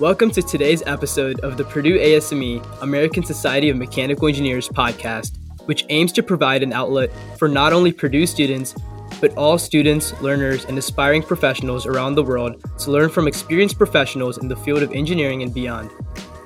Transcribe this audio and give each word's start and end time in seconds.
Welcome 0.00 0.30
to 0.30 0.40
today's 0.40 0.82
episode 0.86 1.40
of 1.40 1.58
the 1.58 1.64
Purdue 1.64 1.98
ASME 1.98 2.64
American 2.80 3.22
Society 3.22 3.68
of 3.68 3.76
Mechanical 3.76 4.28
Engineers 4.28 4.66
podcast, 4.66 5.36
which 5.66 5.84
aims 5.90 6.10
to 6.12 6.22
provide 6.22 6.62
an 6.62 6.72
outlet 6.72 7.10
for 7.36 7.48
not 7.48 7.74
only 7.74 7.92
Purdue 7.92 8.24
students, 8.24 8.74
but 9.20 9.36
all 9.36 9.58
students, 9.58 10.18
learners, 10.22 10.64
and 10.64 10.78
aspiring 10.78 11.22
professionals 11.22 11.84
around 11.84 12.14
the 12.14 12.22
world 12.22 12.64
to 12.78 12.90
learn 12.90 13.10
from 13.10 13.28
experienced 13.28 13.76
professionals 13.76 14.38
in 14.38 14.48
the 14.48 14.56
field 14.56 14.82
of 14.82 14.90
engineering 14.92 15.42
and 15.42 15.52
beyond. 15.52 15.90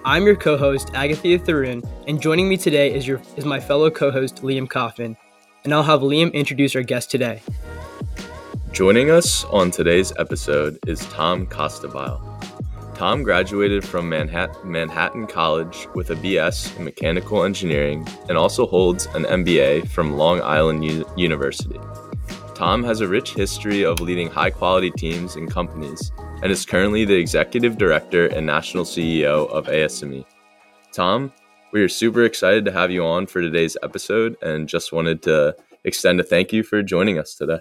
I'm 0.04 0.26
your 0.26 0.34
co-host 0.34 0.88
Agathiya 0.88 1.38
Tharun, 1.38 1.88
and 2.08 2.20
joining 2.20 2.48
me 2.48 2.56
today 2.56 2.92
is 2.92 3.06
your 3.06 3.22
is 3.36 3.44
my 3.44 3.60
fellow 3.60 3.88
co-host 3.88 4.42
Liam 4.42 4.68
Kauffman, 4.68 5.16
and 5.62 5.72
I'll 5.72 5.84
have 5.84 6.00
Liam 6.00 6.32
introduce 6.32 6.74
our 6.74 6.82
guest 6.82 7.08
today. 7.08 7.40
Joining 8.72 9.10
us 9.10 9.44
on 9.44 9.70
today's 9.70 10.12
episode 10.18 10.76
is 10.88 11.06
Tom 11.06 11.46
Costabile. 11.46 12.33
Tom 12.94 13.24
graduated 13.24 13.84
from 13.84 14.08
Manhattan, 14.08 15.26
College 15.26 15.88
with 15.94 16.10
a 16.10 16.14
BS 16.14 16.76
in 16.76 16.84
mechanical 16.84 17.42
engineering 17.42 18.06
and 18.28 18.38
also 18.38 18.66
holds 18.66 19.06
an 19.06 19.24
MBA 19.24 19.88
from 19.88 20.16
Long 20.16 20.40
Island 20.40 20.84
U- 20.84 21.04
University. 21.16 21.80
Tom 22.54 22.84
has 22.84 23.00
a 23.00 23.08
rich 23.08 23.34
history 23.34 23.84
of 23.84 24.00
leading 24.00 24.30
high 24.30 24.50
quality 24.50 24.92
teams 24.92 25.34
and 25.34 25.50
companies 25.50 26.12
and 26.42 26.52
is 26.52 26.64
currently 26.64 27.04
the 27.04 27.16
executive 27.16 27.78
director 27.78 28.28
and 28.28 28.46
national 28.46 28.84
CEO 28.84 29.50
of 29.50 29.66
ASME. 29.66 30.24
Tom, 30.92 31.32
we 31.72 31.82
are 31.82 31.88
super 31.88 32.22
excited 32.22 32.64
to 32.64 32.70
have 32.70 32.92
you 32.92 33.04
on 33.04 33.26
for 33.26 33.40
today's 33.40 33.76
episode 33.82 34.36
and 34.40 34.68
just 34.68 34.92
wanted 34.92 35.20
to 35.22 35.56
extend 35.82 36.20
a 36.20 36.22
thank 36.22 36.52
you 36.52 36.62
for 36.62 36.80
joining 36.80 37.18
us 37.18 37.34
today. 37.34 37.58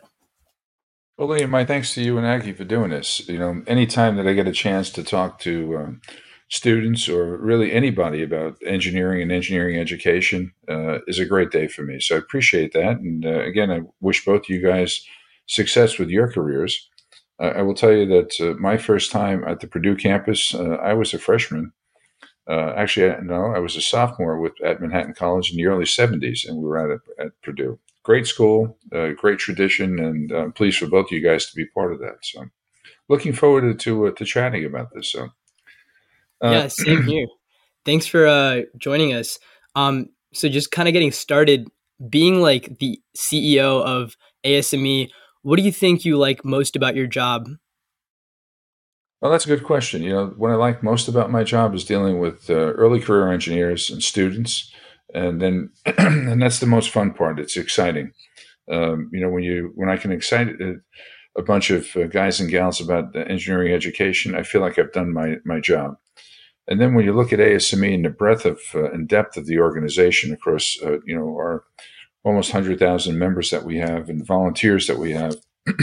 Well, 1.15 1.27
Liam, 1.27 1.51
my 1.51 1.63
thanks 1.63 1.93
to 1.93 2.01
you 2.01 2.17
and 2.17 2.25
Aggy 2.25 2.53
for 2.53 2.63
doing 2.63 2.89
this. 2.89 3.27
You 3.27 3.37
know, 3.37 3.61
anytime 3.67 4.15
that 4.15 4.27
I 4.27 4.33
get 4.33 4.47
a 4.47 4.51
chance 4.51 4.89
to 4.91 5.03
talk 5.03 5.37
to 5.41 5.77
um, 5.77 6.01
students 6.49 7.07
or 7.07 7.37
really 7.37 7.71
anybody 7.71 8.23
about 8.23 8.57
engineering 8.65 9.21
and 9.21 9.31
engineering 9.31 9.77
education 9.77 10.53
uh, 10.67 10.99
is 11.05 11.19
a 11.19 11.25
great 11.25 11.51
day 11.51 11.67
for 11.67 11.83
me. 11.83 11.99
So 11.99 12.15
I 12.15 12.17
appreciate 12.17 12.73
that. 12.73 12.97
And 12.97 13.27
uh, 13.27 13.43
again, 13.43 13.69
I 13.69 13.81
wish 14.01 14.25
both 14.25 14.49
you 14.49 14.59
guys 14.59 15.05
success 15.45 15.99
with 15.99 16.09
your 16.09 16.31
careers. 16.31 16.89
Uh, 17.39 17.53
I 17.57 17.61
will 17.61 17.75
tell 17.75 17.91
you 17.91 18.07
that 18.07 18.41
uh, 18.41 18.59
my 18.59 18.77
first 18.77 19.11
time 19.11 19.43
at 19.43 19.59
the 19.59 19.67
Purdue 19.67 19.95
campus, 19.95 20.55
uh, 20.55 20.77
I 20.81 20.93
was 20.93 21.13
a 21.13 21.19
freshman. 21.19 21.73
Uh, 22.49 22.73
actually, 22.75 23.15
no, 23.21 23.53
I 23.55 23.59
was 23.59 23.75
a 23.75 23.81
sophomore 23.81 24.39
with 24.39 24.53
at 24.65 24.81
Manhattan 24.81 25.13
College 25.13 25.51
in 25.51 25.57
the 25.57 25.67
early 25.67 25.85
70s, 25.85 26.47
and 26.47 26.57
we 26.57 26.65
were 26.65 26.91
at, 26.91 26.99
at 27.23 27.41
Purdue 27.43 27.77
great 28.03 28.27
school, 28.27 28.77
uh, 28.93 29.09
great 29.17 29.39
tradition, 29.39 29.99
and 29.99 30.31
I'm 30.31 30.51
pleased 30.51 30.77
for 30.77 30.87
both 30.87 31.07
of 31.07 31.11
you 31.11 31.21
guys 31.21 31.49
to 31.49 31.55
be 31.55 31.65
part 31.65 31.93
of 31.93 31.99
that. 31.99 32.17
So, 32.21 32.45
looking 33.09 33.33
forward 33.33 33.79
to 33.79 34.07
uh, 34.07 34.11
to 34.11 34.25
chatting 34.25 34.65
about 34.65 34.93
this. 34.93 35.11
So, 35.11 35.29
uh, 36.43 36.51
yeah, 36.51 36.67
same 36.67 37.03
here. 37.07 37.27
Thanks 37.85 38.05
for 38.05 38.27
uh, 38.27 38.61
joining 38.77 39.13
us. 39.13 39.39
Um, 39.75 40.09
so, 40.33 40.49
just 40.49 40.71
kind 40.71 40.87
of 40.87 40.93
getting 40.93 41.11
started, 41.11 41.67
being 42.09 42.41
like 42.41 42.79
the 42.79 42.99
CEO 43.17 43.83
of 43.83 44.15
ASME, 44.45 45.09
what 45.41 45.57
do 45.57 45.63
you 45.63 45.71
think 45.71 46.05
you 46.05 46.17
like 46.17 46.45
most 46.45 46.75
about 46.75 46.95
your 46.95 47.07
job? 47.07 47.47
Well, 49.21 49.31
that's 49.31 49.45
a 49.45 49.49
good 49.49 49.63
question. 49.63 50.03
You 50.03 50.09
know, 50.09 50.27
what 50.35 50.51
I 50.51 50.55
like 50.55 50.83
most 50.83 51.07
about 51.07 51.31
my 51.31 51.45
job 51.45 51.73
is 51.73 51.85
dealing 51.85 52.19
with 52.19 52.49
uh, 52.49 52.73
early 52.73 52.99
career 52.99 53.31
engineers 53.31 53.89
and 53.89 54.03
students 54.03 54.69
and 55.13 55.41
then 55.41 55.69
and 55.97 56.41
that's 56.41 56.59
the 56.59 56.65
most 56.65 56.89
fun 56.89 57.13
part. 57.13 57.39
It's 57.39 57.57
exciting. 57.57 58.11
Um, 58.71 59.09
you 59.11 59.19
know, 59.21 59.29
when 59.29 59.43
you 59.43 59.71
when 59.75 59.89
I 59.89 59.97
can 59.97 60.11
excite 60.11 60.49
uh, 60.61 60.73
a 61.37 61.41
bunch 61.41 61.69
of 61.69 61.87
uh, 61.95 62.07
guys 62.07 62.39
and 62.39 62.49
gals 62.49 62.81
about 62.81 63.15
engineering 63.15 63.73
education, 63.73 64.35
I 64.35 64.43
feel 64.43 64.61
like 64.61 64.79
I've 64.79 64.93
done 64.93 65.13
my 65.13 65.37
my 65.45 65.59
job. 65.59 65.97
And 66.67 66.79
then 66.79 66.93
when 66.93 67.03
you 67.05 67.13
look 67.13 67.33
at 67.33 67.39
ASME 67.39 67.93
and 67.93 68.05
the 68.05 68.09
breadth 68.09 68.45
of 68.45 68.59
uh, 68.73 68.91
and 68.91 69.07
depth 69.07 69.35
of 69.35 69.47
the 69.47 69.59
organization 69.59 70.31
across, 70.31 70.77
uh, 70.83 70.99
you 71.05 71.15
know, 71.15 71.27
our 71.35 71.65
almost 72.23 72.51
hundred 72.51 72.79
thousand 72.79 73.19
members 73.19 73.49
that 73.49 73.65
we 73.65 73.77
have 73.77 74.09
and 74.09 74.25
volunteers 74.25 74.87
that 74.87 74.97
we 74.97 75.11
have. 75.11 75.35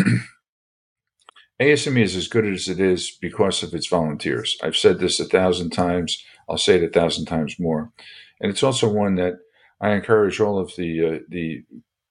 ASME 1.61 2.03
is 2.03 2.17
as 2.17 2.27
good 2.27 2.47
as 2.47 2.69
it 2.69 2.81
is 2.81 3.11
because 3.21 3.63
of 3.63 3.75
its 3.75 3.87
volunteers. 3.87 4.57
I've 4.63 4.77
said 4.77 4.99
this 4.99 5.21
a 5.21 5.27
thousand 5.27 5.71
times. 5.71 6.25
I'll 6.49 6.57
say 6.57 6.77
it 6.77 6.83
a 6.83 6.89
thousand 6.89 7.27
times 7.27 7.57
more. 7.59 7.93
And 8.41 8.51
it's 8.51 8.63
also 8.63 8.89
one 8.89 9.17
that 9.17 9.39
I 9.81 9.93
encourage 9.93 10.41
all 10.41 10.59
of 10.59 10.75
the 10.77 11.05
uh, 11.05 11.19
the 11.29 11.65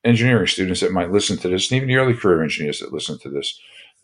engineering 0.04 0.48
students 0.48 0.82
that 0.82 0.92
might 0.92 1.12
listen 1.12 1.38
to 1.38 1.50
this, 1.50 1.70
and 1.70 1.78
even 1.78 1.90
the 1.90 1.98
early 1.98 2.14
career 2.14 2.42
engineers 2.42 2.80
that 2.80 2.94
listen 2.94 3.20
to 3.20 3.30
this. 3.30 3.60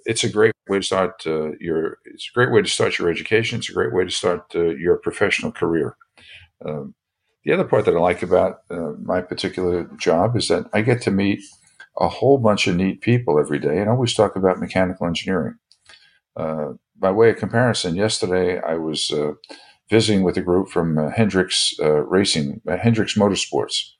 It's 0.06 0.24
a 0.24 0.30
great 0.30 0.54
way 0.70 0.80
to 0.80 0.84
start 0.84 1.24
uh, 1.26 1.52
your. 1.60 1.98
It's 2.06 2.30
a 2.30 2.36
great 2.36 2.52
way 2.52 2.62
to 2.62 2.70
start 2.70 3.00
your 3.00 3.10
education. 3.10 3.60
It's 3.60 3.70
a 3.70 3.74
great 3.74 3.94
way 3.94 4.04
to 4.04 4.12
start 4.12 4.46
uh, 4.56 4.70
your 4.76 4.98
professional 4.98 5.52
career. 5.52 5.98
Um, 6.64 6.94
the 7.44 7.54
other 7.54 7.64
part 7.64 7.86
that 7.86 7.96
I 7.96 8.00
like 8.00 8.24
about 8.24 8.62
uh, 8.70 8.94
my 9.02 9.22
particular 9.22 9.86
job 9.98 10.36
is 10.36 10.48
that 10.48 10.66
I 10.74 10.82
get 10.82 11.02
to 11.04 11.12
meet 11.12 11.42
a 11.98 12.08
whole 12.08 12.38
bunch 12.38 12.68
of 12.68 12.76
neat 12.76 13.02
people 13.02 13.40
every 13.40 13.60
day, 13.60 13.80
and 13.80 13.90
I 13.90 13.94
always 13.94 14.14
talk 14.14 14.36
about 14.36 14.60
mechanical 14.60 15.08
engineering. 15.08 15.56
Uh, 16.36 16.74
by 16.98 17.12
way 17.12 17.30
of 17.30 17.38
comparison, 17.38 17.96
yesterday 17.96 18.60
I 18.60 18.76
was 18.76 19.12
uh, 19.12 19.34
visiting 19.90 20.24
with 20.24 20.38
a 20.38 20.42
group 20.42 20.70
from 20.70 20.98
uh, 20.98 21.10
Hendricks 21.10 21.74
uh, 21.80 22.02
Racing, 22.04 22.62
uh, 22.68 22.78
Hendricks 22.78 23.16
Motorsports. 23.16 23.92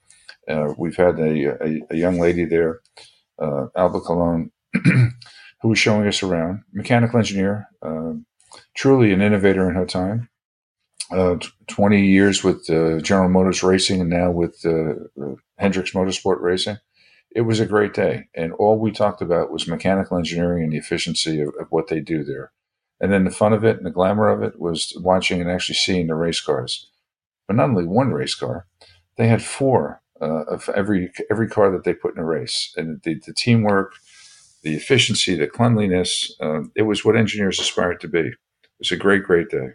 Uh, 0.48 0.74
we've 0.78 0.96
had 0.96 1.20
a, 1.20 1.64
a, 1.64 1.82
a, 1.90 1.96
young 1.96 2.20
lady 2.20 2.46
there, 2.46 2.82
uh, 3.40 3.68
Alba 3.76 4.00
Colon, 4.00 4.52
who 4.74 5.70
was 5.70 5.80
showing 5.80 6.08
us 6.08 6.22
around. 6.22 6.64
Mechanical 6.72 7.18
engineer, 7.18 7.68
um, 7.82 8.26
truly 8.76 9.12
an 9.12 9.22
innovator 9.22 9.68
in 9.68 9.76
her 9.76 9.86
time. 9.86 10.30
Uh, 11.12 11.38
20 11.68 12.04
years 12.04 12.44
with 12.44 12.66
General 13.04 13.30
Motors 13.30 13.62
Racing 13.62 14.02
and 14.02 14.10
now 14.10 14.32
with 14.32 14.60
Hendricks 15.58 15.92
Motorsport 15.92 16.42
Racing. 16.42 16.78
It 17.36 17.42
was 17.42 17.60
a 17.60 17.66
great 17.66 17.94
day. 17.94 18.30
And 18.34 18.54
all 18.54 18.80
we 18.80 18.92
talked 18.92 19.22
about 19.22 19.52
was 19.52 19.68
mechanical 19.68 20.18
engineering 20.18 20.64
and 20.64 20.74
the 20.74 20.78
efficiency 20.78 21.42
of, 21.42 21.50
of 21.60 21.68
what 21.70 21.90
they 21.90 22.00
do 22.00 22.24
there. 22.24 22.52
And 23.00 23.12
then 23.12 23.26
the 23.26 23.32
fun 23.32 23.54
of 23.54 23.64
it 23.64 23.78
and 23.78 23.86
the 23.86 23.92
glamour 23.92 24.30
of 24.30 24.42
it 24.42 24.60
was 24.60 24.94
watching 25.02 25.42
and 25.42 25.52
actually 25.52 25.76
seeing 25.76 26.08
the 26.08 26.16
race 26.16 26.40
cars. 26.40 26.90
But 27.48 27.58
not 27.58 27.70
only 27.70 27.86
one 27.86 28.12
race 28.12 28.36
car, 28.36 28.66
they 29.18 29.28
had 29.28 29.44
four 29.44 30.02
uh, 30.22 30.44
of 30.46 30.70
every 30.70 31.12
every 31.30 31.48
car 31.48 31.72
that 31.72 31.84
they 31.84 31.94
put 31.94 32.16
in 32.16 32.22
a 32.22 32.26
race, 32.26 32.74
and 32.78 33.02
the, 33.04 33.20
the 33.26 33.34
teamwork, 33.34 33.94
the 34.64 34.76
efficiency, 34.76 35.36
the 35.36 35.48
cleanliness. 35.48 36.36
Uh, 36.40 36.62
it 36.76 36.84
was 36.84 37.04
what 37.04 37.16
engineers 37.16 37.60
aspired 37.60 38.00
to 38.02 38.08
be. 38.08 38.20
It 38.20 38.80
was 38.80 38.92
a 38.92 38.98
great, 38.98 39.24
great 39.24 39.50
day. 39.50 39.70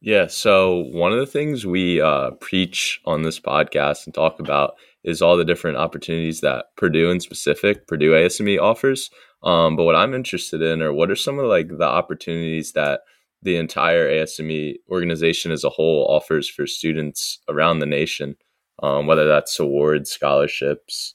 Yeah. 0.00 0.26
So 0.26 0.84
one 0.92 1.12
of 1.12 1.18
the 1.18 1.26
things 1.26 1.66
we 1.66 2.00
uh, 2.00 2.32
preach 2.32 3.00
on 3.06 3.22
this 3.22 3.40
podcast 3.40 4.06
and 4.06 4.14
talk 4.14 4.38
about 4.38 4.74
is 5.04 5.22
all 5.22 5.36
the 5.36 5.44
different 5.44 5.78
opportunities 5.78 6.42
that 6.42 6.66
Purdue 6.76 7.10
in 7.10 7.20
specific, 7.20 7.86
Purdue 7.86 8.12
ASME 8.12 8.60
offers. 8.60 9.10
Um, 9.42 9.76
but 9.76 9.84
what 9.84 9.96
I'm 9.96 10.14
interested 10.14 10.62
in 10.62 10.82
are 10.82 10.92
what 10.92 11.10
are 11.10 11.16
some 11.16 11.38
of 11.38 11.46
like 11.46 11.68
the 11.68 11.84
opportunities 11.84 12.72
that 12.72 13.00
the 13.42 13.56
entire 13.56 14.10
ASME 14.10 14.76
organization 14.90 15.52
as 15.52 15.62
a 15.62 15.70
whole 15.70 16.06
offers 16.08 16.48
for 16.48 16.66
students 16.66 17.38
around 17.48 17.78
the 17.78 17.86
nation, 17.86 18.36
um, 18.82 19.06
whether 19.06 19.26
that's 19.26 19.58
awards, 19.60 20.10
scholarships. 20.10 21.14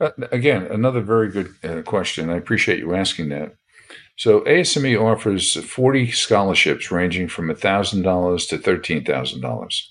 Uh, 0.00 0.10
again, 0.32 0.66
another 0.66 1.00
very 1.00 1.28
good 1.28 1.54
uh, 1.62 1.82
question. 1.82 2.30
I 2.30 2.36
appreciate 2.36 2.78
you 2.78 2.94
asking 2.94 3.28
that. 3.30 3.54
So 4.16 4.40
ASME 4.42 5.00
offers 5.00 5.56
40 5.56 6.12
scholarships 6.12 6.90
ranging 6.90 7.28
from 7.28 7.48
$1,000 7.48 8.48
to 8.48 8.58
$13,000. 8.58 9.82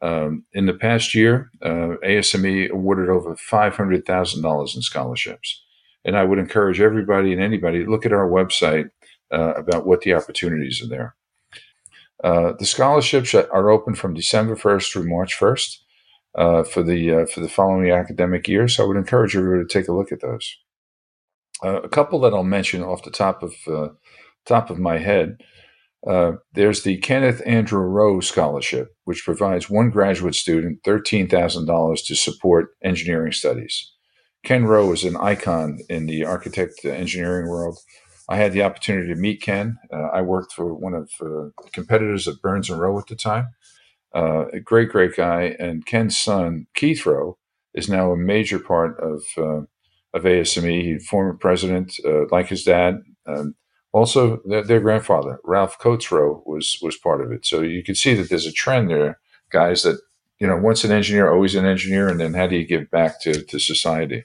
Um, 0.00 0.44
in 0.52 0.66
the 0.66 0.74
past 0.74 1.14
year, 1.14 1.50
uh, 1.60 1.96
ASME 2.04 2.70
awarded 2.70 3.08
over 3.08 3.36
$500,000 3.36 4.76
in 4.76 4.82
scholarships. 4.82 5.64
And 6.08 6.16
I 6.16 6.24
would 6.24 6.38
encourage 6.38 6.80
everybody 6.80 7.34
and 7.34 7.42
anybody 7.42 7.84
look 7.84 8.06
at 8.06 8.14
our 8.14 8.26
website 8.26 8.88
uh, 9.30 9.52
about 9.52 9.86
what 9.86 10.00
the 10.00 10.14
opportunities 10.14 10.82
are 10.82 10.88
there. 10.88 11.14
Uh, 12.24 12.54
the 12.58 12.64
scholarships 12.64 13.34
are 13.34 13.68
open 13.68 13.94
from 13.94 14.14
December 14.14 14.56
1st 14.56 14.90
through 14.90 15.06
March 15.06 15.36
1st 15.38 15.76
uh, 16.34 16.62
for 16.62 16.82
the 16.82 17.12
uh, 17.12 17.26
for 17.26 17.40
the 17.40 17.48
following 17.48 17.90
academic 17.90 18.48
year. 18.48 18.68
So 18.68 18.84
I 18.84 18.86
would 18.86 18.96
encourage 18.96 19.36
everybody 19.36 19.68
to 19.68 19.68
take 19.68 19.86
a 19.86 19.92
look 19.92 20.10
at 20.10 20.22
those. 20.22 20.56
Uh, 21.62 21.82
a 21.82 21.90
couple 21.90 22.20
that 22.20 22.32
I'll 22.32 22.42
mention 22.42 22.82
off 22.82 23.04
the 23.04 23.10
top 23.10 23.42
of 23.42 23.52
uh, 23.70 23.88
top 24.46 24.70
of 24.70 24.78
my 24.78 24.96
head. 24.96 25.42
there's 26.54 26.84
the 26.84 26.96
Kenneth 26.96 27.42
Andrew 27.44 27.80
Roe 27.80 28.20
Scholarship, 28.20 28.96
which 29.04 29.26
provides 29.26 29.68
one 29.68 29.90
graduate 29.90 30.36
student 30.36 30.82
$13,000 30.84 32.06
to 32.06 32.14
support 32.16 32.70
engineering 32.82 33.32
studies. 33.32 33.92
Ken 34.44 34.64
Roe 34.64 34.92
is 34.92 35.04
an 35.04 35.16
icon 35.16 35.80
in 35.88 36.06
the 36.06 36.24
architect 36.24 36.84
engineering 36.84 37.48
world. 37.48 37.78
I 38.28 38.36
had 38.36 38.52
the 38.52 38.62
opportunity 38.62 39.08
to 39.08 39.20
meet 39.20 39.42
Ken. 39.42 39.78
Uh, 39.92 40.08
I 40.12 40.22
worked 40.22 40.52
for 40.52 40.74
one 40.74 40.94
of 40.94 41.10
uh, 41.20 41.50
the 41.64 41.70
competitors 41.72 42.28
at 42.28 42.40
Burns 42.42 42.70
and 42.70 42.80
Roe 42.80 42.98
at 42.98 43.06
the 43.06 43.16
time. 43.16 43.48
Uh, 44.14 44.46
a 44.52 44.60
great, 44.60 44.90
great 44.90 45.16
guy. 45.16 45.56
And 45.58 45.86
Ken's 45.86 46.18
son, 46.18 46.66
Keith 46.74 47.06
Roe, 47.06 47.38
is 47.74 47.88
now 47.88 48.12
a 48.12 48.16
major 48.16 48.58
part 48.58 48.98
of 49.00 49.22
uh, 49.36 49.62
of 50.14 50.24
ASME. 50.24 50.82
He's 50.84 51.06
former 51.06 51.34
president, 51.34 51.94
uh, 52.04 52.26
like 52.30 52.48
his 52.48 52.64
dad. 52.64 53.02
Um, 53.26 53.54
Also, 53.92 54.40
their, 54.46 54.62
their 54.64 54.80
grandfather, 54.80 55.40
Ralph 55.44 55.78
Coats 55.78 56.10
Roe, 56.12 56.42
was 56.46 56.78
was 56.82 56.96
part 56.98 57.20
of 57.22 57.32
it. 57.32 57.46
So 57.46 57.62
you 57.62 57.82
can 57.82 57.94
see 57.94 58.14
that 58.14 58.28
there's 58.28 58.46
a 58.46 58.52
trend 58.52 58.90
there, 58.90 59.18
guys. 59.50 59.82
That 59.82 59.98
you 60.38 60.46
know, 60.46 60.56
once 60.56 60.84
an 60.84 60.92
engineer, 60.92 61.32
always 61.32 61.54
an 61.54 61.66
engineer, 61.66 62.08
and 62.08 62.20
then 62.20 62.34
how 62.34 62.46
do 62.46 62.56
you 62.56 62.66
give 62.66 62.90
back 62.90 63.20
to 63.22 63.42
to 63.42 63.58
society? 63.58 64.24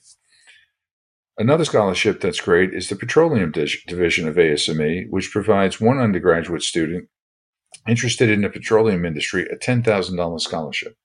Another 1.37 1.65
scholarship 1.65 2.21
that's 2.21 2.39
great 2.39 2.75
is 2.75 2.89
the 2.89 2.95
Petroleum 2.95 3.51
Division 3.51 4.27
of 4.27 4.35
ASME, 4.35 5.09
which 5.09 5.31
provides 5.31 5.81
one 5.81 5.97
undergraduate 5.97 6.61
student 6.61 7.09
interested 7.87 8.29
in 8.29 8.41
the 8.41 8.49
petroleum 8.49 9.03
industry 9.03 9.47
a 9.47 9.55
$10,000 9.55 10.41
scholarship. 10.41 10.95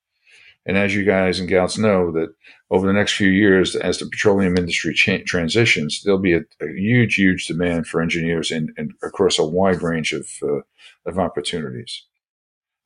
And 0.67 0.77
as 0.77 0.95
you 0.95 1.05
guys 1.05 1.41
and 1.41 1.49
gals 1.49 1.79
know, 1.79 2.13
that 2.13 2.35
over 2.71 2.87
the 2.87 2.93
next 2.93 3.15
few 3.15 3.31
years, 3.31 3.75
as 3.75 3.99
the 3.99 4.07
petroleum 4.07 4.59
industry 4.59 4.93
cha- 4.93 5.25
transitions, 5.25 6.03
there'll 6.05 6.21
be 6.21 6.35
a, 6.35 6.41
a, 6.61 6.69
huge, 6.77 7.15
huge 7.15 7.47
demand 7.47 7.87
for 7.87 8.03
engineers 8.03 8.51
and 8.51 8.71
across 9.03 9.39
a 9.39 9.47
wide 9.47 9.81
range 9.81 10.13
of, 10.13 10.29
uh, 10.43 10.61
of 11.07 11.19
opportunities. 11.19 12.05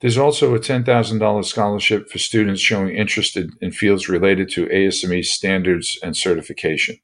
There's 0.02 0.18
also 0.18 0.52
a 0.56 0.58
$10,000 0.58 1.44
scholarship 1.44 2.10
for 2.10 2.18
students 2.18 2.60
showing 2.60 2.92
interest 2.96 3.36
in, 3.36 3.70
fields 3.70 4.08
related 4.08 4.50
to 4.50 4.66
ASME 4.66 5.24
standards 5.24 5.96
and 6.02 6.16
certification. 6.16 6.98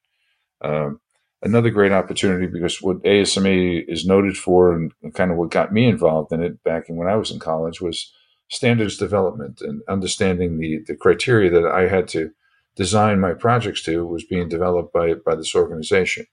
Um, 0.61 1.01
another 1.41 1.71
great 1.71 1.93
opportunity 1.93 2.49
because 2.49 2.83
what 2.83 3.01
ASME 3.05 3.85
is 3.87 4.05
noted 4.05 4.37
for 4.37 4.73
and 4.73 4.93
kind 5.15 5.31
of 5.31 5.37
what 5.37 5.53
got 5.53 5.73
me 5.73 5.87
involved 5.87 6.33
in 6.33 6.43
it 6.43 6.65
back 6.65 6.87
when 6.89 7.07
I 7.07 7.15
was 7.15 7.31
in 7.31 7.39
college 7.39 7.81
was 7.81 8.13
standards 8.49 8.97
development 8.97 9.61
and 9.61 9.81
understanding 9.89 10.59
the, 10.59 10.81
the 10.89 10.97
criteria 10.97 11.53
that 11.53 11.71
I 11.71 11.87
had 11.87 12.09
to 12.09 12.33
design 12.75 13.21
my 13.21 13.33
projects 13.33 13.85
to 13.85 14.05
was 14.05 14.25
being 14.25 14.49
developed 14.49 14.93
by, 14.93 15.15
by 15.15 15.37
this 15.37 15.55
organization. 15.55 16.27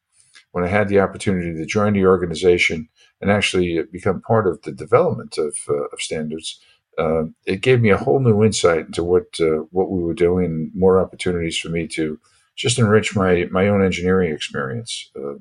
When 0.51 0.63
I 0.63 0.69
had 0.69 0.87
the 0.87 0.99
opportunity 0.99 1.53
to 1.53 1.65
join 1.67 1.93
the 1.93 2.07
organization 2.07 2.89
and 3.21 3.31
actually 3.31 3.81
become 3.91 4.21
part 4.21 4.47
of 4.47 4.61
the 4.63 4.71
development 4.71 5.37
of, 5.37 5.55
uh, 5.69 5.85
of 5.93 6.01
standards, 6.01 6.59
uh, 6.97 7.23
it 7.45 7.61
gave 7.61 7.81
me 7.81 7.89
a 7.89 7.97
whole 7.97 8.19
new 8.19 8.43
insight 8.43 8.85
into 8.85 9.03
what 9.03 9.27
uh, 9.39 9.63
what 9.71 9.91
we 9.91 10.01
were 10.01 10.13
doing 10.13 10.71
more 10.73 10.99
opportunities 10.99 11.57
for 11.57 11.69
me 11.69 11.87
to 11.87 12.19
just 12.55 12.79
enrich 12.79 13.15
my 13.15 13.47
my 13.51 13.67
own 13.67 13.83
engineering 13.83 14.33
experience. 14.33 15.11
Uh, 15.15 15.35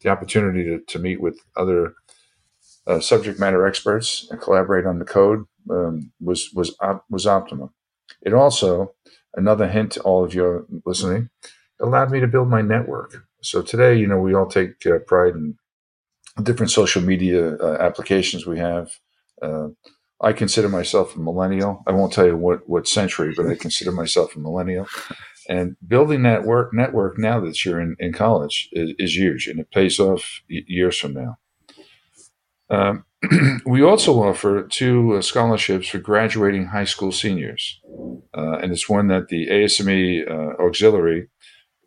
the 0.00 0.08
opportunity 0.08 0.62
to, 0.62 0.80
to 0.86 0.98
meet 0.98 1.20
with 1.20 1.38
other 1.56 1.94
uh, 2.86 3.00
subject 3.00 3.40
matter 3.40 3.66
experts 3.66 4.28
and 4.30 4.40
collaborate 4.40 4.86
on 4.86 4.98
the 4.98 5.04
code 5.04 5.44
um, 5.70 6.12
was 6.20 6.50
was 6.54 6.76
op- 6.80 7.04
was 7.10 7.26
optimum. 7.26 7.70
It 8.22 8.32
also 8.32 8.94
another 9.34 9.68
hint 9.68 9.92
to 9.92 10.00
all 10.02 10.24
of 10.24 10.34
you 10.34 10.66
listening 10.84 11.30
allowed 11.80 12.10
me 12.10 12.20
to 12.20 12.26
build 12.26 12.48
my 12.48 12.62
network. 12.62 13.26
So 13.42 13.62
today, 13.62 13.96
you 13.96 14.06
know, 14.06 14.18
we 14.18 14.34
all 14.34 14.46
take 14.46 14.86
uh, 14.86 14.98
pride 15.06 15.34
in 15.34 15.56
different 16.42 16.70
social 16.70 17.02
media 17.02 17.56
uh, 17.56 17.76
applications 17.80 18.46
we 18.46 18.58
have. 18.58 18.90
Uh, 19.40 19.68
I 20.20 20.32
consider 20.32 20.68
myself 20.68 21.14
a 21.14 21.20
millennial. 21.20 21.82
I 21.86 21.92
won't 21.92 22.12
tell 22.12 22.26
you 22.26 22.36
what 22.36 22.68
what 22.68 22.88
century, 22.88 23.34
but 23.36 23.46
I 23.46 23.54
consider 23.54 23.92
myself 23.92 24.34
a 24.34 24.38
millennial. 24.38 24.86
And 25.48 25.76
building 25.86 26.22
that 26.22 26.44
work 26.44 26.72
network 26.72 27.18
now 27.18 27.40
that 27.40 27.64
you're 27.64 27.80
in, 27.80 27.96
in 27.98 28.12
college 28.12 28.68
is, 28.72 28.94
is 28.98 29.16
huge 29.16 29.46
and 29.46 29.60
it 29.60 29.70
pays 29.70 29.98
off 30.00 30.40
years 30.48 30.98
from 30.98 31.14
now. 31.14 31.36
Um, 32.68 33.04
we 33.66 33.82
also 33.82 34.22
offer 34.22 34.62
two 34.64 35.14
uh, 35.14 35.22
scholarships 35.22 35.88
for 35.88 35.98
graduating 35.98 36.66
high 36.66 36.84
school 36.84 37.12
seniors. 37.12 37.80
Uh, 38.36 38.58
and 38.58 38.72
it's 38.72 38.88
one 38.88 39.08
that 39.08 39.28
the 39.28 39.46
ASME 39.48 40.28
uh, 40.28 40.62
Auxiliary, 40.62 41.28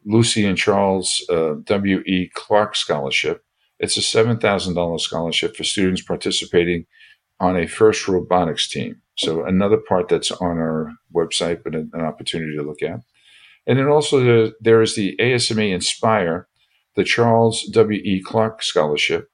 Lucy 0.05 0.45
and 0.45 0.57
Charles 0.57 1.23
uh, 1.29 1.55
W.E. 1.65 2.31
Clark 2.33 2.75
Scholarship. 2.75 3.43
It's 3.79 3.97
a 3.97 4.01
$7,000 4.01 4.99
scholarship 4.99 5.55
for 5.55 5.63
students 5.63 6.01
participating 6.01 6.85
on 7.39 7.55
a 7.55 7.67
FIRST 7.67 8.07
robotics 8.07 8.67
team. 8.67 9.01
So, 9.17 9.45
another 9.45 9.77
part 9.77 10.09
that's 10.09 10.31
on 10.31 10.57
our 10.57 10.93
website, 11.13 11.63
but 11.63 11.75
an, 11.75 11.91
opportunity 11.93 12.55
to 12.55 12.63
look 12.63 12.81
at. 12.81 12.99
And 13.67 13.77
then 13.77 13.87
also 13.87 14.51
there 14.59 14.81
is 14.81 14.95
the 14.95 15.15
ASME 15.19 15.73
Inspire, 15.73 16.47
the 16.95 17.03
Charles 17.03 17.63
W. 17.71 18.01
E. 18.03 18.21
Clark 18.21 18.63
Scholarship 18.63 19.29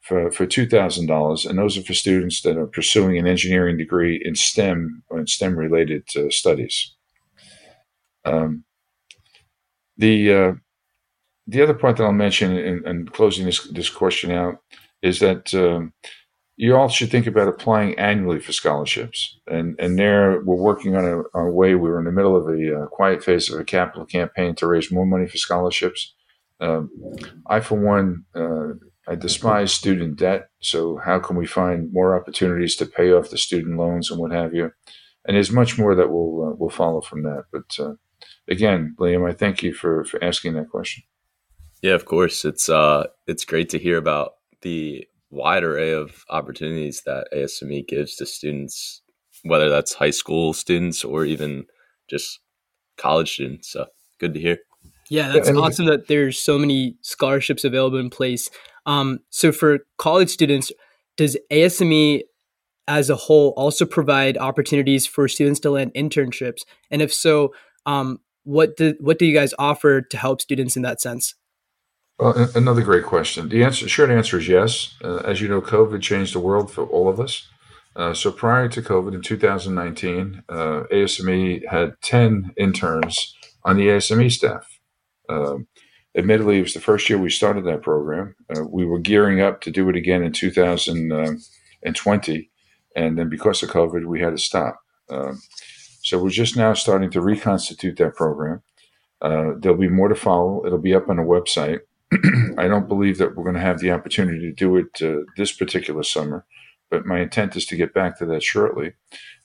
for, 0.00 0.30
for 0.30 0.46
$2,000. 0.46 1.48
And 1.48 1.58
those 1.58 1.76
are 1.76 1.82
for 1.82 1.94
students 1.94 2.42
that 2.42 2.56
are 2.56 2.66
pursuing 2.66 3.18
an 3.18 3.26
engineering 3.26 3.76
degree 3.76 4.20
in 4.24 4.34
STEM 4.34 5.02
or 5.08 5.20
in 5.20 5.26
STEM 5.26 5.56
related 5.56 6.04
uh, 6.16 6.30
studies. 6.30 6.94
Um, 8.24 8.64
the, 9.96 10.32
uh, 10.32 10.52
the 11.48 11.62
other 11.62 11.74
part 11.74 11.96
that 11.96 12.04
I'll 12.04 12.12
mention 12.12 12.56
in, 12.56 12.86
in, 12.86 13.06
closing 13.08 13.46
this, 13.46 13.66
this 13.72 13.88
question 13.88 14.30
out 14.30 14.56
is 15.02 15.20
that 15.20 15.54
um, 15.54 15.94
you 16.56 16.76
all 16.76 16.88
should 16.88 17.10
think 17.10 17.26
about 17.26 17.48
applying 17.48 17.98
annually 17.98 18.38
for 18.38 18.52
scholarships. 18.52 19.38
And 19.46 19.74
and 19.78 19.98
there, 19.98 20.42
we're 20.44 20.56
working 20.56 20.94
on 20.94 21.04
a, 21.04 21.38
a 21.38 21.50
way. 21.50 21.74
We're 21.74 21.98
in 21.98 22.04
the 22.04 22.12
middle 22.12 22.36
of 22.36 22.48
a 22.48 22.82
uh, 22.82 22.86
quiet 22.88 23.24
phase 23.24 23.50
of 23.50 23.58
a 23.58 23.64
capital 23.64 24.04
campaign 24.04 24.54
to 24.56 24.66
raise 24.66 24.92
more 24.92 25.06
money 25.06 25.26
for 25.26 25.38
scholarships. 25.38 26.14
Um, 26.60 26.90
I, 27.46 27.60
for 27.60 27.78
one, 27.80 28.24
uh, 28.34 28.74
I 29.06 29.14
despise 29.14 29.72
student 29.72 30.16
debt. 30.16 30.50
So 30.60 30.98
how 30.98 31.18
can 31.18 31.36
we 31.36 31.46
find 31.46 31.92
more 31.92 32.14
opportunities 32.14 32.76
to 32.76 32.86
pay 32.86 33.12
off 33.12 33.30
the 33.30 33.38
student 33.38 33.78
loans 33.78 34.10
and 34.10 34.20
what 34.20 34.32
have 34.32 34.52
you? 34.52 34.72
And 35.24 35.36
there's 35.36 35.52
much 35.52 35.78
more 35.78 35.94
that 35.94 36.10
will 36.10 36.50
uh, 36.50 36.56
will 36.56 36.70
follow 36.70 37.00
from 37.00 37.22
that. 37.22 37.44
But 37.50 37.78
uh, 37.78 37.94
again, 38.48 38.96
Liam, 38.98 39.26
I 39.26 39.32
thank 39.32 39.62
you 39.62 39.72
for 39.72 40.04
for 40.04 40.22
asking 40.22 40.54
that 40.54 40.68
question. 40.68 41.04
Yeah, 41.82 41.94
of 41.94 42.04
course. 42.04 42.44
It's 42.44 42.68
uh, 42.68 43.06
it's 43.26 43.44
great 43.44 43.68
to 43.70 43.78
hear 43.78 43.96
about 43.96 44.32
the 44.62 45.06
wide 45.30 45.62
array 45.62 45.92
of 45.92 46.24
opportunities 46.30 47.02
that 47.06 47.28
ASME 47.32 47.86
gives 47.86 48.16
to 48.16 48.26
students, 48.26 49.02
whether 49.42 49.68
that's 49.68 49.94
high 49.94 50.10
school 50.10 50.52
students 50.52 51.04
or 51.04 51.24
even 51.24 51.66
just 52.08 52.40
college 52.96 53.32
students. 53.34 53.70
So 53.70 53.86
good 54.18 54.34
to 54.34 54.40
hear. 54.40 54.58
Yeah, 55.10 55.32
that's 55.32 55.50
awesome 55.50 55.86
that 55.86 56.08
there's 56.08 56.38
so 56.38 56.58
many 56.58 56.96
scholarships 57.00 57.64
available 57.64 57.98
in 57.98 58.10
place. 58.10 58.50
Um, 58.84 59.20
so 59.30 59.52
for 59.52 59.80
college 59.96 60.28
students, 60.28 60.70
does 61.16 61.36
ASME 61.50 62.22
as 62.86 63.08
a 63.08 63.16
whole 63.16 63.54
also 63.56 63.86
provide 63.86 64.36
opportunities 64.36 65.06
for 65.06 65.28
students 65.28 65.60
to 65.60 65.70
land 65.70 65.92
internships? 65.94 66.62
And 66.90 67.00
if 67.00 67.12
so, 67.12 67.54
um, 67.86 68.20
what 68.44 68.76
do 68.76 68.94
what 69.00 69.18
do 69.18 69.26
you 69.26 69.34
guys 69.34 69.54
offer 69.58 70.00
to 70.00 70.16
help 70.16 70.40
students 70.40 70.76
in 70.76 70.82
that 70.82 71.00
sense? 71.00 71.34
Well, 72.18 72.50
another 72.56 72.82
great 72.82 73.04
question. 73.04 73.48
The 73.48 73.62
answer, 73.62 73.88
short 73.88 74.10
answer 74.10 74.38
is 74.38 74.48
yes. 74.48 74.96
Uh, 75.04 75.18
as 75.18 75.40
you 75.40 75.46
know, 75.46 75.60
COVID 75.60 76.02
changed 76.02 76.34
the 76.34 76.40
world 76.40 76.68
for 76.70 76.84
all 76.84 77.08
of 77.08 77.20
us. 77.20 77.46
Uh, 77.94 78.12
so 78.12 78.32
prior 78.32 78.68
to 78.68 78.82
COVID 78.82 79.14
in 79.14 79.22
2019, 79.22 80.42
uh, 80.48 80.82
ASME 80.90 81.64
had 81.68 81.94
10 82.02 82.54
interns 82.56 83.36
on 83.64 83.76
the 83.76 83.86
ASME 83.86 84.32
staff. 84.32 84.80
Um, 85.28 85.68
admittedly, 86.16 86.58
it 86.58 86.62
was 86.62 86.74
the 86.74 86.80
first 86.80 87.08
year 87.08 87.18
we 87.18 87.30
started 87.30 87.64
that 87.66 87.82
program. 87.82 88.34
Uh, 88.52 88.64
we 88.64 88.84
were 88.84 88.98
gearing 88.98 89.40
up 89.40 89.60
to 89.60 89.70
do 89.70 89.88
it 89.88 89.94
again 89.94 90.24
in 90.24 90.32
2020. 90.32 92.50
And 92.96 93.18
then 93.18 93.28
because 93.28 93.62
of 93.62 93.70
COVID, 93.70 94.06
we 94.06 94.20
had 94.20 94.30
to 94.30 94.38
stop. 94.38 94.80
Um, 95.08 95.40
so 96.02 96.20
we're 96.20 96.30
just 96.30 96.56
now 96.56 96.74
starting 96.74 97.12
to 97.12 97.20
reconstitute 97.20 97.96
that 97.98 98.16
program. 98.16 98.62
Uh, 99.20 99.52
there'll 99.58 99.78
be 99.78 99.88
more 99.88 100.08
to 100.08 100.16
follow. 100.16 100.66
It'll 100.66 100.78
be 100.78 100.94
up 100.94 101.08
on 101.08 101.16
the 101.16 101.22
website. 101.22 101.80
I 102.56 102.68
don't 102.68 102.88
believe 102.88 103.18
that 103.18 103.36
we're 103.36 103.44
going 103.44 103.54
to 103.54 103.60
have 103.60 103.80
the 103.80 103.90
opportunity 103.90 104.40
to 104.40 104.52
do 104.52 104.76
it 104.76 105.02
uh, 105.02 105.24
this 105.36 105.52
particular 105.52 106.02
summer, 106.02 106.46
but 106.90 107.04
my 107.04 107.20
intent 107.20 107.54
is 107.54 107.66
to 107.66 107.76
get 107.76 107.92
back 107.92 108.18
to 108.18 108.26
that 108.26 108.42
shortly. 108.42 108.94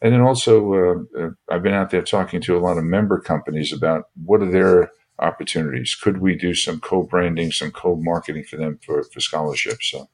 And 0.01 0.13
then 0.13 0.21
also, 0.21 0.73
uh, 0.73 1.19
uh, 1.19 1.29
I've 1.49 1.63
been 1.63 1.73
out 1.73 1.89
there 1.89 2.01
talking 2.01 2.41
to 2.41 2.57
a 2.57 2.61
lot 2.61 2.77
of 2.77 2.85
member 2.85 3.19
companies 3.19 3.73
about 3.73 4.05
what 4.23 4.41
are 4.41 4.51
their 4.51 4.91
opportunities. 5.19 5.95
Could 5.95 6.19
we 6.19 6.35
do 6.35 6.53
some 6.53 6.79
co-branding, 6.79 7.51
some 7.51 7.71
co-marketing 7.71 8.45
for 8.45 8.57
them 8.57 8.79
for, 8.85 9.03
for 9.03 9.19
scholarships? 9.19 9.91
So, 9.91 10.09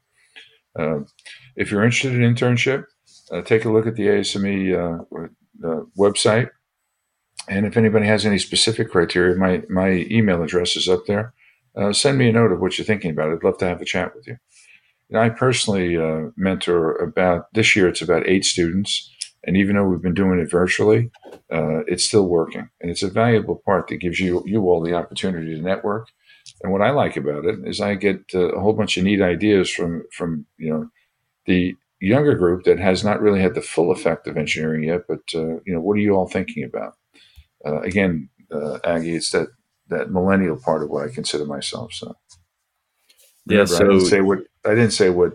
uh, 0.77 0.99
if 1.55 1.71
you're 1.71 1.83
interested 1.83 2.15
in 2.15 2.33
internship, 2.33 2.85
uh, 3.31 3.41
take 3.41 3.65
a 3.65 3.71
look 3.71 3.85
at 3.85 3.95
the 3.95 4.07
ASME 4.07 4.73
uh, 4.73 5.81
website. 5.97 6.49
And 7.47 7.65
if 7.65 7.77
anybody 7.77 8.05
has 8.07 8.25
any 8.25 8.39
specific 8.39 8.91
criteria, 8.91 9.35
my, 9.35 9.63
my 9.69 10.07
email 10.09 10.43
address 10.43 10.75
is 10.75 10.89
up 10.89 11.05
there 11.05 11.33
uh, 11.79 11.93
send 11.93 12.17
me 12.17 12.29
a 12.29 12.33
note 12.33 12.51
of 12.51 12.59
what 12.59 12.77
you're 12.77 12.85
thinking 12.85 13.11
about. 13.11 13.31
I'd 13.31 13.43
love 13.43 13.57
to 13.59 13.67
have 13.67 13.81
a 13.81 13.85
chat 13.85 14.13
with 14.15 14.27
you. 14.27 14.37
And 15.09 15.17
I 15.17 15.29
personally 15.29 15.97
uh, 15.97 16.29
mentor 16.35 16.95
about 16.97 17.45
this 17.53 17.75
year. 17.75 17.87
It's 17.87 18.01
about 18.01 18.27
eight 18.27 18.45
students, 18.45 19.09
and 19.43 19.57
even 19.57 19.75
though 19.75 19.85
we've 19.85 20.01
been 20.01 20.13
doing 20.13 20.39
it 20.39 20.51
virtually, 20.51 21.09
uh, 21.51 21.79
it's 21.87 22.03
still 22.03 22.27
working, 22.27 22.69
and 22.79 22.91
it's 22.91 23.01
a 23.01 23.09
valuable 23.09 23.61
part 23.65 23.87
that 23.87 23.97
gives 23.97 24.19
you 24.19 24.43
you 24.45 24.61
all 24.63 24.83
the 24.83 24.93
opportunity 24.93 25.55
to 25.55 25.61
network. 25.61 26.09
And 26.61 26.71
what 26.71 26.81
I 26.81 26.91
like 26.91 27.17
about 27.17 27.45
it 27.45 27.59
is 27.63 27.81
I 27.81 27.95
get 27.95 28.21
uh, 28.35 28.51
a 28.51 28.59
whole 28.59 28.73
bunch 28.73 28.97
of 28.97 29.03
neat 29.03 29.21
ideas 29.21 29.71
from 29.71 30.03
from 30.11 30.45
you 30.57 30.69
know 30.71 30.89
the 31.47 31.75
younger 31.99 32.35
group 32.35 32.65
that 32.65 32.79
has 32.79 33.03
not 33.03 33.19
really 33.19 33.41
had 33.41 33.55
the 33.55 33.61
full 33.61 33.91
effect 33.91 34.27
of 34.27 34.37
engineering 34.37 34.83
yet. 34.83 35.01
But 35.07 35.21
uh, 35.33 35.57
you 35.65 35.73
know, 35.73 35.81
what 35.81 35.93
are 35.93 36.01
you 36.01 36.13
all 36.13 36.27
thinking 36.27 36.63
about? 36.63 36.93
Uh, 37.65 37.81
again, 37.81 38.29
Aggy, 38.83 39.15
it's 39.15 39.31
that 39.31 39.47
that 39.89 40.11
millennial 40.11 40.57
part 40.57 40.83
of 40.83 40.89
what 40.89 41.05
I 41.05 41.13
consider 41.13 41.45
myself. 41.45 41.93
So 41.93 42.15
yeah, 43.45 43.65
so 43.65 43.77
I 43.77 43.79
didn't 43.79 44.05
say 44.05 44.21
what 44.21 44.39
I 44.65 44.69
didn't 44.69 44.91
say 44.91 45.09
what 45.09 45.33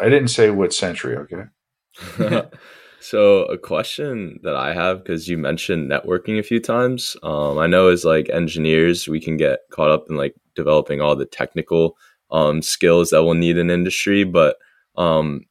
I 0.00 0.08
didn't 0.08 0.28
say 0.28 0.50
what 0.50 0.74
century. 0.74 1.16
Okay. 1.16 2.42
so 3.00 3.44
a 3.44 3.58
question 3.58 4.40
that 4.42 4.56
I 4.56 4.74
have 4.74 5.02
because 5.02 5.28
you 5.28 5.36
mentioned 5.38 5.90
networking 5.90 6.38
a 6.38 6.42
few 6.42 6.60
times. 6.60 7.16
Um, 7.22 7.58
I 7.58 7.66
know 7.66 7.88
as 7.88 8.04
like 8.04 8.28
engineers, 8.30 9.08
we 9.08 9.20
can 9.20 9.36
get 9.36 9.60
caught 9.70 9.90
up 9.90 10.06
in 10.08 10.16
like 10.16 10.34
developing 10.54 11.00
all 11.00 11.16
the 11.16 11.26
technical 11.26 11.96
um, 12.30 12.62
skills 12.62 13.10
that 13.10 13.22
we'll 13.22 13.34
need 13.34 13.58
in 13.58 13.70
industry, 13.70 14.24
but 14.24 14.56
um, 14.96 15.42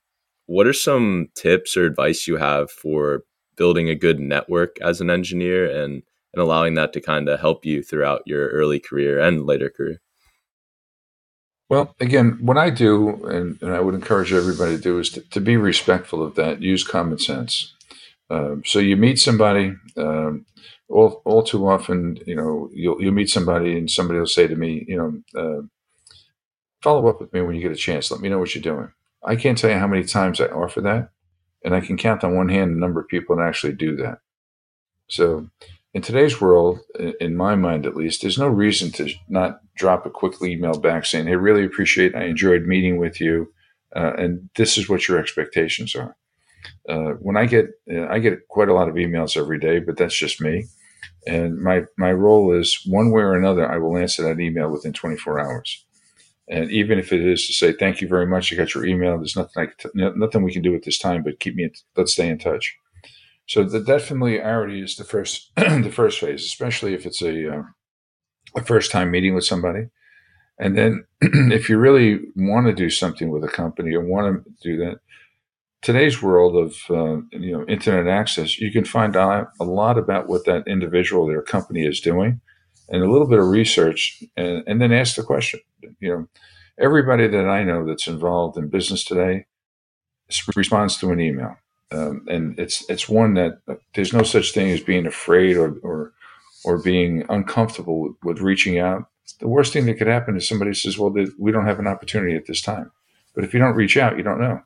what 0.47 0.67
are 0.67 0.73
some 0.73 1.29
tips 1.35 1.77
or 1.77 1.85
advice 1.85 2.27
you 2.27 2.37
have 2.37 2.71
for 2.71 3.23
building 3.55 3.89
a 3.89 3.95
good 3.95 4.19
network 4.19 4.77
as 4.81 4.99
an 4.99 5.09
engineer 5.09 5.69
and 5.69 6.03
and 6.33 6.41
allowing 6.41 6.75
that 6.75 6.93
to 6.93 7.01
kind 7.01 7.27
of 7.29 7.39
help 7.39 7.65
you 7.65 7.83
throughout 7.83 8.23
your 8.25 8.49
early 8.49 8.79
career 8.79 9.19
and 9.19 9.45
later 9.45 9.69
career? 9.69 10.01
Well, 11.69 11.95
again, 12.01 12.37
what 12.41 12.57
I 12.57 12.69
do, 12.69 13.25
and, 13.27 13.57
and 13.61 13.73
I 13.73 13.79
would 13.79 13.95
encourage 13.95 14.33
everybody 14.33 14.75
to 14.75 14.81
do, 14.81 14.99
is 14.99 15.09
to, 15.11 15.21
to 15.29 15.39
be 15.39 15.55
respectful 15.55 16.21
of 16.21 16.35
that. 16.35 16.61
Use 16.61 16.83
common 16.83 17.17
sense. 17.17 17.73
Um, 18.29 18.63
so 18.65 18.79
you 18.79 18.97
meet 18.97 19.19
somebody. 19.19 19.75
Um, 19.95 20.45
all, 20.89 21.21
all 21.25 21.43
too 21.43 21.67
often, 21.69 22.17
you 22.25 22.35
know, 22.35 22.69
you'll 22.73 23.01
you'll 23.01 23.13
meet 23.13 23.29
somebody, 23.29 23.77
and 23.77 23.89
somebody 23.89 24.19
will 24.19 24.27
say 24.27 24.47
to 24.47 24.55
me, 24.55 24.85
you 24.87 24.97
know, 24.97 25.41
uh, 25.41 25.61
follow 26.81 27.07
up 27.07 27.21
with 27.21 27.31
me 27.33 27.41
when 27.41 27.55
you 27.55 27.61
get 27.61 27.71
a 27.71 27.75
chance. 27.75 28.11
Let 28.11 28.21
me 28.21 28.29
know 28.29 28.39
what 28.39 28.53
you're 28.53 28.61
doing. 28.61 28.91
I 29.23 29.35
can't 29.35 29.57
tell 29.57 29.69
you 29.69 29.77
how 29.77 29.87
many 29.87 30.03
times 30.03 30.41
I 30.41 30.47
offer 30.47 30.81
that, 30.81 31.11
and 31.63 31.73
I 31.73 31.81
can 31.81 31.97
count 31.97 32.23
on 32.23 32.35
one 32.35 32.49
hand 32.49 32.75
the 32.75 32.79
number 32.79 32.99
of 32.99 33.07
people 33.07 33.37
that 33.37 33.47
actually 33.47 33.73
do 33.73 33.95
that. 33.97 34.19
So, 35.07 35.47
in 35.93 36.01
today's 36.01 36.39
world, 36.39 36.79
in 37.19 37.35
my 37.35 37.55
mind 37.55 37.85
at 37.85 37.95
least, 37.95 38.21
there's 38.21 38.37
no 38.37 38.47
reason 38.47 38.91
to 38.93 39.13
not 39.27 39.59
drop 39.75 40.05
a 40.05 40.09
quick 40.09 40.35
email 40.41 40.77
back 40.79 41.05
saying, 41.05 41.27
"Hey, 41.27 41.35
really 41.35 41.65
appreciate. 41.65 42.15
I 42.15 42.23
enjoyed 42.25 42.65
meeting 42.65 42.97
with 42.97 43.19
you, 43.19 43.53
uh, 43.95 44.13
and 44.17 44.49
this 44.55 44.77
is 44.77 44.87
what 44.87 45.07
your 45.07 45.19
expectations 45.19 45.95
are." 45.95 46.15
Uh, 46.87 47.13
when 47.19 47.35
I 47.37 47.45
get, 47.45 47.67
uh, 47.91 48.07
I 48.07 48.19
get 48.19 48.47
quite 48.47 48.69
a 48.69 48.73
lot 48.73 48.87
of 48.87 48.95
emails 48.95 49.35
every 49.35 49.59
day, 49.59 49.79
but 49.79 49.97
that's 49.97 50.17
just 50.17 50.41
me. 50.41 50.65
And 51.27 51.59
my 51.59 51.83
my 51.97 52.11
role 52.13 52.53
is 52.57 52.81
one 52.87 53.11
way 53.11 53.21
or 53.21 53.35
another, 53.35 53.69
I 53.69 53.77
will 53.77 53.97
answer 53.97 54.23
that 54.23 54.39
email 54.39 54.69
within 54.71 54.93
24 54.93 55.39
hours. 55.39 55.85
And 56.47 56.71
even 56.71 56.99
if 56.99 57.13
it 57.13 57.21
is 57.21 57.47
to 57.47 57.53
say, 57.53 57.71
thank 57.73 58.01
you 58.01 58.07
very 58.07 58.25
much, 58.25 58.51
I 58.51 58.55
got 58.57 58.73
your 58.75 58.85
email. 58.85 59.17
There's 59.17 59.37
nothing, 59.37 59.63
I 59.63 59.67
can 59.67 60.19
nothing 60.19 60.43
we 60.43 60.53
can 60.53 60.61
do 60.61 60.75
at 60.75 60.83
this 60.83 60.99
time, 60.99 61.23
but 61.23 61.39
keep 61.39 61.55
me, 61.55 61.63
in, 61.65 61.71
let's 61.95 62.13
stay 62.13 62.27
in 62.27 62.39
touch. 62.39 62.75
So 63.51 63.65
that, 63.65 63.85
that 63.85 64.01
familiarity 64.01 64.81
is 64.81 64.95
the 64.95 65.03
first, 65.03 65.51
the 65.57 65.91
first 65.93 66.21
phase, 66.21 66.45
especially 66.45 66.93
if 66.93 67.05
it's 67.05 67.21
a, 67.21 67.53
uh, 67.53 67.63
a 68.55 68.63
first 68.63 68.91
time 68.91 69.11
meeting 69.11 69.35
with 69.35 69.43
somebody. 69.43 69.89
And 70.57 70.77
then 70.77 71.03
if 71.21 71.67
you 71.67 71.77
really 71.77 72.21
want 72.37 72.67
to 72.67 72.73
do 72.73 72.89
something 72.89 73.29
with 73.29 73.43
a 73.43 73.49
company 73.49 73.93
or 73.93 74.05
want 74.05 74.45
to 74.45 74.51
do 74.63 74.77
that, 74.77 74.99
today's 75.81 76.21
world 76.21 76.55
of 76.55 76.77
uh, 76.89 77.23
you 77.33 77.51
know 77.51 77.65
internet 77.65 78.07
access, 78.07 78.57
you 78.57 78.71
can 78.71 78.85
find 78.85 79.17
out 79.17 79.49
a 79.59 79.65
lot 79.65 79.97
about 79.97 80.29
what 80.29 80.45
that 80.45 80.65
individual, 80.65 81.27
their 81.27 81.41
company 81.41 81.85
is 81.85 81.99
doing, 81.99 82.39
and 82.87 83.03
a 83.03 83.11
little 83.11 83.27
bit 83.27 83.39
of 83.39 83.47
research, 83.47 84.23
and, 84.37 84.63
and 84.65 84.81
then 84.81 84.93
ask 84.93 85.17
the 85.17 85.23
question 85.23 85.59
you 85.99 86.09
know, 86.09 86.27
everybody 86.79 87.27
that 87.27 87.49
I 87.49 87.65
know 87.65 87.85
that's 87.85 88.07
involved 88.07 88.57
in 88.57 88.69
business 88.69 89.03
today 89.03 89.45
responds 90.55 90.95
to 90.99 91.11
an 91.11 91.19
email. 91.19 91.57
Um, 91.91 92.25
and 92.27 92.57
it's 92.57 92.89
it's 92.89 93.09
one 93.09 93.33
that 93.33 93.59
there's 93.93 94.13
no 94.13 94.23
such 94.23 94.53
thing 94.53 94.69
as 94.69 94.81
being 94.81 95.05
afraid 95.05 95.57
or 95.57 95.77
or, 95.83 96.13
or 96.63 96.81
being 96.81 97.25
uncomfortable 97.29 98.01
with, 98.01 98.15
with, 98.23 98.39
reaching 98.39 98.79
out. 98.79 99.07
The 99.39 99.47
worst 99.47 99.73
thing 99.73 99.85
that 99.87 99.95
could 99.95 100.07
happen 100.07 100.37
is 100.37 100.47
somebody 100.47 100.73
says, 100.73 100.97
"Well, 100.97 101.13
we 101.37 101.51
don't 101.51 101.65
have 101.65 101.79
an 101.79 101.87
opportunity 101.87 102.35
at 102.35 102.45
this 102.45 102.61
time." 102.61 102.91
But 103.35 103.43
if 103.43 103.53
you 103.53 103.59
don't 103.59 103.75
reach 103.75 103.97
out, 103.97 104.17
you 104.17 104.23
don't 104.23 104.39
know. 104.39 104.61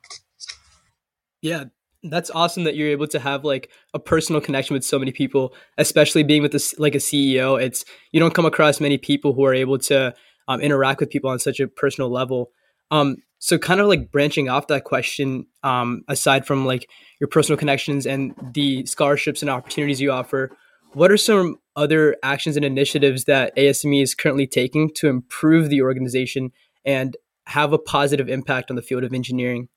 Yeah, 1.42 1.64
that's 2.02 2.30
awesome 2.30 2.64
that 2.64 2.76
you're 2.76 2.88
able 2.88 3.06
to 3.08 3.18
have 3.18 3.44
like 3.44 3.70
a 3.94 3.98
personal 3.98 4.40
connection 4.40 4.74
with 4.74 4.84
so 4.84 4.98
many 4.98 5.12
people, 5.12 5.54
especially 5.78 6.22
being 6.22 6.42
with 6.42 6.52
this 6.52 6.78
like 6.78 6.94
a 6.94 6.98
CEO. 6.98 7.60
It's 7.60 7.84
you 8.12 8.20
don't 8.20 8.34
come 8.34 8.46
across 8.46 8.80
many 8.80 8.98
people 8.98 9.32
who 9.32 9.44
are 9.44 9.54
able 9.54 9.78
to 9.78 10.14
um, 10.48 10.60
interact 10.60 11.00
with 11.00 11.10
people 11.10 11.30
on 11.30 11.38
such 11.38 11.60
a 11.60 11.68
personal 11.68 12.10
level. 12.10 12.50
Um, 12.90 13.16
so 13.38 13.58
kind 13.58 13.80
of 13.80 13.86
like 13.86 14.10
branching 14.10 14.48
off 14.48 14.66
that 14.68 14.84
question, 14.84 15.46
um, 15.62 16.02
aside 16.08 16.46
from 16.46 16.64
like 16.64 16.88
your 17.20 17.28
personal 17.28 17.58
connections 17.58 18.06
and 18.06 18.34
the 18.54 18.86
scholarships 18.86 19.42
and 19.42 19.50
opportunities 19.50 20.00
you 20.00 20.10
offer, 20.10 20.50
what 20.92 21.10
are 21.10 21.16
some 21.16 21.58
other 21.76 22.16
actions 22.22 22.56
and 22.56 22.64
initiatives 22.64 23.24
that 23.24 23.54
ASME 23.56 24.02
is 24.02 24.14
currently 24.14 24.46
taking 24.46 24.90
to 24.94 25.08
improve 25.08 25.68
the 25.68 25.82
organization 25.82 26.52
and 26.84 27.16
have 27.46 27.72
a 27.72 27.78
positive 27.78 28.28
impact 28.28 28.70
on 28.70 28.76
the 28.76 28.82
field 28.82 29.04
of 29.04 29.12
engineering? 29.12 29.68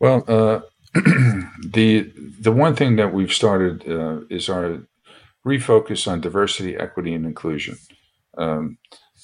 Well, 0.00 0.24
uh, 0.26 0.60
the 0.94 2.10
the 2.40 2.52
one 2.52 2.74
thing 2.74 2.96
that 2.96 3.12
we've 3.12 3.32
started 3.32 3.86
uh, 3.88 4.20
is 4.30 4.48
our 4.48 4.78
refocus 5.46 6.10
on 6.10 6.20
diversity, 6.20 6.76
equity, 6.76 7.14
and 7.14 7.26
inclusion. 7.26 7.76
Um, 8.36 8.78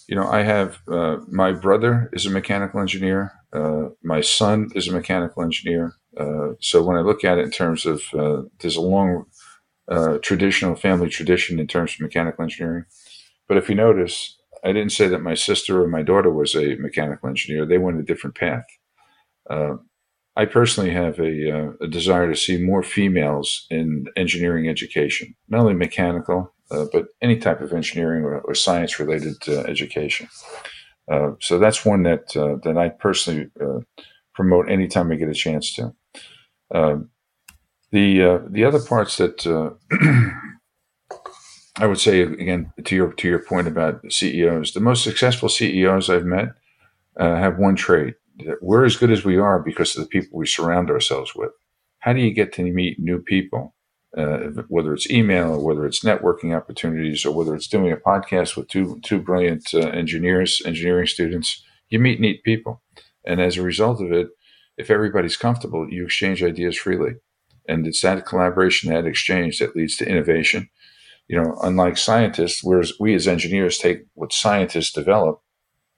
you 0.08 0.16
know, 0.16 0.28
I 0.28 0.42
have 0.42 0.78
uh, 0.88 1.16
my 1.28 1.52
brother 1.52 2.10
is 2.12 2.26
a 2.26 2.30
mechanical 2.30 2.80
engineer. 2.80 3.32
Uh, 3.52 3.88
my 4.02 4.20
son 4.20 4.70
is 4.74 4.88
a 4.88 4.92
mechanical 4.92 5.42
engineer. 5.42 5.94
Uh, 6.18 6.50
so 6.60 6.82
when 6.82 6.96
I 6.96 7.00
look 7.00 7.24
at 7.24 7.38
it 7.38 7.44
in 7.44 7.50
terms 7.50 7.86
of 7.86 8.02
uh, 8.14 8.42
there's 8.60 8.76
a 8.76 8.82
long 8.82 9.24
uh, 9.90 10.18
traditional 10.18 10.76
family 10.76 11.08
tradition 11.08 11.58
in 11.58 11.66
terms 11.66 11.94
of 11.94 12.00
mechanical 12.00 12.42
engineering. 12.42 12.84
But 13.48 13.56
if 13.56 13.68
you 13.68 13.74
notice, 13.74 14.36
I 14.62 14.72
didn't 14.72 14.92
say 14.92 15.08
that 15.08 15.22
my 15.22 15.34
sister 15.34 15.82
or 15.82 15.88
my 15.88 16.02
daughter 16.02 16.30
was 16.30 16.54
a 16.54 16.76
mechanical 16.76 17.28
engineer. 17.28 17.66
They 17.66 17.78
went 17.78 18.00
a 18.00 18.02
different 18.02 18.36
path. 18.36 18.64
Uh, 19.48 19.76
I 20.36 20.46
personally 20.46 20.90
have 20.90 21.18
a, 21.20 21.74
a 21.80 21.86
desire 21.86 22.28
to 22.28 22.36
see 22.36 22.58
more 22.58 22.82
females 22.82 23.66
in 23.70 24.06
engineering 24.16 24.68
education, 24.68 25.36
not 25.48 25.60
only 25.60 25.74
mechanical, 25.74 26.53
but 26.70 27.06
any 27.22 27.38
type 27.38 27.60
of 27.60 27.72
engineering 27.72 28.24
or, 28.24 28.40
or 28.40 28.54
science 28.54 28.98
related 28.98 29.36
uh, 29.48 29.60
education. 29.60 30.28
Uh, 31.10 31.32
so 31.40 31.58
that's 31.58 31.84
one 31.84 32.02
that 32.04 32.36
uh, 32.36 32.56
that 32.64 32.78
I 32.78 32.88
personally 32.88 33.50
uh, 33.60 33.80
promote 34.34 34.70
anytime 34.70 35.12
I 35.12 35.16
get 35.16 35.28
a 35.28 35.34
chance 35.34 35.74
to. 35.74 35.94
The 37.90 38.42
the 38.50 38.64
other 38.64 38.80
parts 38.80 39.18
that 39.18 39.46
I 41.76 41.86
would 41.86 42.00
say 42.00 42.22
again 42.22 42.72
to 42.84 42.96
your 42.96 43.12
to 43.12 43.28
your 43.28 43.40
point 43.40 43.68
about 43.68 44.00
CEOs, 44.10 44.72
the 44.72 44.80
most 44.80 45.04
successful 45.04 45.48
CEOs 45.48 46.10
I've 46.10 46.24
met 46.24 46.48
have 47.18 47.58
one 47.58 47.76
trait: 47.76 48.14
we're 48.60 48.84
as 48.84 48.96
good 48.96 49.12
as 49.12 49.24
we 49.24 49.38
are 49.38 49.60
because 49.60 49.96
of 49.96 50.02
the 50.02 50.08
people 50.08 50.38
we 50.38 50.46
surround 50.46 50.90
ourselves 50.90 51.34
with. 51.34 51.52
How 52.00 52.12
do 52.12 52.20
you 52.20 52.32
get 52.32 52.52
to 52.54 52.62
meet 52.62 52.98
new 52.98 53.20
people? 53.20 53.73
Uh, 54.16 54.62
whether 54.68 54.94
it's 54.94 55.10
email 55.10 55.52
or 55.52 55.60
whether 55.64 55.86
it's 55.86 56.04
networking 56.04 56.56
opportunities 56.56 57.24
or 57.24 57.34
whether 57.34 57.54
it's 57.54 57.66
doing 57.66 57.92
a 57.92 57.96
podcast 57.96 58.56
with 58.56 58.68
two 58.68 59.00
two 59.02 59.18
brilliant 59.18 59.74
uh, 59.74 59.88
engineers, 59.88 60.62
engineering 60.64 61.06
students, 61.06 61.64
you 61.88 61.98
meet 61.98 62.20
neat 62.20 62.42
people, 62.44 62.82
and 63.24 63.40
as 63.40 63.56
a 63.56 63.62
result 63.62 64.00
of 64.00 64.12
it, 64.12 64.28
if 64.76 64.90
everybody's 64.90 65.36
comfortable, 65.36 65.88
you 65.90 66.04
exchange 66.04 66.42
ideas 66.42 66.76
freely, 66.76 67.14
and 67.68 67.86
it's 67.86 68.02
that 68.02 68.26
collaboration, 68.26 68.92
that 68.92 69.06
exchange 69.06 69.58
that 69.58 69.74
leads 69.74 69.96
to 69.96 70.08
innovation. 70.08 70.68
You 71.26 71.42
know, 71.42 71.58
unlike 71.62 71.96
scientists, 71.96 72.62
whereas 72.62 72.92
we 73.00 73.14
as 73.14 73.26
engineers 73.26 73.78
take 73.78 74.04
what 74.12 74.32
scientists 74.32 74.92
develop 74.92 75.40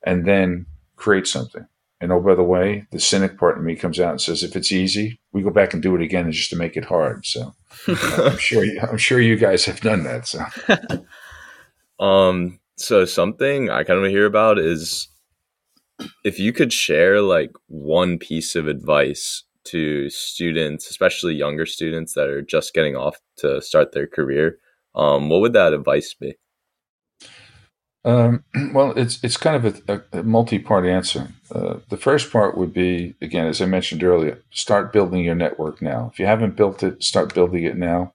and 0.04 0.25
then 0.26 0.66
create 0.94 1.26
something. 1.26 1.66
And 2.00 2.12
oh, 2.12 2.20
by 2.20 2.34
the 2.34 2.42
way, 2.42 2.86
the 2.90 3.00
cynic 3.00 3.38
part 3.38 3.56
of 3.56 3.64
me 3.64 3.74
comes 3.74 3.98
out 3.98 4.10
and 4.10 4.20
says, 4.20 4.42
if 4.42 4.54
it's 4.54 4.70
easy, 4.70 5.18
we 5.32 5.42
go 5.42 5.50
back 5.50 5.72
and 5.72 5.82
do 5.82 5.94
it 5.94 6.02
again 6.02 6.30
just 6.30 6.50
to 6.50 6.56
make 6.56 6.76
it 6.76 6.84
hard. 6.84 7.24
So 7.24 7.54
I'm 7.88 8.36
sure, 8.36 8.64
I'm 8.82 8.98
sure 8.98 9.20
you 9.20 9.36
guys 9.36 9.64
have 9.64 9.80
done 9.80 10.04
that. 10.04 10.26
So, 10.26 10.44
um, 12.04 12.60
so 12.76 13.06
something 13.06 13.70
I 13.70 13.82
kind 13.84 14.04
of 14.04 14.10
hear 14.10 14.26
about 14.26 14.58
is 14.58 15.08
if 16.24 16.38
you 16.38 16.52
could 16.52 16.72
share 16.72 17.22
like 17.22 17.52
one 17.68 18.18
piece 18.18 18.54
of 18.54 18.68
advice 18.68 19.44
to 19.64 20.10
students, 20.10 20.90
especially 20.90 21.34
younger 21.34 21.64
students 21.64 22.12
that 22.12 22.28
are 22.28 22.42
just 22.42 22.74
getting 22.74 22.94
off 22.94 23.18
to 23.38 23.62
start 23.62 23.92
their 23.92 24.06
career, 24.06 24.58
um, 24.94 25.30
what 25.30 25.40
would 25.40 25.54
that 25.54 25.72
advice 25.72 26.14
be? 26.14 26.34
Um, 28.06 28.44
well, 28.72 28.92
it's 28.92 29.22
it's 29.22 29.36
kind 29.36 29.56
of 29.56 29.82
a, 29.88 30.02
a, 30.12 30.22
multi-part 30.22 30.86
answer. 30.86 31.28
Uh, 31.52 31.78
the 31.90 31.96
first 31.96 32.32
part 32.32 32.56
would 32.56 32.72
be, 32.72 33.14
again, 33.20 33.46
as 33.46 33.60
I 33.60 33.66
mentioned 33.66 34.04
earlier, 34.04 34.42
start 34.50 34.92
building 34.92 35.25
your 35.25 35.34
network 35.34 35.82
now. 35.82 36.08
If 36.12 36.20
you 36.20 36.26
haven't 36.26 36.56
built 36.56 36.82
it, 36.84 37.02
start 37.02 37.34
building 37.34 37.64
it 37.64 37.76
now, 37.76 38.14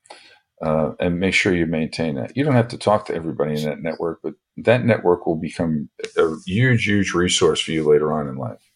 uh, 0.63 0.93
and 0.99 1.19
make 1.19 1.33
sure 1.33 1.53
you 1.53 1.65
maintain 1.65 2.15
that. 2.15 2.35
You 2.37 2.45
don't 2.45 2.55
have 2.55 2.69
to 2.69 2.77
talk 2.77 3.05
to 3.07 3.15
everybody 3.15 3.61
in 3.61 3.65
that 3.65 3.81
network, 3.81 4.21
but 4.23 4.35
that 4.57 4.85
network 4.85 5.25
will 5.27 5.35
become 5.35 5.89
a 6.17 6.35
huge, 6.45 6.85
huge 6.85 7.13
resource 7.13 7.59
for 7.59 7.71
you 7.71 7.83
later 7.83 8.13
on 8.13 8.29
in 8.29 8.37
life. 8.37 8.71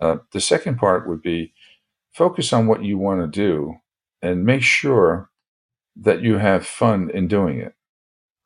Uh, 0.00 0.16
the 0.32 0.40
second 0.40 0.78
part 0.78 1.08
would 1.08 1.22
be 1.22 1.54
focus 2.12 2.52
on 2.52 2.66
what 2.66 2.82
you 2.82 2.98
want 2.98 3.20
to 3.20 3.28
do 3.28 3.74
and 4.20 4.44
make 4.44 4.62
sure 4.62 5.30
that 5.96 6.22
you 6.22 6.38
have 6.38 6.66
fun 6.66 7.08
in 7.10 7.28
doing 7.28 7.60
it. 7.60 7.74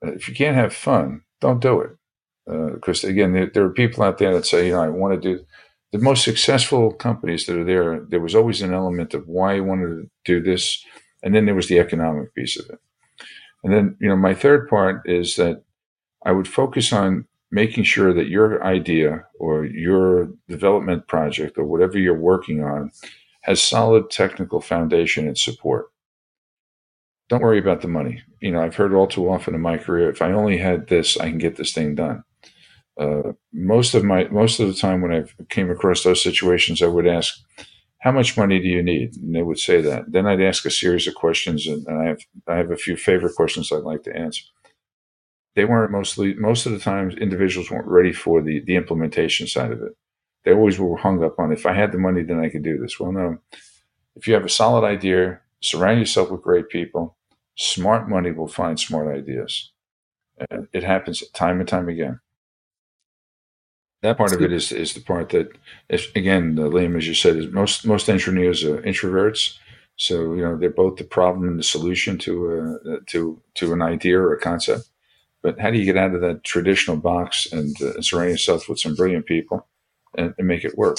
Uh, 0.05 0.13
if 0.13 0.29
you 0.29 0.35
can't 0.35 0.57
have 0.57 0.75
fun, 0.75 1.23
don't 1.41 1.61
do 1.61 1.81
it. 1.81 1.91
Because 2.47 3.05
uh, 3.05 3.09
again, 3.09 3.33
there, 3.33 3.51
there, 3.53 3.65
are 3.65 3.71
people 3.71 4.03
out 4.03 4.19
there 4.19 4.33
that 4.35 4.47
say, 4.47 4.67
you 4.67 4.73
know, 4.73 4.83
I 4.83 4.89
want 4.89 5.15
to 5.15 5.37
do 5.37 5.45
the 5.93 5.99
most 5.99 6.25
successful 6.25 6.93
companies 6.93 7.47
that 7.47 7.59
are 7.59 7.65
there, 7.65 8.01
there 8.01 8.21
was 8.21 8.35
always 8.35 8.63
an 8.63 8.75
element 8.75 9.15
of 9.15 9.27
why 9.27 9.57
I 9.57 9.61
wanted 9.61 9.87
to 9.87 10.11
do 10.25 10.43
this, 10.43 10.83
and 11.23 11.35
then 11.35 11.47
there 11.47 11.55
was 11.55 11.69
the 11.69 11.79
economic 11.79 12.35
piece 12.35 12.59
of 12.59 12.69
it. 12.71 12.79
And 13.65 13.73
then, 13.73 13.97
you 14.01 14.09
know, 14.09 14.17
my 14.17 14.35
third 14.35 14.69
part 14.69 15.03
is 15.09 15.37
that 15.37 15.63
I 16.25 16.33
would 16.33 16.49
focus 16.49 16.93
on 16.93 17.27
making 17.51 17.85
sure 17.85 18.13
that 18.13 18.29
your 18.29 18.63
idea 18.63 19.25
or 19.41 19.65
your 19.65 20.29
development 20.49 21.07
project 21.07 21.57
or 21.57 21.65
whatever 21.65 21.99
you're 21.99 22.19
working 22.19 22.63
on 22.63 22.91
has 23.43 23.63
solid 23.63 24.11
technical 24.11 24.61
foundation 24.61 25.27
and 25.27 25.39
support. 25.39 25.87
Don't 27.29 27.43
worry 27.43 27.59
about 27.59 27.83
the 27.83 27.89
money. 27.89 28.23
You 28.41 28.53
know, 28.53 28.63
I've 28.63 28.77
heard 28.77 28.95
all 28.95 29.07
too 29.07 29.31
often 29.31 29.55
in 29.55 29.61
my 29.61 29.77
career, 29.77 30.11
if 30.11 30.23
I 30.23 30.33
only 30.33 30.59
had 30.59 30.89
this, 30.89 31.17
I 31.19 31.29
can 31.29 31.39
get 31.39 31.57
this 31.57 31.73
thing 31.73 31.95
done. 31.95 32.25
Uh, 32.99 33.33
most 33.53 33.95
of 33.95 34.05
my 34.05 34.25
most 34.29 34.59
of 34.59 34.67
the 34.67 34.75
time 34.75 35.03
when 35.03 35.13
I 35.13 35.25
came 35.51 35.71
across 35.71 36.03
those 36.03 36.23
situations, 36.23 36.83
I 36.83 36.89
would 36.89 37.07
ask, 37.07 37.35
"How 38.01 38.13
much 38.13 38.37
money 38.37 38.59
do 38.59 38.67
you 38.69 38.83
need?" 38.83 39.17
And 39.17 39.35
they 39.35 39.43
would 39.43 39.59
say 39.59 39.81
that. 39.83 40.11
Then 40.11 40.27
I'd 40.27 40.41
ask 40.41 40.65
a 40.65 40.71
series 40.71 41.07
of 41.07 41.15
questions, 41.15 41.67
and, 41.69 41.87
and 41.87 42.01
I 42.01 42.07
have 42.07 42.21
I 42.49 42.57
have 42.57 42.71
a 42.73 42.77
few 42.77 42.97
favorite 42.97 43.37
questions 43.37 43.71
I'd 43.71 43.85
like 43.85 44.03
to 44.05 44.17
answer 44.17 44.43
they 45.59 45.65
weren't 45.65 45.91
mostly 45.91 46.35
most 46.35 46.67
of 46.67 46.73
the 46.73 46.79
times 46.79 47.17
individuals 47.17 47.69
weren't 47.69 47.89
ready 47.89 48.13
for 48.13 48.41
the 48.41 48.61
the 48.67 48.77
implementation 48.77 49.45
side 49.49 49.73
of 49.73 49.83
it. 49.83 49.93
They 50.45 50.53
always 50.53 50.79
were 50.79 50.97
hung 50.97 51.25
up 51.25 51.41
on 51.41 51.53
if 51.53 51.67
I 51.67 51.75
had 51.75 51.91
the 51.91 51.99
money, 51.99 52.23
then 52.23 52.39
I 52.39 52.49
could 52.49 52.63
do 52.63 52.79
this. 52.79 53.01
Well, 53.01 53.11
no. 53.11 53.39
If 54.15 54.29
you 54.29 54.35
have 54.35 54.45
a 54.45 54.49
solid 54.49 54.87
idea, 54.87 55.41
surround 55.61 55.99
yourself 55.99 56.31
with 56.31 56.43
great 56.43 56.69
people. 56.69 57.18
Smart 57.59 58.09
money 58.09 58.31
will 58.31 58.49
find 58.49 58.79
smart 58.79 59.15
ideas. 59.15 59.73
And 60.51 60.69
it 60.73 60.85
happens 60.85 61.23
time 61.31 61.61
and 61.61 61.69
time 61.69 61.89
again. 61.89 62.21
That 64.03 64.17
part 64.17 64.33
of 64.33 64.41
it 64.41 64.53
is 64.53 64.71
is 64.71 64.95
the 64.95 65.01
part 65.01 65.31
that, 65.31 65.49
is, 65.89 66.07
again, 66.15 66.55
Liam, 66.55 66.97
as 66.97 67.09
you 67.09 67.15
said, 67.15 67.37
is 67.37 67.51
most 67.51 67.85
most 67.85 68.09
engineers 68.09 68.63
are 68.63 68.81
introverts. 68.83 69.59
So 69.97 70.35
you 70.35 70.43
know 70.43 70.57
they're 70.57 70.71
both 70.71 70.97
the 70.97 71.05
problem 71.05 71.49
and 71.49 71.59
the 71.59 71.65
solution 71.65 72.17
to 72.19 72.79
a, 72.87 73.01
to 73.07 73.43
to 73.55 73.73
an 73.73 73.83
idea 73.83 74.21
or 74.21 74.33
a 74.33 74.41
concept 74.41 74.89
but 75.43 75.59
how 75.61 75.71
do 75.71 75.79
you 75.79 75.85
get 75.85 75.97
out 75.97 76.15
of 76.15 76.21
that 76.21 76.45
traditional 76.45 76.97
box 76.97 77.51
and 77.53 77.81
uh, 77.81 78.01
surround 78.03 78.31
yourself 78.31 78.69
with 78.69 78.81
some 78.81 78.95
brilliant 78.95 79.27
people 79.27 79.67
and, 80.17 80.35
and 80.37 80.49
make 80.49 80.65
it 80.65 80.77
work? 80.77 80.99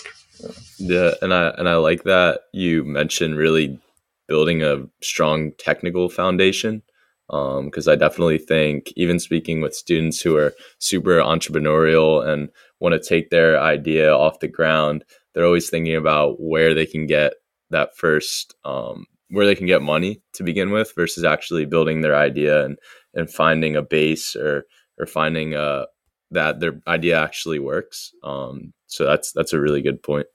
Yeah, 0.78 1.12
and 1.22 1.34
I 1.34 1.50
and 1.50 1.68
I 1.68 1.76
like 1.76 2.04
that 2.04 2.42
you 2.54 2.86
mentioned 2.86 3.36
really 3.38 3.80
building 4.30 4.64
a 4.64 4.86
strong 5.02 5.52
technical 5.58 6.08
foundation 6.08 6.82
because 7.28 7.88
um, 7.88 7.92
I 7.92 7.96
definitely 7.96 8.40
think 8.40 8.92
even 8.96 9.20
speaking 9.20 9.62
with 9.62 9.76
students 9.76 10.22
who 10.22 10.36
are 10.38 10.54
super 10.80 11.20
entrepreneurial 11.20 12.26
and 12.28 12.50
want 12.80 12.94
to 12.94 13.10
take 13.10 13.30
their 13.30 13.60
idea 13.60 14.12
off 14.12 14.40
the 14.40 14.48
ground, 14.48 15.04
they're 15.34 15.46
always 15.46 15.70
thinking 15.70 15.96
about 15.96 16.42
where 16.42 16.74
they 16.74 16.88
can 16.88 17.06
get 17.06 17.34
that 17.70 17.96
first 17.96 18.56
um, 18.66 19.06
where 19.32 19.46
they 19.46 19.56
can 19.56 19.68
get 19.68 19.82
money 19.82 20.22
to 20.34 20.44
begin 20.44 20.72
with 20.72 20.94
versus 20.96 21.24
actually 21.24 21.66
building 21.66 22.02
their 22.02 22.16
idea 22.16 22.66
and 22.66 22.80
and 23.14 23.30
finding 23.30 23.76
a 23.76 23.82
base 23.82 24.36
or 24.36 24.66
or 24.98 25.06
finding 25.06 25.54
uh 25.54 25.86
that 26.32 26.60
their 26.60 26.80
idea 26.88 27.20
actually 27.20 27.60
works. 27.60 28.12
Um, 28.24 28.74
so 28.88 29.06
that's 29.06 29.32
that's 29.32 29.54
a 29.54 29.60
really 29.60 29.82
good 29.82 30.02
point. 30.02 30.28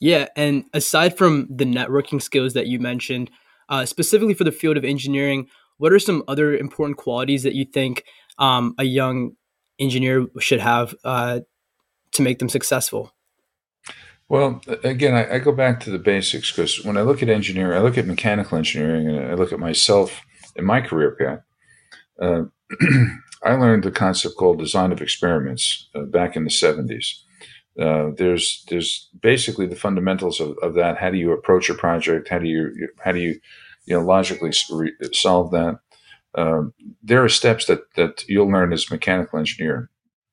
Yeah, 0.00 0.28
and 0.36 0.64
aside 0.74 1.16
from 1.16 1.46
the 1.50 1.64
networking 1.64 2.20
skills 2.20 2.52
that 2.54 2.66
you 2.66 2.78
mentioned, 2.78 3.30
uh, 3.68 3.86
specifically 3.86 4.34
for 4.34 4.44
the 4.44 4.52
field 4.52 4.76
of 4.76 4.84
engineering, 4.84 5.48
what 5.78 5.92
are 5.92 5.98
some 5.98 6.22
other 6.28 6.56
important 6.56 6.98
qualities 6.98 7.42
that 7.42 7.54
you 7.54 7.64
think 7.64 8.04
um, 8.38 8.74
a 8.78 8.84
young 8.84 9.32
engineer 9.78 10.26
should 10.38 10.60
have 10.60 10.94
uh, 11.04 11.40
to 12.12 12.22
make 12.22 12.38
them 12.38 12.48
successful? 12.48 13.12
Well, 14.28 14.60
again, 14.82 15.14
I, 15.14 15.36
I 15.36 15.38
go 15.38 15.52
back 15.52 15.80
to 15.80 15.90
the 15.90 15.98
basics 15.98 16.50
because 16.50 16.84
when 16.84 16.96
I 16.96 17.02
look 17.02 17.22
at 17.22 17.28
engineering, 17.28 17.78
I 17.78 17.82
look 17.82 17.96
at 17.96 18.06
mechanical 18.06 18.58
engineering 18.58 19.08
and 19.08 19.24
I 19.24 19.34
look 19.34 19.52
at 19.52 19.60
myself 19.60 20.22
in 20.56 20.64
my 20.64 20.80
career 20.80 21.12
path. 21.12 21.40
Uh, 22.20 22.44
I 23.44 23.54
learned 23.54 23.84
the 23.84 23.92
concept 23.92 24.36
called 24.36 24.58
design 24.58 24.90
of 24.90 25.00
experiments 25.00 25.88
uh, 25.94 26.02
back 26.02 26.34
in 26.34 26.42
the 26.44 26.50
70s. 26.50 27.22
Uh, 27.80 28.10
there's 28.16 28.64
there's 28.68 29.08
basically 29.20 29.66
the 29.66 29.76
fundamentals 29.76 30.40
of, 30.40 30.56
of 30.62 30.74
that. 30.74 30.96
How 30.98 31.10
do 31.10 31.18
you 31.18 31.32
approach 31.32 31.68
a 31.68 31.74
project? 31.74 32.28
How 32.28 32.38
do 32.38 32.46
you 32.46 32.88
how 33.04 33.12
do 33.12 33.18
you 33.18 33.40
you 33.84 33.94
know 33.96 34.04
logically 34.04 34.52
solve 35.12 35.50
that? 35.50 35.78
Um, 36.34 36.72
there 37.02 37.22
are 37.22 37.28
steps 37.28 37.66
that 37.66 37.92
that 37.94 38.24
you'll 38.28 38.50
learn 38.50 38.72
as 38.72 38.90
a 38.90 38.94
mechanical 38.94 39.38
engineer. 39.38 39.90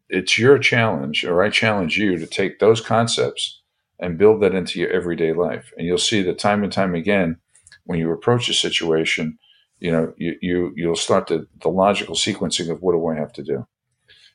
It's 0.10 0.38
your 0.38 0.58
challenge, 0.60 1.26
or 1.26 1.42
I 1.42 1.50
challenge 1.50 1.98
you 1.98 2.18
to 2.18 2.28
take 2.28 2.60
those 2.60 2.82
concepts 2.82 3.62
and 4.00 4.18
build 4.18 4.42
that 4.42 4.54
into 4.54 4.80
your 4.80 4.90
everyday 4.90 5.34
life. 5.34 5.72
And 5.78 5.88
you'll 5.88 5.98
see 5.98 6.22
that 6.24 6.40
time 6.40 6.64
and 6.64 6.72
time 6.72 6.94
again, 6.94 7.38
when 7.86 8.00
you 8.00 8.12
approach 8.12 8.50
a 8.50 8.54
situation, 8.54 9.38
you 9.80 9.92
know, 9.92 10.14
you, 10.18 10.38
you 10.42 10.74
you'll 10.76 10.96
start 10.96 11.28
the, 11.28 11.48
the 11.62 11.70
logical 11.70 12.16
sequencing 12.16 12.70
of 12.70 12.82
what 12.82 12.94
do 12.94 13.08
I 13.08 13.16
have 13.16 13.34
to 13.34 13.44
do. 13.44 13.66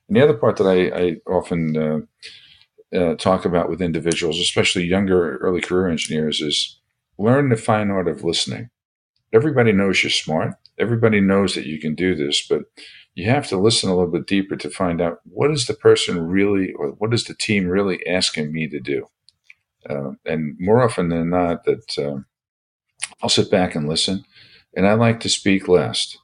And 0.08 0.16
the 0.16 0.22
other 0.22 0.34
part 0.34 0.56
that 0.56 0.66
I, 0.66 0.98
I 0.98 1.16
often 1.30 1.76
uh, 1.76 2.00
uh, 2.94 3.14
talk 3.14 3.44
about 3.44 3.68
with 3.68 3.82
individuals, 3.82 4.38
especially 4.38 4.84
younger 4.84 5.36
early 5.38 5.60
career 5.60 5.88
engineers, 5.88 6.40
is 6.40 6.80
learn 7.18 7.48
the 7.48 7.56
fine 7.56 7.90
art 7.90 8.08
of 8.08 8.24
listening. 8.24 8.70
Everybody 9.32 9.72
knows 9.72 10.02
you're 10.02 10.10
smart. 10.10 10.54
Everybody 10.78 11.20
knows 11.20 11.54
that 11.54 11.66
you 11.66 11.78
can 11.78 11.94
do 11.94 12.14
this, 12.14 12.46
but 12.48 12.62
you 13.14 13.28
have 13.28 13.46
to 13.48 13.58
listen 13.58 13.90
a 13.90 13.96
little 13.96 14.10
bit 14.10 14.26
deeper 14.26 14.56
to 14.56 14.70
find 14.70 15.00
out 15.00 15.18
what 15.24 15.50
is 15.50 15.66
the 15.66 15.74
person 15.74 16.20
really, 16.26 16.72
or 16.72 16.90
what 16.92 17.12
is 17.12 17.24
the 17.24 17.34
team 17.34 17.66
really 17.66 18.06
asking 18.06 18.52
me 18.52 18.68
to 18.68 18.80
do. 18.80 19.06
Uh, 19.88 20.12
and 20.24 20.56
more 20.58 20.82
often 20.82 21.08
than 21.08 21.30
not, 21.30 21.64
that 21.64 21.98
uh, 21.98 22.20
I'll 23.22 23.28
sit 23.28 23.50
back 23.50 23.74
and 23.74 23.88
listen, 23.88 24.24
and 24.76 24.86
I 24.86 24.94
like 24.94 25.20
to 25.20 25.28
speak 25.28 25.68
last. 25.68 26.18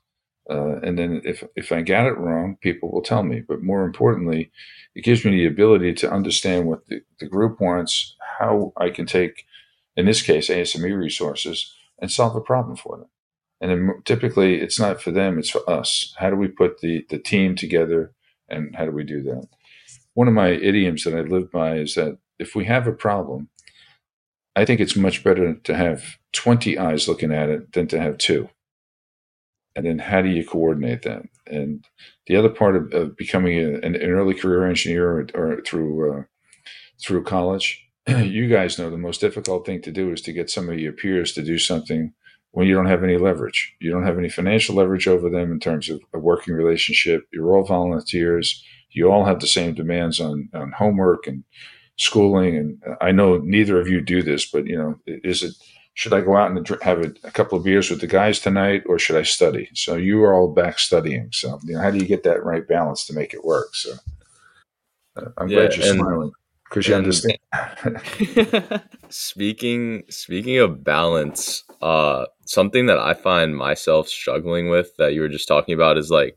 Uh, 0.48 0.78
and 0.82 0.98
then 0.98 1.22
if 1.24 1.42
if 1.56 1.72
I 1.72 1.80
got 1.80 2.06
it 2.06 2.18
wrong, 2.18 2.56
people 2.60 2.90
will 2.90 3.02
tell 3.02 3.22
me. 3.22 3.40
But 3.40 3.62
more 3.62 3.84
importantly, 3.84 4.50
it 4.94 5.04
gives 5.04 5.24
me 5.24 5.32
the 5.32 5.46
ability 5.46 5.94
to 5.94 6.12
understand 6.12 6.66
what 6.66 6.86
the, 6.86 7.02
the 7.18 7.26
group 7.26 7.60
wants, 7.60 8.14
how 8.38 8.72
I 8.76 8.90
can 8.90 9.06
take, 9.06 9.46
in 9.96 10.06
this 10.06 10.22
case, 10.22 10.50
ASME 10.50 10.96
resources 10.96 11.74
and 11.98 12.10
solve 12.10 12.36
a 12.36 12.40
problem 12.40 12.76
for 12.76 12.98
them. 12.98 13.08
And 13.60 13.70
then 13.70 14.02
typically, 14.04 14.60
it's 14.60 14.78
not 14.78 15.00
for 15.00 15.10
them; 15.10 15.38
it's 15.38 15.50
for 15.50 15.68
us. 15.68 16.14
How 16.18 16.28
do 16.28 16.36
we 16.36 16.48
put 16.48 16.80
the 16.80 17.06
the 17.08 17.18
team 17.18 17.56
together, 17.56 18.12
and 18.48 18.76
how 18.76 18.84
do 18.84 18.90
we 18.90 19.04
do 19.04 19.22
that? 19.22 19.48
One 20.12 20.28
of 20.28 20.34
my 20.34 20.50
idioms 20.50 21.04
that 21.04 21.14
I 21.14 21.22
live 21.22 21.50
by 21.50 21.76
is 21.76 21.94
that 21.94 22.18
if 22.38 22.54
we 22.54 22.66
have 22.66 22.86
a 22.86 22.92
problem, 22.92 23.48
I 24.54 24.64
think 24.64 24.80
it's 24.80 24.96
much 24.96 25.24
better 25.24 25.54
to 25.54 25.74
have 25.74 26.18
20 26.32 26.78
eyes 26.78 27.08
looking 27.08 27.32
at 27.32 27.48
it 27.48 27.72
than 27.72 27.88
to 27.88 28.00
have 28.00 28.18
two. 28.18 28.48
And 29.76 29.86
then 29.86 29.98
how 29.98 30.22
do 30.22 30.28
you 30.28 30.44
coordinate 30.46 31.02
that? 31.02 31.22
And 31.46 31.84
the 32.26 32.36
other 32.36 32.48
part 32.48 32.76
of, 32.76 32.92
of 32.92 33.16
becoming 33.16 33.58
a, 33.58 33.74
an, 33.80 33.96
early 33.96 34.34
career 34.34 34.66
engineer 34.66 35.10
or, 35.10 35.26
or 35.34 35.62
through 35.62 36.12
uh, 36.12 36.22
through 37.02 37.24
college, 37.24 37.84
you 38.06 38.48
guys 38.48 38.78
know 38.78 38.88
the 38.88 38.96
most 38.96 39.20
difficult 39.20 39.66
thing 39.66 39.82
to 39.82 39.90
do 39.90 40.12
is 40.12 40.20
to 40.22 40.32
get 40.32 40.50
some 40.50 40.68
of 40.68 40.78
your 40.78 40.92
peers 40.92 41.32
to 41.32 41.42
do 41.42 41.58
something 41.58 42.12
when 42.52 42.68
you 42.68 42.74
don't 42.74 42.86
have 42.86 43.02
any 43.02 43.16
leverage. 43.16 43.74
You 43.80 43.90
don't 43.90 44.06
have 44.06 44.16
any 44.18 44.28
financial 44.28 44.76
leverage 44.76 45.08
over 45.08 45.28
them 45.28 45.50
in 45.50 45.58
terms 45.58 45.90
of 45.90 46.00
a 46.14 46.18
working 46.18 46.54
relationship. 46.54 47.22
You're 47.32 47.56
all 47.56 47.64
volunteers. 47.64 48.64
You 48.90 49.10
all 49.10 49.24
have 49.24 49.40
the 49.40 49.48
same 49.48 49.74
demands 49.74 50.20
on, 50.20 50.48
on 50.54 50.70
homework 50.70 51.26
and 51.26 51.42
schooling. 51.98 52.56
And 52.56 52.96
I 53.00 53.10
know 53.10 53.38
neither 53.38 53.80
of 53.80 53.88
you 53.88 54.00
do 54.00 54.22
this, 54.22 54.48
but 54.48 54.66
you 54.66 54.78
know, 54.78 55.00
is 55.06 55.42
it 55.42 55.54
should 55.94 56.12
I 56.12 56.20
go 56.20 56.36
out 56.36 56.50
and 56.50 56.68
have 56.82 56.98
a, 56.98 57.12
a, 57.22 57.30
couple 57.30 57.56
of 57.56 57.64
beers 57.64 57.88
with 57.88 58.00
the 58.00 58.08
guys 58.08 58.40
tonight, 58.40 58.82
or 58.86 58.98
should 58.98 59.16
I 59.16 59.22
study? 59.22 59.70
So 59.74 59.96
you 59.96 60.22
are 60.24 60.34
all 60.34 60.52
back 60.52 60.80
studying. 60.80 61.28
So 61.32 61.60
you 61.64 61.74
know, 61.74 61.80
how 61.80 61.90
do 61.90 61.98
you 61.98 62.06
get 62.06 62.24
that 62.24 62.44
right 62.44 62.66
balance 62.66 63.06
to 63.06 63.14
make 63.14 63.32
it 63.32 63.44
work? 63.44 63.74
So 63.74 63.94
uh, 65.16 65.26
I'm 65.38 65.48
yeah, 65.48 65.66
glad 65.66 65.76
you're 65.76 65.86
and, 65.86 66.00
smiling 66.00 66.32
because 66.68 66.88
you 66.88 66.96
understand. 66.96 67.38
speaking 69.08 70.02
speaking 70.10 70.58
of 70.58 70.82
balance, 70.82 71.62
uh, 71.80 72.26
something 72.44 72.86
that 72.86 72.98
I 72.98 73.14
find 73.14 73.56
myself 73.56 74.08
struggling 74.08 74.68
with 74.68 74.96
that 74.98 75.14
you 75.14 75.20
were 75.20 75.28
just 75.28 75.46
talking 75.46 75.74
about 75.74 75.96
is 75.96 76.10
like 76.10 76.36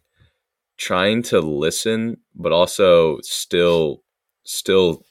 trying 0.77 1.23
to 1.23 1.39
listen, 1.39 2.17
but 2.35 2.51
also 2.51 3.17
still 3.23 4.03
still 4.43 5.03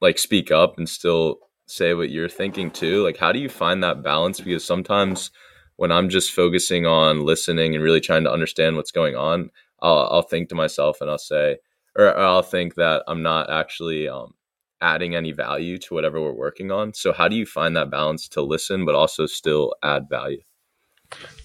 like 0.00 0.18
speak 0.18 0.52
up 0.52 0.78
and 0.78 0.88
still 0.88 1.40
say 1.70 1.94
what 1.94 2.10
you're 2.10 2.28
thinking 2.28 2.70
too? 2.70 3.04
Like 3.04 3.16
how 3.16 3.32
do 3.32 3.38
you 3.38 3.48
find 3.48 3.82
that 3.82 4.02
balance? 4.02 4.40
Because 4.40 4.64
sometimes 4.64 5.30
when 5.76 5.92
i'm 5.92 6.08
just 6.08 6.32
focusing 6.32 6.86
on 6.86 7.24
listening 7.24 7.72
and 7.76 7.84
really 7.84 8.00
trying 8.00 8.24
to 8.24 8.32
understand 8.32 8.74
what's 8.74 8.90
going 8.90 9.14
on 9.14 9.48
i'll, 9.80 10.08
I'll 10.10 10.22
think 10.22 10.48
to 10.48 10.56
myself 10.56 11.00
and 11.00 11.08
i'll 11.08 11.18
say 11.18 11.58
or 11.96 12.18
i'll 12.18 12.42
think 12.42 12.74
that 12.74 13.04
i'm 13.06 13.22
not 13.22 13.48
actually 13.48 14.08
um, 14.08 14.34
adding 14.80 15.14
any 15.14 15.32
value 15.32 15.78
to 15.78 15.94
whatever 15.94 16.20
we're 16.20 16.32
working 16.32 16.70
on. 16.70 16.94
So 16.94 17.12
how 17.12 17.28
do 17.28 17.36
you 17.36 17.46
find 17.46 17.76
that 17.76 17.90
balance 17.90 18.28
to 18.28 18.42
listen 18.42 18.84
but 18.84 18.94
also 18.94 19.26
still 19.26 19.74
add 19.82 20.08
value? 20.08 20.42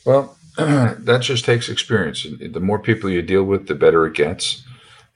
Well 0.05 0.37
that 0.57 1.21
just 1.21 1.45
takes 1.45 1.69
experience. 1.69 2.27
The 2.39 2.59
more 2.59 2.79
people 2.79 3.09
you 3.09 3.21
deal 3.21 3.43
with 3.43 3.67
the 3.67 3.75
better 3.75 4.05
it 4.05 4.13
gets. 4.13 4.63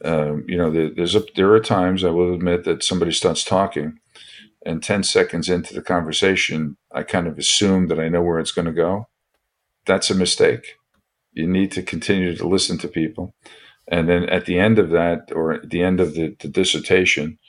Um, 0.03 0.45
you 0.47 0.57
know, 0.57 0.69
there, 0.71 0.89
there's 0.89 1.15
a, 1.15 1.23
there 1.35 1.51
are 1.53 1.59
times 1.59 2.03
I 2.03 2.09
will 2.09 2.33
admit 2.33 2.63
that 2.65 2.83
somebody 2.83 3.11
starts 3.11 3.43
talking, 3.43 3.99
and 4.67 4.83
10 4.83 5.03
seconds 5.03 5.47
into 5.47 5.73
the 5.73 5.81
conversation, 5.81 6.75
I 6.91 7.03
kind 7.03 7.25
of 7.25 7.37
assume 7.37 7.87
that 7.87 7.99
I 7.99 8.09
know 8.09 8.21
where 8.21 8.37
it's 8.37 8.51
going 8.51 8.65
to 8.65 8.73
go. 8.73 9.07
That's 9.85 10.09
a 10.09 10.15
mistake. 10.15 10.75
You 11.31 11.47
need 11.47 11.71
to 11.71 11.81
continue 11.81 12.35
to 12.35 12.47
listen 12.47 12.77
to 12.79 12.89
people. 12.89 13.33
And 13.89 14.09
then 14.09 14.25
at 14.25 14.45
the 14.45 14.59
end 14.59 14.77
of 14.77 14.89
that, 14.89 15.31
or 15.33 15.53
at 15.53 15.69
the 15.69 15.81
end 15.81 16.01
of 16.01 16.15
the, 16.15 16.35
the 16.39 16.49
dissertation, 16.49 17.39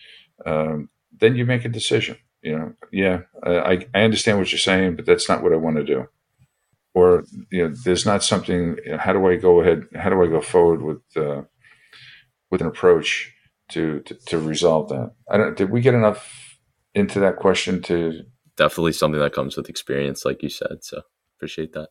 um, 0.46 0.90
then 1.20 1.34
you 1.34 1.44
make 1.44 1.64
a 1.64 1.68
decision. 1.68 2.16
You 2.40 2.56
know, 2.56 2.72
yeah, 2.92 3.22
I, 3.42 3.88
I 3.92 4.02
understand 4.02 4.38
what 4.38 4.52
you're 4.52 4.60
saying, 4.60 4.94
but 4.94 5.04
that's 5.04 5.28
not 5.28 5.42
what 5.42 5.52
I 5.52 5.56
want 5.56 5.76
to 5.76 5.84
do. 5.84 6.06
Or, 6.94 7.24
you 7.50 7.68
know, 7.68 7.74
there's 7.84 8.06
not 8.06 8.22
something, 8.22 8.76
you 8.84 8.92
know, 8.92 8.98
how 8.98 9.12
do 9.12 9.26
I 9.26 9.34
go 9.34 9.60
ahead, 9.60 9.86
how 9.96 10.08
do 10.08 10.22
I 10.22 10.28
go 10.28 10.40
forward 10.40 10.82
with, 10.82 11.02
uh, 11.16 11.42
with 12.48 12.60
an 12.60 12.68
approach 12.68 13.34
to, 13.70 14.00
to, 14.02 14.14
to 14.14 14.38
resolve 14.38 14.88
that? 14.90 15.10
I 15.28 15.36
don't, 15.36 15.56
did 15.56 15.70
we 15.70 15.80
get 15.80 15.94
enough 15.94 16.47
into 16.98 17.20
that 17.20 17.36
question 17.36 17.82
to 17.82 18.22
definitely 18.56 18.92
something 18.92 19.20
that 19.20 19.32
comes 19.32 19.56
with 19.56 19.68
experience 19.68 20.24
like 20.24 20.42
you 20.42 20.48
said 20.48 20.78
so 20.82 21.02
appreciate 21.36 21.72
that. 21.72 21.88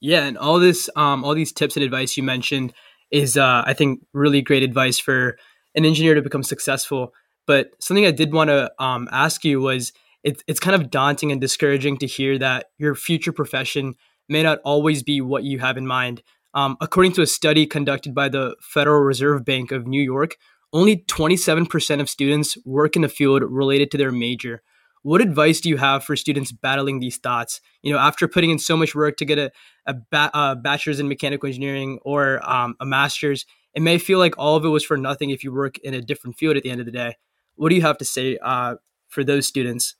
Yeah 0.00 0.24
and 0.24 0.38
all 0.38 0.58
this 0.58 0.88
um, 0.96 1.24
all 1.24 1.34
these 1.34 1.52
tips 1.52 1.76
and 1.76 1.84
advice 1.84 2.16
you 2.16 2.22
mentioned 2.22 2.72
is 3.10 3.36
uh, 3.36 3.62
i 3.66 3.74
think 3.74 4.00
really 4.12 4.42
great 4.42 4.62
advice 4.62 4.98
for 4.98 5.36
an 5.74 5.84
engineer 5.84 6.14
to 6.14 6.22
become 6.22 6.42
successful. 6.42 7.12
But 7.46 7.70
something 7.80 8.06
i 8.06 8.10
did 8.10 8.32
want 8.32 8.48
to 8.48 8.72
um, 8.78 9.08
ask 9.10 9.44
you 9.44 9.60
was 9.60 9.92
it, 10.22 10.42
it's 10.46 10.60
kind 10.60 10.80
of 10.80 10.90
daunting 10.90 11.32
and 11.32 11.40
discouraging 11.40 11.98
to 11.98 12.06
hear 12.06 12.38
that 12.38 12.66
your 12.78 12.94
future 12.94 13.32
profession 13.32 13.94
may 14.28 14.42
not 14.42 14.60
always 14.64 15.02
be 15.02 15.20
what 15.20 15.42
you 15.42 15.58
have 15.58 15.76
in 15.76 15.86
mind. 15.86 16.22
Um, 16.54 16.76
according 16.80 17.12
to 17.14 17.22
a 17.22 17.26
study 17.26 17.66
conducted 17.66 18.14
by 18.14 18.28
the 18.28 18.54
federal 18.60 19.00
reserve 19.00 19.44
bank 19.44 19.72
of 19.72 19.86
new 19.86 20.02
york 20.02 20.36
only 20.72 20.98
27% 20.98 22.00
of 22.00 22.08
students 22.08 22.56
work 22.64 22.96
in 22.96 23.02
the 23.02 23.08
field 23.08 23.42
related 23.42 23.90
to 23.90 23.98
their 23.98 24.12
major. 24.12 24.62
What 25.02 25.20
advice 25.20 25.60
do 25.60 25.68
you 25.68 25.76
have 25.78 26.04
for 26.04 26.14
students 26.14 26.52
battling 26.52 27.00
these 27.00 27.18
thoughts? 27.18 27.60
You 27.82 27.92
know, 27.92 27.98
after 27.98 28.28
putting 28.28 28.50
in 28.50 28.58
so 28.58 28.76
much 28.76 28.94
work 28.94 29.16
to 29.16 29.24
get 29.24 29.38
a, 29.38 29.50
a, 29.86 29.94
ba- 29.94 30.30
a 30.32 30.56
bachelor's 30.56 31.00
in 31.00 31.08
mechanical 31.08 31.48
engineering 31.48 31.98
or 32.02 32.40
um, 32.48 32.76
a 32.80 32.86
master's, 32.86 33.44
it 33.74 33.82
may 33.82 33.98
feel 33.98 34.18
like 34.18 34.38
all 34.38 34.56
of 34.56 34.64
it 34.64 34.68
was 34.68 34.84
for 34.84 34.96
nothing 34.96 35.30
if 35.30 35.42
you 35.42 35.52
work 35.52 35.78
in 35.78 35.94
a 35.94 36.00
different 36.00 36.36
field 36.36 36.56
at 36.56 36.62
the 36.62 36.70
end 36.70 36.80
of 36.80 36.86
the 36.86 36.92
day. 36.92 37.16
What 37.56 37.70
do 37.70 37.74
you 37.74 37.82
have 37.82 37.98
to 37.98 38.04
say 38.04 38.38
uh, 38.42 38.76
for 39.08 39.24
those 39.24 39.46
students? 39.46 39.96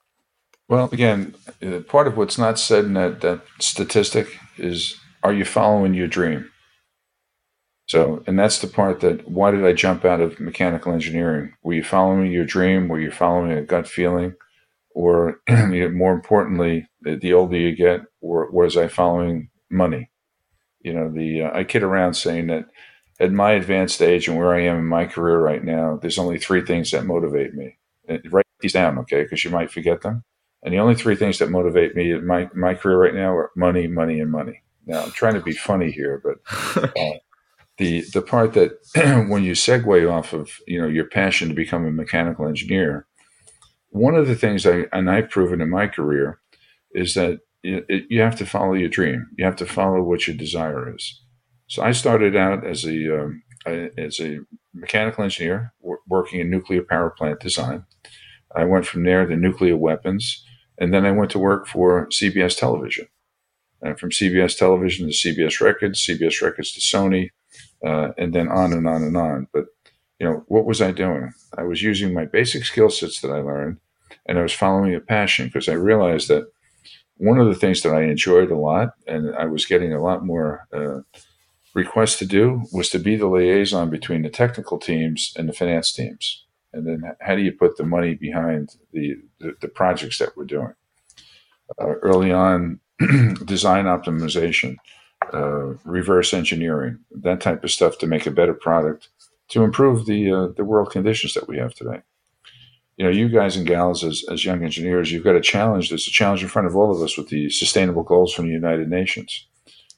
Well, 0.69 0.89
again, 0.91 1.35
uh, 1.61 1.79
part 1.79 2.07
of 2.07 2.15
what's 2.15 2.37
not 2.37 2.57
said 2.57 2.85
in 2.85 2.93
that, 2.93 3.21
that 3.21 3.41
statistic 3.59 4.39
is 4.57 4.97
are 5.21 5.33
you 5.33 5.45
following 5.45 5.93
your 5.93 6.07
dream? 6.07 6.49
So, 7.93 8.23
and 8.25 8.39
that's 8.39 8.57
the 8.57 8.65
part 8.65 9.01
that 9.01 9.29
why 9.29 9.51
did 9.51 9.63
I 9.63 9.71
jump 9.71 10.03
out 10.03 10.19
of 10.19 10.39
mechanical 10.39 10.93
engineering? 10.93 11.53
Were 11.61 11.73
you 11.73 11.83
following 11.83 12.31
your 12.31 12.43
dream? 12.43 12.87
Were 12.87 12.99
you 12.99 13.11
following 13.11 13.51
a 13.51 13.61
gut 13.61 13.87
feeling? 13.87 14.33
Or 14.95 15.41
more 15.47 16.11
importantly, 16.11 16.87
the 17.03 17.33
older 17.33 17.55
you 17.55 17.75
get, 17.75 18.01
or 18.19 18.49
was 18.49 18.77
I 18.77 18.87
following 18.87 19.49
money? 19.69 20.09
You 20.81 20.93
know, 20.93 21.11
the 21.11 21.43
uh, 21.43 21.51
I 21.55 21.65
kid 21.65 21.83
around 21.83 22.15
saying 22.15 22.47
that 22.47 22.65
at 23.19 23.31
my 23.31 23.51
advanced 23.51 24.01
age 24.01 24.27
and 24.27 24.39
where 24.39 24.55
I 24.55 24.61
am 24.61 24.77
in 24.77 24.85
my 24.85 25.05
career 25.05 25.39
right 25.39 25.63
now, 25.63 25.99
there's 26.01 26.17
only 26.17 26.39
three 26.39 26.65
things 26.65 26.89
that 26.89 27.05
motivate 27.05 27.53
me. 27.53 27.77
And 28.07 28.21
write 28.33 28.47
these 28.59 28.73
down, 28.73 28.97
okay? 28.97 29.21
Because 29.21 29.45
you 29.45 29.51
might 29.51 29.69
forget 29.69 30.01
them. 30.01 30.23
And 30.63 30.73
the 30.73 30.79
only 30.79 30.95
three 30.95 31.15
things 31.15 31.37
that 31.37 31.51
motivate 31.51 31.95
me 31.95 32.11
in 32.11 32.25
my 32.25 32.49
my 32.55 32.73
career 32.73 32.97
right 32.97 33.13
now 33.13 33.35
are 33.35 33.51
money, 33.55 33.85
money, 33.85 34.19
and 34.19 34.31
money. 34.31 34.63
Now 34.87 35.03
I'm 35.03 35.11
trying 35.11 35.35
to 35.35 35.41
be 35.41 35.53
funny 35.53 35.91
here, 35.91 36.19
but 36.23 36.93
uh, 36.99 37.19
the 37.77 38.01
the 38.13 38.21
part 38.21 38.53
that 38.53 38.71
when 39.29 39.43
you 39.43 39.53
segue 39.53 40.11
off 40.11 40.33
of 40.33 40.51
you 40.67 40.81
know 40.81 40.87
your 40.87 41.05
passion 41.05 41.49
to 41.49 41.55
become 41.55 41.85
a 41.85 41.91
mechanical 41.91 42.47
engineer, 42.47 43.07
one 43.89 44.15
of 44.15 44.27
the 44.27 44.35
things 44.35 44.65
I 44.65 44.85
and 44.91 45.09
I've 45.09 45.29
proven 45.29 45.61
in 45.61 45.69
my 45.69 45.87
career 45.87 46.39
is 46.91 47.13
that 47.15 47.39
it, 47.63 48.05
you 48.09 48.21
have 48.21 48.35
to 48.37 48.45
follow 48.45 48.73
your 48.73 48.89
dream. 48.89 49.27
You 49.37 49.45
have 49.45 49.55
to 49.57 49.65
follow 49.65 50.01
what 50.01 50.27
your 50.27 50.35
desire 50.35 50.93
is. 50.93 51.21
So 51.67 51.81
I 51.81 51.91
started 51.91 52.35
out 52.35 52.65
as 52.65 52.85
a 52.85 53.21
um, 53.21 53.43
as 53.65 54.19
a 54.19 54.39
mechanical 54.73 55.23
engineer 55.23 55.73
working 56.07 56.39
in 56.39 56.49
nuclear 56.49 56.83
power 56.83 57.09
plant 57.09 57.39
design. 57.39 57.85
I 58.55 58.65
went 58.65 58.85
from 58.85 59.03
there 59.03 59.25
to 59.25 59.35
nuclear 59.35 59.77
weapons, 59.77 60.45
and 60.77 60.93
then 60.93 61.05
I 61.05 61.11
went 61.11 61.31
to 61.31 61.39
work 61.39 61.67
for 61.67 62.07
CBS 62.09 62.57
Television. 62.57 63.07
And 63.81 63.99
from 63.99 64.11
CBS 64.11 64.57
Television 64.57 65.09
to 65.09 65.13
CBS 65.13 65.59
Records, 65.59 66.05
CBS 66.05 66.41
Records 66.41 66.71
to 66.73 66.79
Sony, 66.79 67.29
uh, 67.83 68.09
and 68.17 68.33
then 68.33 68.47
on 68.47 68.73
and 68.73 68.87
on 68.87 69.03
and 69.03 69.17
on. 69.17 69.47
But 69.53 69.65
you 70.19 70.27
know, 70.27 70.43
what 70.47 70.65
was 70.65 70.81
I 70.81 70.91
doing? 70.91 71.33
I 71.57 71.63
was 71.63 71.81
using 71.81 72.13
my 72.13 72.25
basic 72.25 72.65
skill 72.65 72.89
sets 72.89 73.21
that 73.21 73.31
I 73.31 73.41
learned, 73.41 73.77
and 74.25 74.39
I 74.39 74.41
was 74.41 74.53
following 74.53 74.95
a 74.95 74.99
passion 74.99 75.47
because 75.47 75.67
I 75.67 75.73
realized 75.73 76.27
that 76.29 76.47
one 77.17 77.39
of 77.39 77.47
the 77.47 77.55
things 77.55 77.81
that 77.81 77.93
I 77.93 78.03
enjoyed 78.03 78.51
a 78.51 78.57
lot, 78.57 78.93
and 79.07 79.35
I 79.35 79.45
was 79.45 79.65
getting 79.65 79.93
a 79.93 80.01
lot 80.01 80.25
more 80.25 80.67
uh, 80.73 81.01
requests 81.73 82.17
to 82.19 82.25
do, 82.25 82.63
was 82.71 82.89
to 82.89 82.99
be 82.99 83.15
the 83.15 83.27
liaison 83.27 83.89
between 83.89 84.21
the 84.21 84.29
technical 84.29 84.79
teams 84.79 85.33
and 85.37 85.49
the 85.49 85.53
finance 85.53 85.91
teams. 85.91 86.45
And 86.71 86.87
then, 86.87 87.03
how 87.21 87.35
do 87.35 87.41
you 87.41 87.51
put 87.51 87.77
the 87.77 87.83
money 87.83 88.15
behind 88.15 88.75
the 88.91 89.15
the, 89.39 89.55
the 89.61 89.67
projects 89.67 90.19
that 90.19 90.35
we're 90.35 90.45
doing? 90.45 90.73
Uh, 91.81 91.95
early 92.01 92.31
on, 92.31 92.79
design 93.45 93.85
optimization 93.85 94.77
uh, 95.33 95.73
reverse 95.83 96.33
engineering, 96.33 96.99
that 97.11 97.41
type 97.41 97.63
of 97.63 97.71
stuff 97.71 97.97
to 97.99 98.07
make 98.07 98.25
a 98.25 98.31
better 98.31 98.53
product 98.53 99.09
to 99.49 99.63
improve 99.63 100.05
the 100.05 100.31
uh, 100.31 100.47
the 100.55 100.65
world 100.65 100.91
conditions 100.91 101.33
that 101.33 101.47
we 101.47 101.57
have 101.57 101.73
today. 101.75 102.01
You 102.97 103.05
know, 103.05 103.11
you 103.11 103.27
guys 103.27 103.55
and 103.55 103.65
gals 103.65 104.03
as, 104.03 104.23
as 104.31 104.45
young 104.45 104.63
engineers, 104.63 105.11
you've 105.11 105.23
got 105.23 105.35
a 105.35 105.41
challenge. 105.41 105.89
There's 105.89 106.07
a 106.07 106.11
challenge 106.11 106.43
in 106.43 106.49
front 106.49 106.67
of 106.67 106.75
all 106.75 106.91
of 106.91 107.01
us 107.01 107.17
with 107.17 107.29
the 107.29 107.49
sustainable 107.49 108.03
goals 108.03 108.33
from 108.33 108.45
the 108.45 108.53
United 108.53 108.89
Nations. 108.89 109.47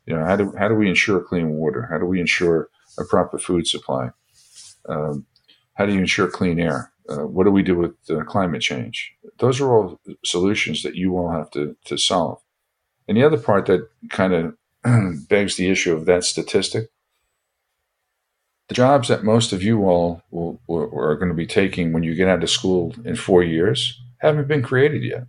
You 0.06 0.16
know, 0.16 0.26
how 0.26 0.36
do 0.36 0.54
how 0.58 0.68
do 0.68 0.76
we 0.76 0.90
ensure 0.90 1.20
clean 1.20 1.52
water? 1.52 1.88
How 1.90 1.98
do 1.98 2.06
we 2.06 2.20
ensure 2.20 2.70
a 2.98 3.04
proper 3.06 3.38
food 3.38 3.68
supply? 3.68 4.10
Um, 4.88 5.26
how 5.74 5.86
do 5.86 5.94
you 5.94 6.00
ensure 6.00 6.28
clean 6.28 6.60
air? 6.60 6.92
Uh, 7.10 7.28
what 7.28 7.44
do 7.44 7.52
we 7.52 7.64
do 7.64 7.76
with 7.76 7.94
uh, 8.10 8.24
climate 8.24 8.62
change? 8.62 9.14
Those 9.40 9.62
are 9.62 9.72
all 9.72 10.00
solutions 10.24 10.84
that 10.84 10.96
you 10.96 11.18
all 11.18 11.32
have 11.32 11.52
to, 11.52 11.76
to 11.86 11.98
solve. 11.98 12.42
And 13.08 13.18
the 13.18 13.24
other 13.24 13.38
part 13.38 13.68
that 13.68 13.88
kind 14.10 14.34
of 14.34 14.56
begs 15.30 15.56
the 15.56 15.70
issue 15.70 15.94
of 15.94 16.06
that 16.06 16.24
statistic. 16.24 16.90
The 18.68 18.76
jobs 18.76 19.10
that 19.10 19.24
most 19.24 19.54
of 19.54 19.62
you 19.62 19.84
all 19.84 20.22
will, 20.32 20.60
will, 20.68 20.92
are 20.98 21.16
going 21.16 21.30
to 21.30 21.36
be 21.36 21.46
taking 21.46 21.94
when 21.94 22.04
you 22.04 22.16
get 22.16 22.28
out 22.28 22.44
of 22.44 22.50
school 22.50 22.96
in 23.04 23.16
four 23.16 23.44
years 23.44 24.02
haven't 24.20 24.48
been 24.48 24.64
created 24.64 25.04
yet. 25.04 25.26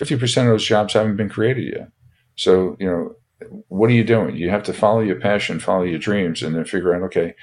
50% 0.00 0.42
of 0.42 0.48
those 0.48 0.64
jobs 0.64 0.94
haven't 0.94 1.16
been 1.16 1.28
created 1.28 1.74
yet. 1.74 1.88
So, 2.36 2.76
you 2.78 2.86
know, 2.86 3.16
what 3.68 3.90
are 3.90 3.94
you 3.94 4.04
doing? 4.04 4.36
You 4.36 4.50
have 4.50 4.62
to 4.64 4.72
follow 4.72 5.00
your 5.00 5.18
passion, 5.20 5.58
follow 5.58 5.82
your 5.82 5.98
dreams, 5.98 6.42
and 6.42 6.54
then 6.54 6.64
figure 6.64 6.94
out, 6.94 7.02
okay, 7.02 7.34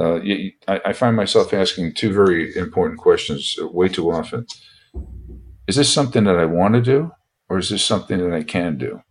uh, 0.00 0.20
you, 0.20 0.52
I, 0.68 0.80
I 0.86 0.92
find 0.92 1.16
myself 1.16 1.52
asking 1.52 1.94
two 1.94 2.12
very 2.12 2.56
important 2.56 3.00
questions 3.00 3.56
way 3.60 3.88
too 3.88 4.12
often. 4.12 4.46
Is 5.66 5.76
this 5.76 5.92
something 5.92 6.24
that 6.24 6.38
I 6.38 6.44
want 6.44 6.74
to 6.74 6.80
do, 6.80 7.10
or 7.48 7.58
is 7.58 7.70
this 7.70 7.84
something 7.84 8.18
that 8.18 8.32
I 8.32 8.44
can 8.44 8.78
do? 8.78 9.02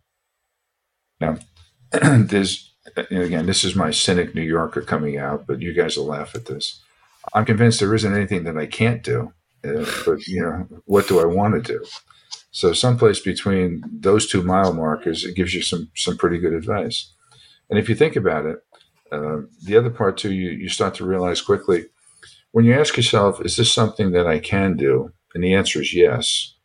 Now, 1.20 1.38
there's 1.92 2.74
again, 2.96 3.46
this 3.46 3.64
is 3.64 3.76
my 3.76 3.92
cynic 3.92 4.34
New 4.34 4.42
Yorker 4.42 4.82
coming 4.82 5.18
out, 5.18 5.46
but 5.48 5.62
you 5.62 5.74
guys 5.74 5.98
will 5.98 6.06
laugh 6.06 6.36
at 6.36 6.46
this. 6.46 6.82
I'm 7.34 7.46
convinced 7.46 7.80
there 7.80 7.94
isn't 7.94 8.16
anything 8.16 8.46
that 8.46 8.58
I 8.58 8.66
can't 8.66 9.04
do, 9.04 9.34
uh, 9.66 9.86
but 10.06 10.26
you 10.28 10.42
know, 10.42 10.68
what 10.86 11.08
do 11.08 11.20
I 11.20 11.26
want 11.26 11.56
to 11.56 11.62
do? 11.62 11.86
So, 12.52 12.74
someplace 12.74 13.20
between 13.20 13.84
those 13.92 14.28
two 14.28 14.42
mile 14.42 14.74
markers, 14.74 15.26
it 15.26 15.36
gives 15.36 15.54
you 15.54 15.62
some 15.62 15.90
some 15.96 16.18
pretty 16.18 16.40
good 16.40 16.54
advice. 16.54 17.12
And 17.70 17.78
if 17.78 17.90
you 17.90 17.96
think 17.96 18.16
about 18.16 18.46
it, 18.46 18.60
uh, 19.12 19.42
the 19.64 19.78
other 19.78 19.90
part 19.90 20.18
too, 20.18 20.34
you 20.34 20.52
you 20.52 20.70
start 20.70 20.96
to 20.96 21.06
realize 21.06 21.42
quickly 21.42 21.86
when 22.52 22.66
you 22.66 22.74
ask 22.74 22.96
yourself, 22.96 23.42
"Is 23.46 23.58
this 23.58 23.74
something 23.74 24.12
that 24.12 24.28
I 24.28 24.40
can 24.40 24.78
do?" 24.78 25.12
and 25.38 25.44
the 25.44 25.54
answer 25.54 25.82
is 25.82 25.94
yes. 25.94 26.56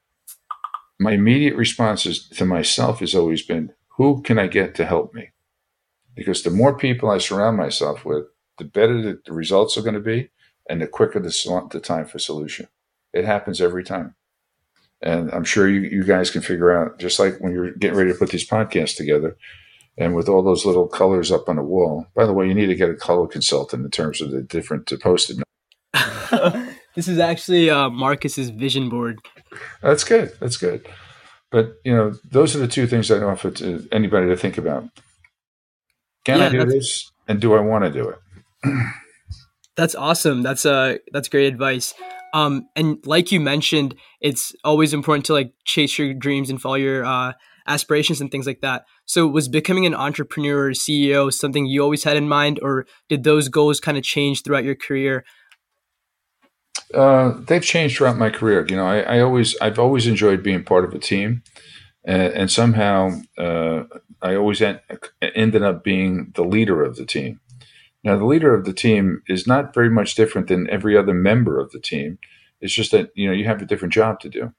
My 0.99 1.13
immediate 1.13 1.57
response 1.57 2.07
is, 2.07 2.27
to 2.31 2.47
myself 2.47 3.01
has 3.01 3.15
always 3.15 3.43
been, 3.43 3.75
who 3.97 4.23
can 4.23 4.39
I 4.39 4.47
get 4.47 4.75
to 4.77 4.87
help 4.87 5.15
me? 5.15 5.31
Because 6.15 6.43
the 6.43 6.51
more 6.51 6.77
people 6.77 7.11
I 7.11 7.19
surround 7.19 7.57
myself 7.57 8.05
with, 8.05 8.25
the 8.59 8.65
better 8.65 9.01
the, 9.01 9.21
the 9.25 9.33
results 9.33 9.77
are 9.77 9.83
going 9.83 9.95
to 9.95 10.01
be 10.01 10.31
and 10.69 10.81
the 10.81 10.87
quicker 10.87 11.21
the, 11.21 11.69
the 11.71 11.81
time 11.81 12.07
for 12.07 12.19
solution. 12.19 12.69
It 13.13 13.25
happens 13.25 13.61
every 13.61 13.85
time. 13.85 14.15
And 15.03 15.33
I'm 15.33 15.45
sure 15.45 15.69
you, 15.69 15.81
you 15.81 16.05
guys 16.05 16.31
can 16.31 16.43
figure 16.43 16.71
out, 16.71 16.99
just 16.99 17.19
like 17.19 17.39
when 17.41 17.53
you're 17.53 17.73
getting 17.73 17.99
ready 17.99 18.13
to 18.13 18.19
put 18.19 18.31
these 18.31 18.49
podcasts 18.49 18.97
together, 18.97 19.37
and 19.99 20.15
with 20.15 20.29
all 20.29 20.43
those 20.43 20.65
little 20.65 20.87
colors 20.87 21.31
up 21.31 21.49
on 21.49 21.57
the 21.57 21.63
wall. 21.63 22.07
By 22.15 22.25
the 22.25 22.33
way, 22.33 22.47
you 22.47 22.55
need 22.55 22.67
to 22.67 22.75
get 22.75 22.89
a 22.89 22.95
color 22.95 23.27
consultant 23.27 23.85
in 23.85 23.91
terms 23.91 24.21
of 24.21 24.31
the 24.31 24.43
different 24.43 24.91
posted. 25.03 25.43
this 26.95 27.09
is 27.09 27.19
actually 27.19 27.69
uh, 27.69 27.91
Marcus's 27.91 28.51
vision 28.51 28.89
board. 28.89 29.19
That's 29.83 30.05
good. 30.05 30.33
That's 30.41 30.57
good. 30.57 30.87
But 31.53 31.75
you 31.85 31.95
know, 31.95 32.15
those 32.31 32.57
are 32.57 32.59
the 32.59 32.67
two 32.67 32.87
things 32.87 33.11
I 33.11 33.23
offer 33.23 33.51
to 33.51 33.87
anybody 33.93 34.27
to 34.29 34.37
think 34.37 34.59
about. 34.59 34.89
Can 36.25 36.39
yeah, 36.39 36.47
I 36.47 36.51
do 36.51 36.65
this, 36.65 37.11
and 37.29 37.41
do 37.41 37.55
I 37.55 37.61
want 37.61 37.85
to 37.85 37.91
do 37.91 38.09
it? 38.09 38.19
That's 39.77 39.95
awesome. 39.95 40.43
That's 40.43 40.67
uh 40.67 40.97
that's 41.13 41.29
great 41.29 41.47
advice. 41.47 41.95
Um, 42.35 42.69
and 42.75 42.99
like 43.05 43.31
you 43.31 43.41
mentioned, 43.41 43.95
it's 44.21 44.55
always 44.65 44.95
important 44.95 45.27
to 45.27 45.35
like 45.35 45.53
chase 45.65 45.99
your 45.99 46.15
dreams 46.15 46.51
and 46.51 46.61
follow 46.61 46.77
your 46.77 47.05
uh, 47.05 47.33
aspirations 47.67 48.21
and 48.21 48.31
things 48.31 48.47
like 48.47 48.61
that. 48.61 48.85
So, 49.05 49.27
was 49.27 49.49
becoming 49.49 49.87
an 49.87 49.95
entrepreneur 49.95 50.69
or 50.69 50.71
CEO 50.71 51.33
something 51.33 51.67
you 51.67 51.83
always 51.83 52.05
had 52.05 52.17
in 52.17 52.29
mind, 52.29 52.59
or 52.63 52.87
did 53.09 53.25
those 53.25 53.49
goals 53.49 53.81
kind 53.81 53.99
of 53.99 54.05
change 54.05 54.43
throughout 54.43 54.65
your 54.65 54.75
career? 54.75 55.25
Uh, 56.95 57.35
they've 57.47 57.63
changed 57.63 57.97
throughout 57.97 58.19
my 58.19 58.31
career. 58.31 58.67
You 58.69 58.77
know, 58.77 58.87
I, 58.87 59.01
I, 59.01 59.21
always, 59.21 59.57
I've 59.61 59.79
always 59.79 60.07
enjoyed 60.07 60.43
being 60.43 60.65
part 60.65 60.85
of 60.85 60.95
a 60.95 60.99
team, 60.99 61.43
and, 62.05 62.33
and 62.33 62.51
somehow 62.51 63.21
uh, 63.39 63.85
I 64.21 64.35
always 64.35 64.61
en- 64.63 64.81
ended 65.23 65.63
up 65.63 65.85
being 65.85 66.33
the 66.35 66.45
leader 66.45 66.83
of 66.83 66.97
the 66.97 67.07
team. 67.07 67.41
Now, 68.05 68.17
the 68.17 68.25
leader 68.25 68.55
of 68.55 68.65
the 68.65 68.73
team 68.73 69.23
is 69.29 69.47
not 69.47 69.75
very 69.75 69.91
much 69.91 70.15
different 70.15 70.49
than 70.49 70.69
every 70.69 70.97
other 70.97 71.15
member 71.15 71.61
of 71.61 71.71
the 71.71 71.81
team. 71.81 72.19
It's 72.61 72.75
just 72.75 72.91
that 72.93 73.11
you 73.15 73.27
know 73.27 73.33
you 73.33 73.45
have 73.45 73.63
a 73.63 73.67
different 73.67 73.95
job 73.95 74.21
to 74.21 74.29
do. 74.29 74.53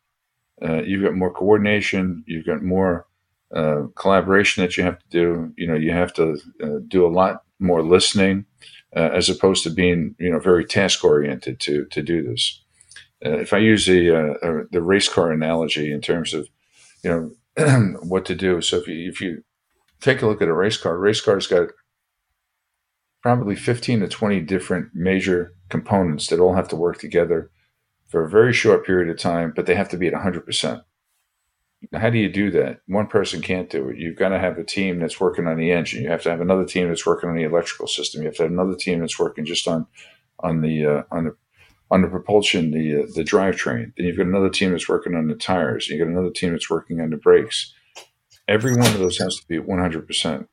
Uh, 0.62 0.82
you've 0.84 1.04
got 1.04 1.15
more 1.15 1.32
coordination. 1.32 2.24
You've 2.28 2.46
got 2.46 2.62
more 2.62 3.08
uh, 3.54 3.84
collaboration 3.96 4.63
that 4.63 4.78
you 4.78 4.84
have 4.84 5.00
to 5.00 5.06
do. 5.10 5.54
You 5.58 5.68
know, 5.68 5.76
you 5.76 5.92
have 5.92 6.13
to 6.13 6.39
uh, 6.62 6.80
do 6.88 7.06
a 7.06 7.12
lot 7.13 7.44
more 7.60 7.84
listening, 7.84 8.46
uh, 8.96 9.10
as 9.13 9.30
opposed 9.30 9.63
to 9.63 9.70
being 9.70 10.16
you 10.20 10.32
know 10.32 10.39
very 10.39 10.66
task 10.66 11.04
oriented 11.04 11.60
to 11.62 11.86
to 11.86 12.02
do 12.02 12.24
this. 12.24 12.62
Uh, 13.26 13.38
if 13.38 13.54
I 13.54 13.60
use 13.60 13.86
the 13.86 14.16
uh, 14.16 14.63
the 14.72 14.82
race 14.82 15.08
car 15.08 15.32
analogy 15.32 15.92
in 15.92 16.02
terms 16.02 16.34
of 16.34 16.48
you 17.04 17.10
know 17.58 17.96
what 18.04 18.26
to 18.26 18.36
do, 18.36 18.62
so 18.62 18.78
if 18.78 18.88
you 18.88 19.10
if 19.10 19.22
you 19.22 19.44
take 20.02 20.22
a 20.22 20.28
look 20.28 20.42
at 20.42 20.48
a 20.48 20.54
race 20.54 20.78
car, 20.78 20.96
a 20.96 21.00
race 21.00 21.22
car's 21.22 21.48
got 21.48 21.70
probably 23.22 23.56
15 23.56 24.02
to 24.02 24.08
20 24.08 24.42
different 24.42 24.89
major 24.94 25.54
components 25.70 26.28
that 26.28 26.42
all 26.42 26.56
have 26.56 26.68
to 26.68 26.76
work 26.76 27.00
together 27.00 27.50
for 28.10 28.26
a 28.26 28.30
very 28.30 28.52
short 28.52 28.86
period 28.86 29.10
of 29.10 29.18
time, 29.18 29.54
but 29.56 29.66
they 29.66 29.76
have 29.76 29.88
to 29.89 29.98
be 29.98 30.08
at 30.08 30.13
100%. 30.13 30.84
How 31.91 32.10
do 32.10 32.17
you 32.17 32.30
do 32.30 32.52
that? 32.52 32.82
One 32.88 33.08
person 33.08 33.41
can't 33.41 33.69
do 33.69 33.89
it. 33.89 33.98
You've 33.98 34.17
got 34.17 34.30
to 34.30 34.39
have 34.39 34.58
a 34.58 34.63
team 34.63 35.00
that's 35.00 35.19
working 35.19 35.48
on 35.48 35.58
the 35.58 35.72
engine. 35.72 36.04
You 36.04 36.10
have 36.10 36.24
to 36.24 36.30
have 36.30 36.41
another 36.41 36.65
team 36.65 36.88
that's 36.88 37.06
working 37.06 37.30
on 37.30 37.36
the 37.36 37.43
electrical 37.43 37.88
system. 37.88 38.22
You 38.22 38.28
have 38.28 38.38
to 38.38 38.43
have 38.43 38.52
another 38.52 38.76
team 38.76 39.00
that's 39.00 39.19
working 39.19 39.46
just 39.46 39.67
on 39.67 39.88
on 40.39 40.62
the 40.62 40.86
uh, 40.86 41.04
on 41.12 41.26
the 41.26 41.36
on 41.91 42.02
the 42.02 42.08
propulsion, 42.08 42.72
the 42.72 43.04
uh, 43.04 43.08
the 43.15 43.24
drivetrain. 43.24 43.93
Then 43.96 44.06
you've 44.06 44.17
got 44.17 44.28
another 44.28 44.50
team 44.50 44.72
that's 44.72 44.89
working 44.89 45.15
on 45.15 45.28
the 45.28 45.36
tires. 45.36 45.89
You've 45.89 46.00
got 46.00 46.12
another 46.12 46.32
team 46.32 46.52
that's 46.52 46.69
working 46.69 47.02
on 47.02 47.10
the 47.10 47.17
brakes. 47.17 47.74
Every 48.48 48.76
one 48.76 48.88
of 48.88 49.00
those 49.00 49.17
has 49.19 49.36
to 49.36 49.48
be 49.48 49.60
100 49.60 50.08
percent 50.08 50.50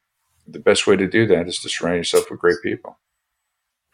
the 0.53 0.59
best 0.59 0.87
way 0.87 0.97
to 0.97 1.07
do 1.07 1.27
that 1.27 1.49
is 1.49 1.59
to 1.61 1.69
surround 1.69 1.99
yourself 1.99 2.31
with 2.31 2.41
great 2.41 2.59
people. 2.63 2.99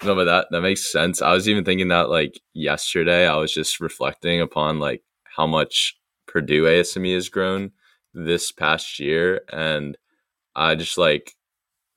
No, 0.05 0.15
but 0.15 0.25
that 0.25 0.49
that 0.51 0.61
makes 0.61 0.91
sense. 0.91 1.23
I 1.23 1.33
was 1.33 1.49
even 1.49 1.65
thinking 1.65 1.89
that 1.89 2.11
like 2.11 2.39
yesterday, 2.53 3.27
I 3.27 3.37
was 3.37 3.53
just 3.53 3.81
reflecting 3.81 4.41
upon 4.41 4.79
like 4.79 5.03
how 5.37 5.47
much 5.47 5.97
Purdue 6.27 6.65
ASME 6.65 7.15
has 7.15 7.29
grown 7.29 7.73
this 8.15 8.53
past 8.53 8.99
year, 8.99 9.43
and 9.53 9.97
I 10.55 10.75
just 10.75 10.99
like 10.99 11.35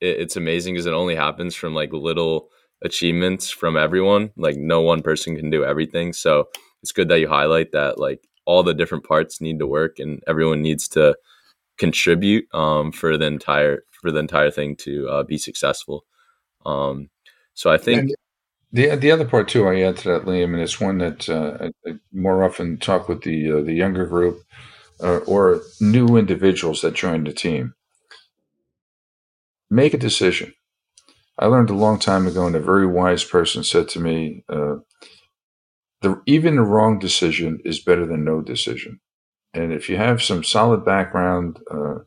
it, 0.01 0.19
it's 0.19 0.35
amazing 0.35 0.73
because 0.73 0.85
it 0.85 0.93
only 0.93 1.15
happens 1.15 1.55
from 1.55 1.73
like 1.73 1.93
little 1.93 2.49
achievements 2.81 3.49
from 3.49 3.77
everyone. 3.77 4.31
Like 4.37 4.57
no 4.57 4.81
one 4.81 5.01
person 5.01 5.35
can 5.35 5.49
do 5.49 5.63
everything, 5.63 6.13
so 6.13 6.49
it's 6.81 6.91
good 6.91 7.09
that 7.09 7.19
you 7.19 7.27
highlight 7.27 7.71
that 7.71 7.99
like 7.99 8.27
all 8.45 8.63
the 8.63 8.73
different 8.73 9.03
parts 9.03 9.41
need 9.41 9.59
to 9.59 9.67
work 9.67 9.99
and 9.99 10.23
everyone 10.27 10.61
needs 10.61 10.87
to 10.87 11.15
contribute 11.77 12.45
um, 12.53 12.91
for 12.91 13.17
the 13.17 13.25
entire 13.25 13.83
for 13.91 14.11
the 14.11 14.19
entire 14.19 14.51
thing 14.51 14.75
to 14.75 15.07
uh, 15.09 15.23
be 15.23 15.37
successful. 15.37 16.05
Um, 16.65 17.09
so 17.53 17.69
I 17.69 17.77
think 17.77 18.01
and 18.01 18.15
the 18.71 18.95
the 18.95 19.11
other 19.11 19.25
part 19.27 19.47
too, 19.47 19.67
I 19.67 19.81
add 19.81 19.97
to 19.97 20.09
that, 20.09 20.25
Liam, 20.25 20.53
and 20.53 20.61
it's 20.61 20.79
one 20.81 20.99
that 20.99 21.29
uh, 21.29 21.69
I, 21.87 21.93
more 22.13 22.43
often 22.43 22.77
talk 22.77 23.09
with 23.09 23.23
the 23.23 23.51
uh, 23.51 23.61
the 23.61 23.73
younger 23.73 24.05
group 24.05 24.41
uh, 25.03 25.17
or 25.19 25.61
new 25.81 26.17
individuals 26.17 26.81
that 26.81 26.95
join 26.95 27.23
the 27.25 27.33
team. 27.33 27.75
Make 29.69 29.93
a 29.93 29.97
decision. 29.99 30.53
I 31.39 31.47
learned 31.47 31.69
a 31.69 31.75
long 31.75 31.99
time 31.99 32.27
ago, 32.27 32.47
and 32.47 32.55
a 32.55 32.61
very 32.61 32.87
wise 32.87 33.23
person 33.23 33.63
said 33.63 33.89
to 33.89 33.99
me, 34.01 34.43
uh, 34.49 34.77
"the 36.01 36.21
even 36.25 36.55
the 36.57 36.63
wrong 36.63 36.99
decision 36.99 37.59
is 37.65 37.79
better 37.79 38.05
than 38.05 38.23
no 38.25 38.41
decision." 38.41 38.99
And 39.53 39.73
if 39.73 39.89
you 39.89 39.97
have 39.97 40.21
some 40.23 40.43
solid 40.43 40.85
background, 40.85 41.59
uh, 41.71 41.99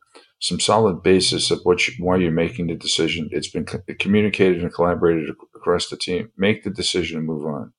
some 0.42 0.59
solid 0.59 1.05
basis 1.05 1.52
of 1.52 1.61
you, 1.64 1.94
why 2.00 2.16
you're 2.16 2.33
making 2.33 2.66
the 2.66 2.74
decision, 2.74 3.28
it's 3.31 3.48
been 3.48 3.64
co- 3.64 3.81
communicated 4.00 4.61
and 4.61 4.74
collaborated 4.74 5.31
across 5.55 5.88
the 5.88 5.96
team. 5.96 6.31
Make 6.37 6.64
the 6.64 6.70
decision 6.70 7.18
and 7.18 7.26
move 7.26 7.46
on. 7.46 7.72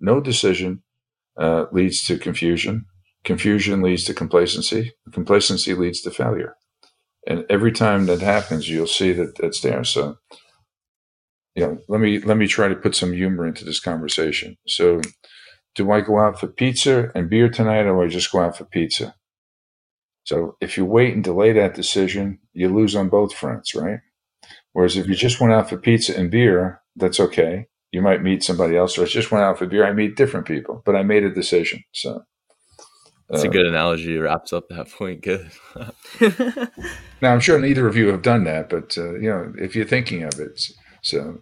No 0.00 0.20
decision 0.20 0.82
uh, 1.36 1.66
leads 1.72 2.06
to 2.06 2.16
confusion. 2.18 2.86
Confusion 3.24 3.82
leads 3.82 4.04
to 4.04 4.14
complacency. 4.14 4.94
Complacency 5.12 5.74
leads 5.74 6.00
to 6.02 6.10
failure. 6.10 6.56
And 7.26 7.44
every 7.50 7.72
time 7.72 8.06
that 8.06 8.22
happens, 8.22 8.70
you'll 8.70 8.86
see 8.86 9.12
that 9.12 9.36
that's 9.36 9.60
there. 9.60 9.84
So, 9.84 10.16
you 11.54 11.66
know, 11.66 11.78
let 11.86 12.00
me 12.00 12.20
let 12.20 12.38
me 12.38 12.46
try 12.46 12.68
to 12.68 12.74
put 12.74 12.94
some 12.94 13.12
humor 13.12 13.46
into 13.46 13.64
this 13.64 13.80
conversation. 13.80 14.56
So, 14.66 15.02
do 15.74 15.90
I 15.90 16.00
go 16.00 16.18
out 16.18 16.40
for 16.40 16.46
pizza 16.46 17.10
and 17.14 17.28
beer 17.28 17.50
tonight, 17.50 17.84
or 17.84 18.02
I 18.02 18.08
just 18.08 18.32
go 18.32 18.40
out 18.40 18.56
for 18.56 18.64
pizza? 18.64 19.14
So 20.26 20.56
if 20.60 20.76
you 20.76 20.84
wait 20.84 21.14
and 21.14 21.22
delay 21.22 21.52
that 21.52 21.74
decision, 21.74 22.40
you 22.52 22.68
lose 22.68 22.96
on 22.96 23.08
both 23.08 23.32
fronts, 23.32 23.76
right? 23.76 24.00
Whereas 24.72 24.96
if 24.96 25.06
you 25.06 25.14
just 25.14 25.40
went 25.40 25.54
out 25.54 25.68
for 25.68 25.78
pizza 25.78 26.18
and 26.18 26.32
beer, 26.32 26.82
that's 26.96 27.20
okay. 27.20 27.68
You 27.92 28.02
might 28.02 28.24
meet 28.24 28.42
somebody 28.42 28.76
else, 28.76 28.98
or 28.98 29.02
I 29.02 29.06
just 29.06 29.30
went 29.30 29.44
out 29.44 29.56
for 29.56 29.66
beer. 29.66 29.86
I 29.86 29.92
meet 29.92 30.16
different 30.16 30.46
people, 30.46 30.82
but 30.84 30.96
I 30.96 31.04
made 31.04 31.22
a 31.22 31.32
decision. 31.32 31.84
So 31.92 32.24
it's 33.30 33.44
uh, 33.44 33.48
a 33.48 33.52
good 33.52 33.66
analogy. 33.66 34.16
It 34.16 34.18
wraps 34.18 34.52
up 34.52 34.68
that 34.68 34.90
point. 34.90 35.22
Good. 35.22 35.48
now 37.22 37.32
I'm 37.32 37.40
sure 37.40 37.60
neither 37.60 37.86
of 37.86 37.96
you 37.96 38.08
have 38.08 38.22
done 38.22 38.42
that, 38.44 38.68
but 38.68 38.98
uh, 38.98 39.14
you 39.14 39.30
know, 39.30 39.52
if 39.56 39.76
you're 39.76 39.86
thinking 39.86 40.24
of 40.24 40.40
it, 40.40 40.60
so 41.02 41.40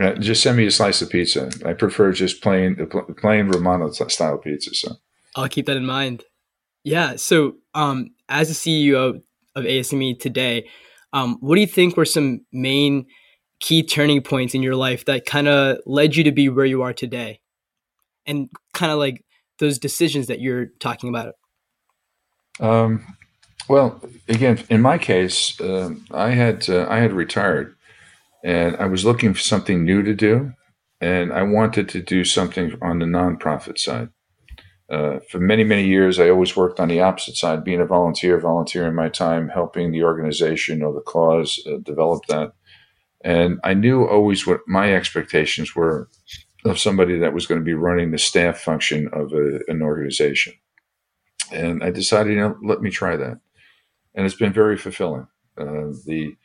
uh, 0.00 0.14
just 0.14 0.42
send 0.42 0.56
me 0.56 0.64
a 0.64 0.70
slice 0.70 1.02
of 1.02 1.10
pizza. 1.10 1.50
I 1.66 1.74
prefer 1.74 2.12
just 2.12 2.42
plain 2.42 2.88
plain 3.18 3.48
Romano 3.48 3.90
style 3.90 4.38
pizza. 4.38 4.74
So 4.74 4.96
I'll 5.36 5.50
keep 5.50 5.66
that 5.66 5.76
in 5.76 5.84
mind. 5.84 6.24
Yeah. 6.86 7.16
So, 7.16 7.56
um, 7.76 8.08
as 8.28 8.50
a 8.50 8.54
CEO 8.54 9.20
of 9.54 9.64
ASME 9.64 10.18
today, 10.18 10.68
um, 11.12 11.36
what 11.40 11.54
do 11.54 11.60
you 11.60 11.66
think 11.66 11.96
were 11.96 12.04
some 12.04 12.40
main 12.52 13.06
key 13.60 13.82
turning 13.82 14.22
points 14.22 14.54
in 14.54 14.62
your 14.62 14.74
life 14.74 15.04
that 15.04 15.26
kind 15.26 15.46
of 15.46 15.78
led 15.86 16.16
you 16.16 16.24
to 16.24 16.32
be 16.32 16.48
where 16.48 16.66
you 16.66 16.82
are 16.82 16.92
today, 16.92 17.40
and 18.26 18.48
kind 18.74 18.90
of 18.90 18.98
like 18.98 19.24
those 19.58 19.78
decisions 19.78 20.26
that 20.26 20.40
you're 20.40 20.66
talking 20.80 21.08
about? 21.08 21.34
Um, 22.58 23.04
well, 23.68 24.00
again, 24.28 24.64
in 24.68 24.80
my 24.80 24.98
case, 24.98 25.60
uh, 25.60 25.90
I 26.10 26.30
had 26.30 26.68
uh, 26.68 26.86
I 26.88 26.98
had 26.98 27.12
retired 27.12 27.76
and 28.42 28.76
I 28.76 28.86
was 28.86 29.04
looking 29.04 29.34
for 29.34 29.40
something 29.40 29.84
new 29.84 30.02
to 30.02 30.14
do, 30.14 30.52
and 31.00 31.32
I 31.32 31.42
wanted 31.42 31.88
to 31.90 32.02
do 32.02 32.24
something 32.24 32.76
on 32.80 33.00
the 33.00 33.06
nonprofit 33.06 33.78
side. 33.78 34.08
Uh, 34.88 35.18
for 35.30 35.40
many, 35.40 35.64
many 35.64 35.84
years, 35.84 36.20
I 36.20 36.30
always 36.30 36.56
worked 36.56 36.78
on 36.78 36.88
the 36.88 37.00
opposite 37.00 37.36
side, 37.36 37.64
being 37.64 37.80
a 37.80 37.86
volunteer, 37.86 38.38
volunteering 38.38 38.94
my 38.94 39.08
time, 39.08 39.48
helping 39.48 39.90
the 39.90 40.04
organization 40.04 40.82
or 40.82 40.92
the 40.92 41.00
cause 41.00 41.60
uh, 41.66 41.78
develop 41.82 42.24
that. 42.26 42.52
And 43.24 43.58
I 43.64 43.74
knew 43.74 44.06
always 44.06 44.46
what 44.46 44.60
my 44.68 44.94
expectations 44.94 45.74
were 45.74 46.08
of 46.64 46.78
somebody 46.78 47.18
that 47.18 47.32
was 47.32 47.46
going 47.46 47.60
to 47.60 47.64
be 47.64 47.74
running 47.74 48.10
the 48.10 48.18
staff 48.18 48.58
function 48.58 49.08
of 49.12 49.32
a, 49.32 49.60
an 49.68 49.82
organization. 49.82 50.52
And 51.52 51.82
I 51.82 51.90
decided, 51.90 52.34
you 52.34 52.40
know, 52.40 52.56
let 52.62 52.80
me 52.80 52.90
try 52.90 53.16
that. 53.16 53.38
And 54.14 54.26
it's 54.26 54.36
been 54.36 54.52
very 54.52 54.76
fulfilling. 54.76 55.26
Uh, 55.58 55.90
the 56.06 56.36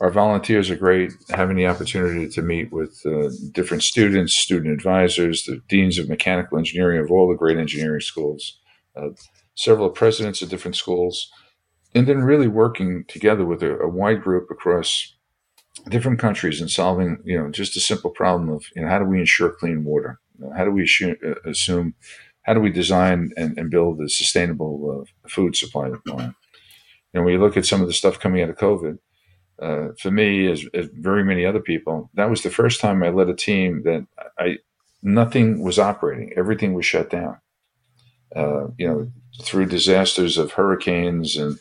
our 0.00 0.10
volunteers 0.10 0.70
are 0.70 0.76
great. 0.76 1.12
Having 1.30 1.56
the 1.56 1.66
opportunity 1.66 2.28
to 2.28 2.42
meet 2.42 2.72
with 2.72 3.00
uh, 3.06 3.30
different 3.52 3.82
students, 3.82 4.36
student 4.36 4.72
advisors, 4.72 5.44
the 5.44 5.60
deans 5.68 5.98
of 5.98 6.08
mechanical 6.08 6.58
engineering 6.58 7.00
of 7.00 7.10
all 7.10 7.28
the 7.28 7.36
great 7.36 7.58
engineering 7.58 8.00
schools, 8.00 8.58
uh, 8.96 9.10
several 9.54 9.90
presidents 9.90 10.42
of 10.42 10.48
different 10.48 10.76
schools, 10.76 11.30
and 11.94 12.08
then 12.08 12.24
really 12.24 12.48
working 12.48 13.04
together 13.06 13.44
with 13.44 13.62
a, 13.62 13.78
a, 13.78 13.88
wide 13.88 14.20
group 14.20 14.50
across 14.50 15.14
different 15.88 16.18
countries 16.18 16.60
and 16.60 16.70
solving, 16.70 17.18
you 17.24 17.38
know, 17.38 17.50
just 17.50 17.76
a 17.76 17.80
simple 17.80 18.10
problem 18.10 18.48
of, 18.48 18.64
you 18.74 18.82
know, 18.82 18.88
how 18.88 18.98
do 18.98 19.04
we 19.04 19.20
ensure 19.20 19.50
clean 19.50 19.84
water? 19.84 20.18
You 20.38 20.46
know, 20.46 20.52
how 20.56 20.64
do 20.64 20.72
we 20.72 20.82
assume, 20.82 21.16
uh, 21.24 21.48
assume, 21.48 21.94
how 22.42 22.54
do 22.54 22.60
we 22.60 22.70
design 22.70 23.30
and, 23.36 23.56
and 23.56 23.70
build 23.70 24.00
a 24.00 24.08
sustainable 24.08 25.06
uh, 25.06 25.28
food 25.28 25.54
supply? 25.54 25.90
plan? 26.04 26.34
And 27.12 27.24
when 27.24 27.32
you 27.32 27.40
look 27.40 27.56
at 27.56 27.64
some 27.64 27.80
of 27.80 27.86
the 27.86 27.92
stuff 27.92 28.18
coming 28.18 28.42
out 28.42 28.50
of 28.50 28.56
COVID, 28.56 28.98
uh, 29.60 29.88
for 29.98 30.10
me, 30.10 30.50
as, 30.50 30.64
as, 30.74 30.86
very 30.86 31.24
many 31.24 31.46
other 31.46 31.60
people, 31.60 32.10
that 32.14 32.30
was 32.30 32.42
the 32.42 32.50
first 32.50 32.80
time 32.80 33.02
I 33.02 33.10
led 33.10 33.28
a 33.28 33.34
team 33.34 33.82
that 33.82 34.06
I 34.38 34.58
nothing 35.02 35.62
was 35.62 35.78
operating. 35.78 36.32
Everything 36.36 36.74
was 36.74 36.86
shut 36.86 37.10
down. 37.10 37.38
Uh, 38.34 38.66
you 38.78 38.88
know, 38.88 39.08
through 39.42 39.66
disasters 39.66 40.38
of 40.38 40.52
hurricanes 40.52 41.36
and 41.36 41.60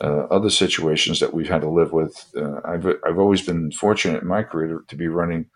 uh, 0.00 0.26
other 0.30 0.50
situations 0.50 1.20
that 1.20 1.34
we've 1.34 1.48
had 1.48 1.60
to 1.60 1.68
live 1.68 1.92
with. 1.92 2.26
Uh, 2.36 2.60
I've 2.64 2.86
I've 3.04 3.18
always 3.18 3.42
been 3.42 3.70
fortunate 3.72 4.22
in 4.22 4.28
my 4.28 4.42
career 4.42 4.82
to, 4.86 4.96
be 4.96 5.08
running 5.08 5.46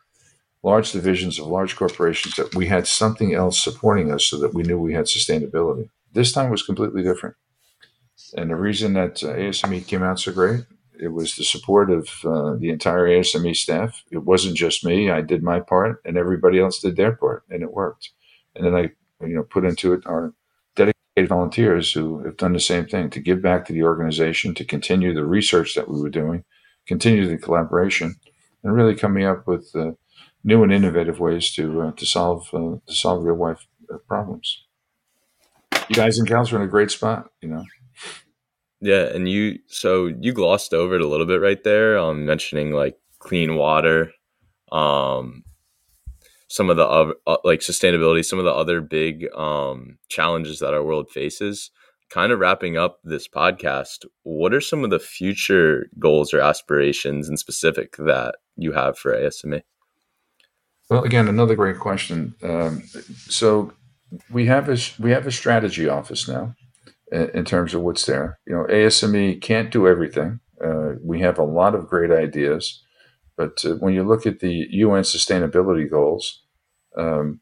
large 0.62 0.92
divisions 0.92 1.38
of 1.38 1.46
large 1.46 1.76
corporations 1.76 2.36
that 2.36 2.54
we 2.54 2.66
had 2.66 2.86
something 2.86 3.34
else 3.34 3.58
supporting 3.58 4.12
us 4.12 4.24
so 4.24 4.38
that 4.38 4.54
we 4.54 4.62
knew 4.62 4.78
we 4.78 4.94
had 4.94 5.06
sustainability. 5.06 5.88
This 6.12 6.32
time 6.32 6.50
was 6.50 6.62
completely 6.62 7.02
different. 7.02 7.36
And 8.36 8.50
the 8.50 8.56
reason 8.56 8.92
that 8.94 9.22
uh, 9.22 9.34
ASME 9.34 9.86
came 9.86 10.02
out 10.02 10.20
so 10.20 10.32
great, 10.32 10.64
it 11.02 11.08
was 11.12 11.34
the 11.34 11.42
support 11.42 11.90
of 11.90 12.08
uh, 12.24 12.54
the 12.54 12.70
entire 12.70 13.08
ASME 13.08 13.56
staff. 13.56 14.04
It 14.12 14.18
wasn't 14.18 14.56
just 14.56 14.84
me. 14.84 15.10
I 15.10 15.20
did 15.20 15.42
my 15.42 15.58
part, 15.58 16.00
and 16.04 16.16
everybody 16.16 16.60
else 16.60 16.78
did 16.78 16.96
their 16.96 17.16
part, 17.16 17.42
and 17.50 17.60
it 17.62 17.72
worked. 17.72 18.10
And 18.54 18.64
then 18.64 18.74
I, 18.74 18.82
you 19.26 19.34
know, 19.34 19.42
put 19.42 19.64
into 19.64 19.92
it 19.94 20.06
our 20.06 20.32
dedicated 20.76 21.28
volunteers 21.28 21.92
who 21.92 22.22
have 22.22 22.36
done 22.36 22.52
the 22.52 22.60
same 22.60 22.86
thing 22.86 23.10
to 23.10 23.20
give 23.20 23.42
back 23.42 23.64
to 23.66 23.72
the 23.72 23.82
organization, 23.82 24.54
to 24.54 24.64
continue 24.64 25.12
the 25.12 25.24
research 25.24 25.74
that 25.74 25.88
we 25.88 26.00
were 26.00 26.08
doing, 26.08 26.44
continue 26.86 27.26
the 27.26 27.36
collaboration, 27.36 28.14
and 28.62 28.72
really 28.72 28.94
coming 28.94 29.24
up 29.24 29.48
with 29.48 29.74
uh, 29.74 29.92
new 30.44 30.62
and 30.62 30.72
innovative 30.72 31.18
ways 31.18 31.52
to 31.54 31.82
uh, 31.82 31.92
to 31.92 32.06
solve 32.06 32.48
uh, 32.54 32.76
to 32.86 32.94
solve 32.94 33.24
real 33.24 33.36
life 33.36 33.66
uh, 33.92 33.96
problems. 34.06 34.64
You 35.88 35.96
guys 35.96 36.16
and 36.18 36.28
gals 36.28 36.52
are 36.52 36.56
in 36.56 36.62
a 36.62 36.68
great 36.68 36.92
spot, 36.92 37.30
you 37.40 37.48
know. 37.48 37.64
Yeah, 38.84 39.04
and 39.14 39.28
you 39.28 39.60
so 39.68 40.06
you 40.06 40.32
glossed 40.32 40.74
over 40.74 40.96
it 40.96 41.00
a 41.00 41.06
little 41.06 41.24
bit 41.24 41.40
right 41.40 41.62
there, 41.62 41.96
um, 41.96 42.26
mentioning 42.26 42.72
like 42.72 42.98
clean 43.20 43.54
water, 43.54 44.10
um, 44.72 45.44
some 46.48 46.68
of 46.68 46.76
the 46.76 46.84
uh, 46.84 47.36
like 47.44 47.60
sustainability, 47.60 48.24
some 48.24 48.40
of 48.40 48.44
the 48.44 48.52
other 48.52 48.80
big 48.80 49.32
um, 49.36 49.98
challenges 50.08 50.58
that 50.58 50.74
our 50.74 50.82
world 50.82 51.10
faces. 51.10 51.70
Kind 52.10 52.32
of 52.32 52.40
wrapping 52.40 52.76
up 52.76 52.98
this 53.04 53.28
podcast, 53.28 54.04
what 54.24 54.52
are 54.52 54.60
some 54.60 54.82
of 54.82 54.90
the 54.90 54.98
future 54.98 55.86
goals 55.98 56.34
or 56.34 56.40
aspirations 56.40 57.28
in 57.28 57.36
specific 57.36 57.96
that 57.98 58.34
you 58.56 58.72
have 58.72 58.98
for 58.98 59.14
ASME? 59.14 59.62
Well, 60.90 61.04
again, 61.04 61.28
another 61.28 61.54
great 61.54 61.78
question. 61.78 62.34
Um, 62.42 62.82
so 63.28 63.72
we 64.28 64.46
have 64.46 64.68
a 64.68 64.76
we 64.98 65.12
have 65.12 65.26
a 65.26 65.32
strategy 65.32 65.88
office 65.88 66.26
now 66.26 66.54
in, 67.12 67.44
terms 67.44 67.74
of 67.74 67.82
what's 67.82 68.06
there. 68.06 68.38
You 68.46 68.54
know, 68.54 68.64
ASME 68.64 69.40
can't 69.40 69.70
do 69.70 69.86
everything. 69.86 70.40
Uh, 70.64 70.94
we 71.02 71.20
have 71.20 71.38
a 71.38 71.44
lot 71.44 71.74
of 71.74 71.88
great 71.88 72.10
ideas, 72.10 72.82
but 73.36 73.64
uh, 73.64 73.74
when 73.74 73.94
you 73.94 74.02
look 74.02 74.26
at 74.26 74.40
the 74.40 74.66
UN 74.70 75.02
sustainability 75.02 75.90
goals, 75.90 76.42
um, 76.96 77.40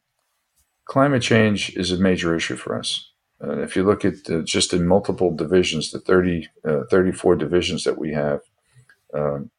climate 0.87 1.23
change 1.23 1.77
is 1.77 1.93
a 1.93 1.99
major 1.99 2.35
issue 2.35 2.57
for 2.57 2.77
us. 2.77 3.11
Uh, 3.43 3.61
if 3.61 3.77
you 3.77 3.85
look 3.85 4.05
at 4.05 4.29
uh, 4.29 4.43
just 4.43 4.73
in 4.73 4.87
multiple 4.87 5.35
divisions, 5.35 5.93
the 5.93 6.01
30, 6.01 6.49
uh, 6.65 6.81
34 6.91 7.37
divisions 7.37 7.85
that 7.85 7.99
we 7.99 8.13
have, 8.13 8.41
um, 9.15 9.51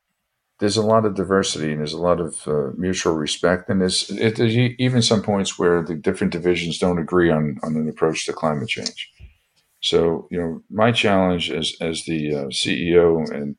there's 0.60 0.78
a 0.78 0.86
lot 0.86 1.06
of 1.06 1.16
diversity 1.16 1.72
and 1.72 1.80
there's 1.80 1.94
a 1.94 2.02
lot 2.02 2.20
of 2.20 2.48
uh, 2.48 2.70
mutual 2.78 3.14
respect. 3.14 3.68
And 3.70 3.82
there's, 3.82 4.12
it, 4.12 4.36
there's, 4.36 4.56
even 4.56 5.02
some 5.02 5.24
points 5.24 5.58
where 5.58 5.82
the 5.82 5.96
different 5.96 6.32
divisions 6.32 6.78
don't 6.78 7.00
agree 7.00 7.32
on, 7.32 7.58
on 7.64 7.76
an 7.76 7.90
approach 7.90 8.28
to 8.28 8.34
climate 8.34 8.70
change. 8.70 9.12
So, 9.82 10.28
you 10.30 10.40
know, 10.40 10.64
my 10.70 10.92
challenge 10.92 11.52
as, 11.52 11.76
as 11.82 12.06
the 12.06 12.36
uh, 12.36 12.46
CEO 12.46 13.30
and, 13.34 13.56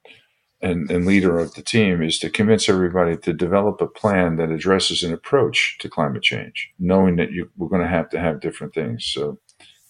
and, 0.61 0.90
and 0.90 1.04
leader 1.04 1.38
of 1.38 1.54
the 1.54 1.62
team 1.62 2.00
is 2.00 2.18
to 2.20 2.30
convince 2.30 2.68
everybody 2.68 3.16
to 3.16 3.32
develop 3.32 3.80
a 3.80 3.88
plan 3.88 4.37
that 4.37 4.50
addresses 4.50 5.02
an 5.02 5.12
approach 5.12 5.78
to 5.80 5.88
climate 5.88 6.22
change, 6.22 6.70
knowing 6.78 7.16
that 7.16 7.32
you, 7.32 7.50
we're 7.56 7.68
going 7.68 7.82
to 7.82 7.88
have 7.88 8.08
to 8.11 8.20
have 8.20 8.40
different 8.40 8.72
things. 8.72 9.04
So, 9.04 9.38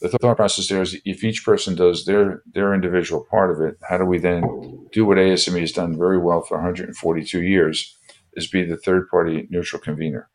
the 0.01 0.09
thought 0.09 0.37
process 0.37 0.66
there 0.66 0.83
is 0.83 1.01
if 1.05 1.23
each 1.23 1.45
person 1.45 1.77
does 1.77 2.07
their 2.07 2.42
their 2.53 2.75
individual 2.75 3.25
part 3.31 3.53
of 3.53 3.61
it, 3.61 3.77
how 3.88 3.99
do 3.99 4.05
we 4.05 4.18
then 4.18 4.42
do 4.90 5.07
what 5.07 5.16
ASME 5.16 5.61
has 5.61 5.71
done 5.71 5.97
very 5.97 6.18
well 6.18 6.42
for 6.42 6.57
142 6.57 7.40
years, 7.42 7.97
is 8.33 8.49
be 8.49 8.64
the 8.64 8.77
third 8.77 9.09
party 9.09 9.47
neutral 9.49 9.81
convener. 9.81 10.29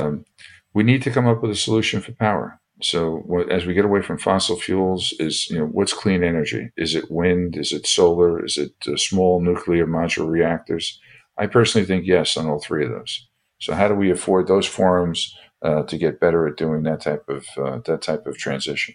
Um, 0.00 0.24
we 0.72 0.84
need 0.84 1.02
to 1.02 1.10
come 1.10 1.26
up 1.26 1.42
with 1.42 1.50
a 1.50 1.56
solution 1.56 2.00
for 2.00 2.12
power. 2.12 2.60
So 2.82 3.22
what, 3.26 3.50
as 3.50 3.64
we 3.64 3.74
get 3.74 3.86
away 3.86 4.02
from 4.02 4.18
fossil 4.18 4.56
fuels, 4.56 5.14
is 5.18 5.48
you 5.50 5.58
know 5.58 5.66
what's 5.66 5.94
clean 5.94 6.22
energy? 6.22 6.70
Is 6.76 6.94
it 6.94 7.10
wind? 7.10 7.56
Is 7.56 7.72
it 7.72 7.86
solar? 7.86 8.44
Is 8.44 8.58
it 8.58 8.74
uh, 8.86 8.96
small 8.96 9.40
nuclear 9.40 9.86
modular 9.86 10.28
reactors? 10.28 11.00
I 11.38 11.46
personally 11.46 11.86
think 11.86 12.06
yes 12.06 12.36
on 12.36 12.46
all 12.46 12.60
three 12.60 12.84
of 12.84 12.90
those. 12.90 13.26
So 13.58 13.74
how 13.74 13.88
do 13.88 13.94
we 13.94 14.10
afford 14.10 14.46
those 14.46 14.66
forums? 14.66 15.34
uh, 15.62 15.82
to 15.84 15.98
get 15.98 16.20
better 16.20 16.46
at 16.46 16.56
doing 16.56 16.82
that 16.84 17.00
type 17.00 17.28
of 17.28 17.46
uh, 17.56 17.78
that 17.86 18.02
type 18.02 18.26
of 18.26 18.38
transition. 18.38 18.94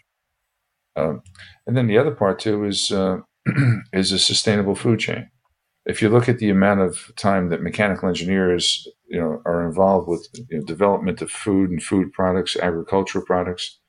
Um, 0.95 1.21
and 1.65 1.75
then 1.75 1.87
the 1.87 1.97
other 1.97 2.11
part 2.11 2.39
too 2.39 2.65
is 2.65 2.91
uh, 2.91 3.19
is 3.93 4.11
a 4.11 4.19
sustainable 4.19 4.75
food 4.75 4.99
chain. 4.99 5.29
If 5.85 6.01
you 6.01 6.09
look 6.09 6.29
at 6.29 6.37
the 6.37 6.49
amount 6.49 6.81
of 6.81 7.11
time 7.15 7.49
that 7.49 7.63
mechanical 7.63 8.07
engineers 8.07 8.87
you 9.11 9.21
know 9.21 9.41
are 9.45 9.67
involved 9.67 10.07
with 10.07 10.27
you 10.49 10.59
know, 10.59 10.65
development 10.65 11.21
of 11.21 11.31
food 11.31 11.71
and 11.71 11.83
food 11.83 12.13
products, 12.13 12.57
agricultural 12.57 13.25
products, 13.25 13.79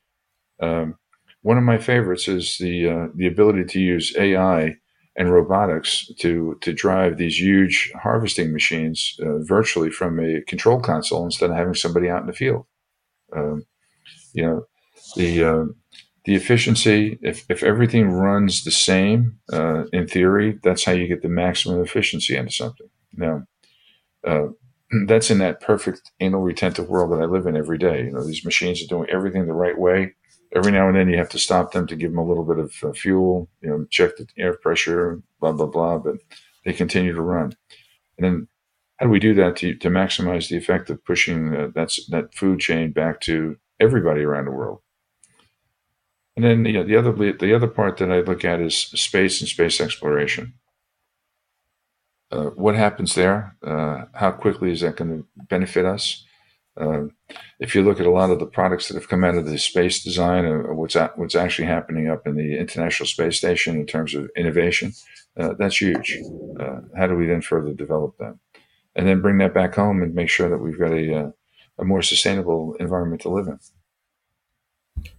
um, 0.61 0.96
one 1.42 1.58
of 1.58 1.64
my 1.64 1.78
favorites 1.78 2.28
is 2.28 2.56
the 2.58 2.88
uh, 2.88 3.08
the 3.14 3.26
ability 3.26 3.64
to 3.64 3.80
use 3.80 4.14
AI 4.16 4.76
and 5.16 5.32
robotics 5.32 6.11
to 6.20 6.56
to 6.62 6.72
drive 6.72 7.18
these 7.18 7.38
huge 7.40 7.92
harvesting 8.02 8.52
machines 8.52 9.16
uh, 9.22 9.38
virtually 9.40 9.90
from 9.90 10.20
a 10.20 10.40
control 10.42 10.80
console 10.80 11.24
instead 11.24 11.50
of 11.50 11.56
having 11.56 11.74
somebody 11.74 12.08
out 12.08 12.20
in 12.22 12.26
the 12.28 12.32
field. 12.32 12.66
Um, 13.37 13.64
you 14.35 14.44
know, 14.46 14.66
the 15.16 15.44
uh, 15.44 15.64
the 16.24 16.35
efficiency. 16.35 17.18
If 17.22 17.44
if 17.50 17.62
everything 17.62 18.11
runs 18.11 18.64
the 18.64 18.70
same 18.70 19.38
uh, 19.52 19.85
in 19.92 20.06
theory, 20.08 20.58
that's 20.62 20.85
how 20.85 20.92
you 20.92 21.08
get 21.08 21.22
the 21.22 21.28
maximum 21.28 21.82
efficiency 21.82 22.37
into 22.37 22.52
something. 22.52 22.88
Now, 23.14 23.44
uh, 24.26 24.48
that's 25.07 25.31
in 25.31 25.38
that 25.38 25.61
perfect 25.61 26.12
anal 26.20 26.42
retentive 26.42 26.88
world 26.88 27.12
that 27.12 27.22
I 27.22 27.26
live 27.26 27.46
in 27.46 27.57
every 27.57 27.78
day. 27.78 28.05
You 28.05 28.12
know, 28.12 28.24
these 28.24 28.44
machines 28.44 28.83
are 28.83 28.87
doing 28.88 29.09
everything 29.11 29.46
the 29.46 29.52
right 29.52 29.78
way 29.78 30.14
every 30.55 30.72
now 30.72 30.88
and 30.88 30.96
then 30.96 31.09
you 31.09 31.16
have 31.16 31.28
to 31.31 31.38
stop 31.38 31.72
them 31.72 31.87
to 31.87 31.96
give 31.96 32.11
them 32.11 32.18
a 32.18 32.26
little 32.26 32.44
bit 32.44 32.59
of 32.59 32.74
uh, 32.85 32.92
fuel, 32.92 33.48
you 33.62 33.68
know, 33.68 33.87
check 33.90 34.16
the 34.16 34.26
air 34.38 34.55
pressure, 34.55 35.22
blah, 35.40 35.52
blah, 35.52 35.66
blah, 35.66 35.98
but 35.98 36.16
they 36.64 36.72
continue 36.72 37.12
to 37.12 37.22
run. 37.22 37.57
And 38.18 38.24
then 38.24 38.48
how 38.98 39.07
do 39.07 39.11
we 39.11 39.18
do 39.18 39.35
that 39.35 39.57
to, 39.57 39.74
to 39.76 39.88
maximize 39.88 40.48
the 40.48 40.57
effect 40.57 40.90
of 40.90 41.05
pushing 41.05 41.55
uh, 41.55 41.68
that 41.74 42.28
food 42.35 42.61
chain 42.61 42.92
back 42.92 43.20
to 43.22 43.57
everybody 43.81 44.22
around 44.22 44.44
the 44.44 44.52
world? 44.52 44.81
And 46.37 46.44
then 46.44 46.64
you 46.64 46.72
know, 46.72 46.85
the 46.85 46.96
other 46.96 47.12
the 47.12 47.55
other 47.55 47.66
part 47.66 47.98
that 47.98 48.11
I 48.11 48.20
look 48.20 48.42
at 48.42 48.61
is 48.61 48.74
space 48.76 49.40
and 49.40 49.48
space 49.48 49.81
exploration. 49.83 50.55
Uh, 52.33 52.51
what 52.57 52.75
happens 52.75 53.14
there? 53.14 53.55
Uh, 53.62 54.07
how 54.14 54.33
quickly 54.33 54.73
is 54.73 54.81
that 54.81 54.97
going 54.97 55.11
to 55.11 55.27
benefit 55.51 55.85
us? 55.85 56.25
Uh, 56.81 57.03
if 57.61 57.75
you 57.75 57.83
look 57.83 58.01
at 58.01 58.07
a 58.07 58.11
lot 58.11 58.31
of 58.31 58.38
the 58.38 58.47
products 58.47 58.88
that 58.88 58.95
have 58.95 59.09
come 59.09 59.23
out 59.23 59.35
of 59.35 59.45
the 59.45 59.59
space 59.59 60.03
design, 60.03 60.47
or 60.47 60.75
what's 60.75 60.97
what's 61.16 61.35
actually 61.35 61.68
happening 61.68 62.09
up 62.09 62.27
in 62.27 62.35
the 62.35 62.59
International 62.59 63.07
Space 63.07 63.37
Station 63.37 63.77
in 63.77 63.87
terms 63.87 64.14
of 64.14 64.31
innovation, 64.35 64.95
uh, 65.37 65.53
that's 65.59 65.81
huge. 65.81 66.18
Uh, 66.59 66.81
how 66.97 67.07
do 67.07 67.14
we 67.14 67.27
then 67.27 67.42
further 67.42 67.75
develop 67.75 68.16
that, 68.18 68.35
and 68.97 69.07
then 69.07 69.21
bring 69.21 69.37
that 69.38 69.53
back 69.53 69.75
home 69.75 70.03
and 70.03 70.14
make 70.14 70.31
sure 70.31 70.49
that 70.49 70.59
we've 70.59 70.79
got 70.79 70.92
a 70.92 71.14
uh, 71.14 71.31
a 71.79 71.85
more 71.85 72.01
sustainable 72.01 72.75
environment 72.81 73.21
to 73.21 73.29
live 73.29 73.49
in? 73.49 73.59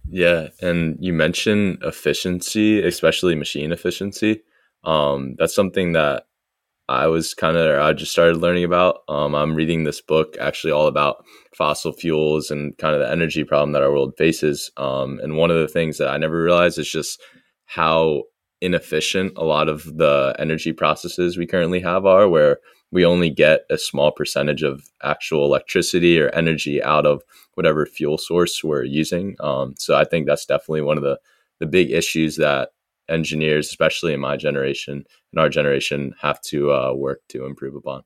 Yeah, 0.08 0.48
and 0.60 0.96
you 0.98 1.12
mentioned 1.12 1.78
efficiency, 1.82 2.82
especially 2.82 3.36
machine 3.36 3.70
efficiency. 3.70 4.42
Um, 4.82 5.36
that's 5.38 5.54
something 5.54 5.92
that 5.92 6.26
I 6.88 7.06
was 7.06 7.32
kind 7.32 7.56
of 7.56 7.80
I 7.80 7.92
just 7.92 8.12
started 8.12 8.36
learning 8.36 8.64
about. 8.64 9.00
Um, 9.08 9.34
I'm 9.34 9.54
reading 9.54 9.84
this 9.84 10.00
book 10.00 10.36
actually 10.40 10.72
all 10.72 10.86
about 10.86 11.24
fossil 11.56 11.92
fuels 11.92 12.50
and 12.50 12.76
kind 12.78 12.94
of 12.94 13.00
the 13.00 13.10
energy 13.10 13.44
problem 13.44 13.72
that 13.72 13.82
our 13.82 13.90
world 13.90 14.14
faces. 14.18 14.70
Um, 14.76 15.18
and 15.22 15.36
one 15.36 15.50
of 15.50 15.58
the 15.58 15.68
things 15.68 15.98
that 15.98 16.08
I 16.08 16.18
never 16.18 16.42
realized 16.42 16.78
is 16.78 16.90
just 16.90 17.20
how 17.66 18.24
inefficient 18.60 19.32
a 19.36 19.44
lot 19.44 19.68
of 19.68 19.84
the 19.96 20.34
energy 20.38 20.72
processes 20.72 21.36
we 21.36 21.46
currently 21.46 21.80
have 21.80 22.06
are, 22.06 22.28
where 22.28 22.58
we 22.90 23.04
only 23.04 23.30
get 23.30 23.62
a 23.70 23.78
small 23.78 24.12
percentage 24.12 24.62
of 24.62 24.84
actual 25.02 25.44
electricity 25.44 26.20
or 26.20 26.28
energy 26.30 26.82
out 26.82 27.06
of 27.06 27.22
whatever 27.54 27.86
fuel 27.86 28.18
source 28.18 28.62
we're 28.62 28.84
using. 28.84 29.36
Um, 29.40 29.74
so 29.78 29.96
I 29.96 30.04
think 30.04 30.26
that's 30.26 30.46
definitely 30.46 30.82
one 30.82 30.98
of 30.98 31.02
the 31.02 31.18
the 31.60 31.66
big 31.66 31.92
issues 31.92 32.36
that 32.36 32.70
engineers, 33.08 33.68
especially 33.68 34.12
in 34.14 34.20
my 34.20 34.36
generation 34.36 35.04
and 35.32 35.40
our 35.40 35.48
generation, 35.48 36.14
have 36.20 36.40
to 36.42 36.72
uh, 36.72 36.92
work 36.94 37.20
to 37.28 37.44
improve 37.46 37.74
upon. 37.74 38.02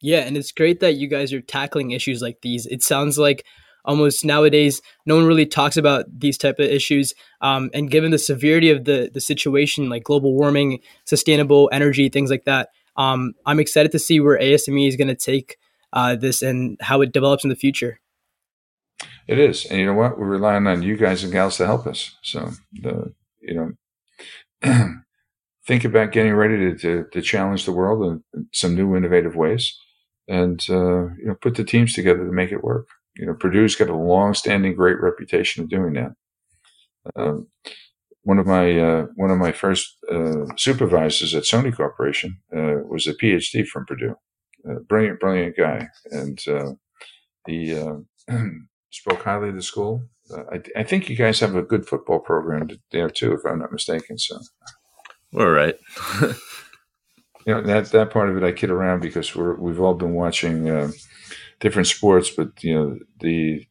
Yeah, 0.00 0.20
and 0.20 0.36
it's 0.36 0.52
great 0.52 0.80
that 0.80 0.96
you 0.96 1.08
guys 1.08 1.32
are 1.32 1.40
tackling 1.40 1.90
issues 1.90 2.22
like 2.22 2.40
these. 2.42 2.66
It 2.66 2.82
sounds 2.82 3.18
like 3.18 3.44
almost 3.84 4.24
nowadays 4.24 4.80
no 5.06 5.16
one 5.16 5.26
really 5.26 5.46
talks 5.46 5.76
about 5.76 6.04
these 6.20 6.38
type 6.38 6.58
of 6.58 6.66
issues. 6.66 7.14
Um, 7.40 7.70
and 7.74 7.90
given 7.90 8.10
the 8.10 8.18
severity 8.18 8.70
of 8.70 8.84
the 8.84 9.10
the 9.12 9.20
situation, 9.20 9.88
like 9.88 10.04
global 10.04 10.34
warming, 10.34 10.80
sustainable 11.04 11.68
energy, 11.72 12.08
things 12.08 12.30
like 12.30 12.44
that, 12.44 12.68
um, 12.96 13.34
I'm 13.46 13.58
excited 13.58 13.92
to 13.92 13.98
see 13.98 14.20
where 14.20 14.38
ASME 14.38 14.86
is 14.86 14.96
going 14.96 15.08
to 15.08 15.14
take 15.14 15.56
uh, 15.92 16.16
this 16.16 16.42
and 16.42 16.76
how 16.80 17.00
it 17.00 17.12
develops 17.12 17.44
in 17.44 17.50
the 17.50 17.56
future. 17.56 18.00
It 19.26 19.38
is, 19.38 19.64
and 19.66 19.78
you 19.78 19.86
know 19.86 19.94
what? 19.94 20.18
We're 20.18 20.26
relying 20.26 20.66
on 20.66 20.82
you 20.82 20.96
guys 20.96 21.22
and 21.22 21.32
gals 21.32 21.56
to 21.58 21.66
help 21.66 21.86
us. 21.86 22.16
So 22.22 22.52
the 22.72 23.14
you 23.40 23.54
know 23.54 23.72
think 25.66 25.84
about 25.84 26.12
getting 26.12 26.34
ready 26.34 26.56
to, 26.56 26.78
to, 26.78 27.04
to, 27.12 27.22
challenge 27.22 27.64
the 27.64 27.72
world 27.72 28.22
in 28.34 28.46
some 28.52 28.74
new 28.74 28.96
innovative 28.96 29.36
ways. 29.36 29.78
and 30.26 30.64
uh, 30.68 31.04
you 31.16 31.26
know 31.26 31.36
put 31.40 31.54
the 31.54 31.64
teams 31.64 31.94
together 31.94 32.24
to 32.24 32.32
make 32.32 32.52
it 32.52 32.64
work. 32.64 32.88
You 33.16 33.26
know, 33.26 33.34
Purdue's 33.34 33.74
got 33.74 33.88
a 33.88 33.96
long-standing 33.96 34.74
great 34.76 35.00
reputation 35.00 35.64
of 35.64 35.70
doing 35.70 35.94
that. 35.94 36.12
Um, 37.16 37.48
one 38.22 38.38
of 38.38 38.46
my 38.46 38.78
uh, 38.78 39.06
one 39.16 39.30
of 39.30 39.38
my 39.38 39.52
first 39.52 39.96
uh, 40.12 40.44
supervisors 40.56 41.34
at 41.34 41.44
Sony 41.44 41.74
Corporation 41.74 42.38
uh, 42.54 42.82
was 42.86 43.06
a 43.06 43.14
PhD 43.14 43.66
from 43.66 43.86
Purdue, 43.86 44.16
brilliant, 44.86 45.20
brilliant 45.20 45.56
guy, 45.56 45.88
and 46.10 46.38
uh, 46.46 46.72
he 47.46 47.74
uh, 47.74 47.96
spoke 48.90 49.22
highly 49.22 49.48
of 49.48 49.54
the 49.54 49.62
school. 49.62 50.02
Uh, 50.32 50.42
I, 50.52 50.80
I, 50.80 50.82
think 50.82 51.08
you 51.08 51.16
guys 51.16 51.40
have 51.40 51.56
a 51.56 51.62
good 51.62 51.86
football 51.86 52.18
program 52.18 52.68
there 52.90 53.10
too, 53.10 53.32
if 53.32 53.44
I'm 53.44 53.60
not 53.60 53.72
mistaken. 53.72 54.18
So, 54.18 54.38
all 55.34 55.50
right. 55.50 55.74
you 56.22 56.34
know 57.46 57.62
that 57.62 57.90
that 57.92 58.10
part 58.10 58.28
of 58.28 58.36
it, 58.36 58.42
I 58.42 58.52
kid 58.52 58.70
around 58.70 59.00
because 59.00 59.34
we're 59.34 59.54
we've 59.54 59.80
all 59.80 59.94
been 59.94 60.14
watching 60.14 60.92
different 61.60 61.88
sports, 61.88 62.30
but 62.30 62.62
you 62.62 62.74
know 62.74 62.98
the 63.20 63.66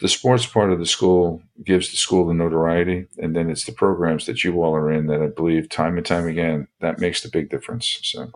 the 0.00 0.08
sports 0.08 0.46
part 0.46 0.72
of 0.72 0.78
the 0.78 0.86
school 0.86 1.42
gives 1.62 1.90
the 1.90 1.96
school 1.96 2.26
the 2.26 2.34
notoriety, 2.34 3.06
and 3.18 3.36
then 3.36 3.50
it's 3.50 3.64
the 3.64 3.72
programs 3.72 4.26
that 4.26 4.42
you 4.42 4.62
all 4.62 4.74
are 4.74 4.90
in 4.90 5.06
that 5.06 5.22
I 5.22 5.26
believe 5.26 5.68
time 5.68 5.96
and 5.96 6.06
time 6.06 6.26
again 6.26 6.68
that 6.80 6.98
makes 6.98 7.22
the 7.22 7.28
big 7.28 7.50
difference. 7.50 7.98
So, 8.02 8.30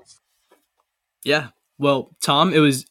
yeah. 1.25 1.49
Well, 1.79 2.15
Tom, 2.23 2.53
it 2.53 2.61
was 2.61 2.87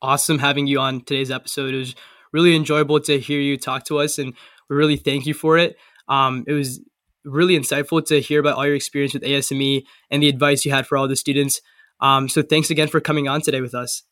awesome 0.00 0.38
having 0.38 0.66
you 0.66 0.78
on 0.78 1.00
today's 1.00 1.30
episode. 1.30 1.74
It 1.74 1.78
was 1.78 1.94
really 2.32 2.56
enjoyable 2.56 3.00
to 3.00 3.18
hear 3.18 3.40
you 3.40 3.56
talk 3.56 3.84
to 3.86 3.98
us, 3.98 4.18
and 4.18 4.34
we 4.68 4.76
really 4.76 4.96
thank 4.96 5.26
you 5.26 5.34
for 5.34 5.58
it. 5.58 5.76
Um, 6.08 6.44
it 6.46 6.52
was 6.52 6.80
really 7.24 7.58
insightful 7.58 8.04
to 8.06 8.20
hear 8.20 8.40
about 8.40 8.56
all 8.56 8.66
your 8.66 8.74
experience 8.74 9.14
with 9.14 9.22
ASME 9.22 9.84
and 10.10 10.22
the 10.22 10.28
advice 10.28 10.64
you 10.64 10.72
had 10.72 10.86
for 10.86 10.96
all 10.96 11.08
the 11.08 11.16
students. 11.16 11.60
Um, 12.00 12.28
so, 12.28 12.42
thanks 12.42 12.70
again 12.70 12.88
for 12.88 13.00
coming 13.00 13.28
on 13.28 13.42
today 13.42 13.60
with 13.60 13.74
us. 13.74 14.02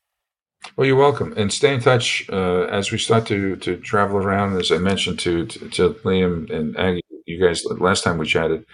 Well, 0.76 0.86
you're 0.86 0.96
welcome, 0.96 1.32
and 1.36 1.52
stay 1.52 1.74
in 1.74 1.80
touch 1.80 2.28
uh, 2.30 2.64
as 2.64 2.92
we 2.92 2.98
start 2.98 3.26
to 3.26 3.56
to 3.56 3.76
travel 3.78 4.18
around. 4.18 4.56
As 4.58 4.70
I 4.70 4.78
mentioned 4.78 5.18
to 5.20 5.46
to, 5.46 5.68
to 5.70 5.90
Liam 6.04 6.50
and 6.50 6.76
Aggy, 6.76 7.00
you 7.26 7.40
guys 7.44 7.64
last 7.64 8.04
time 8.04 8.18
we 8.18 8.26
chatted. 8.26 8.64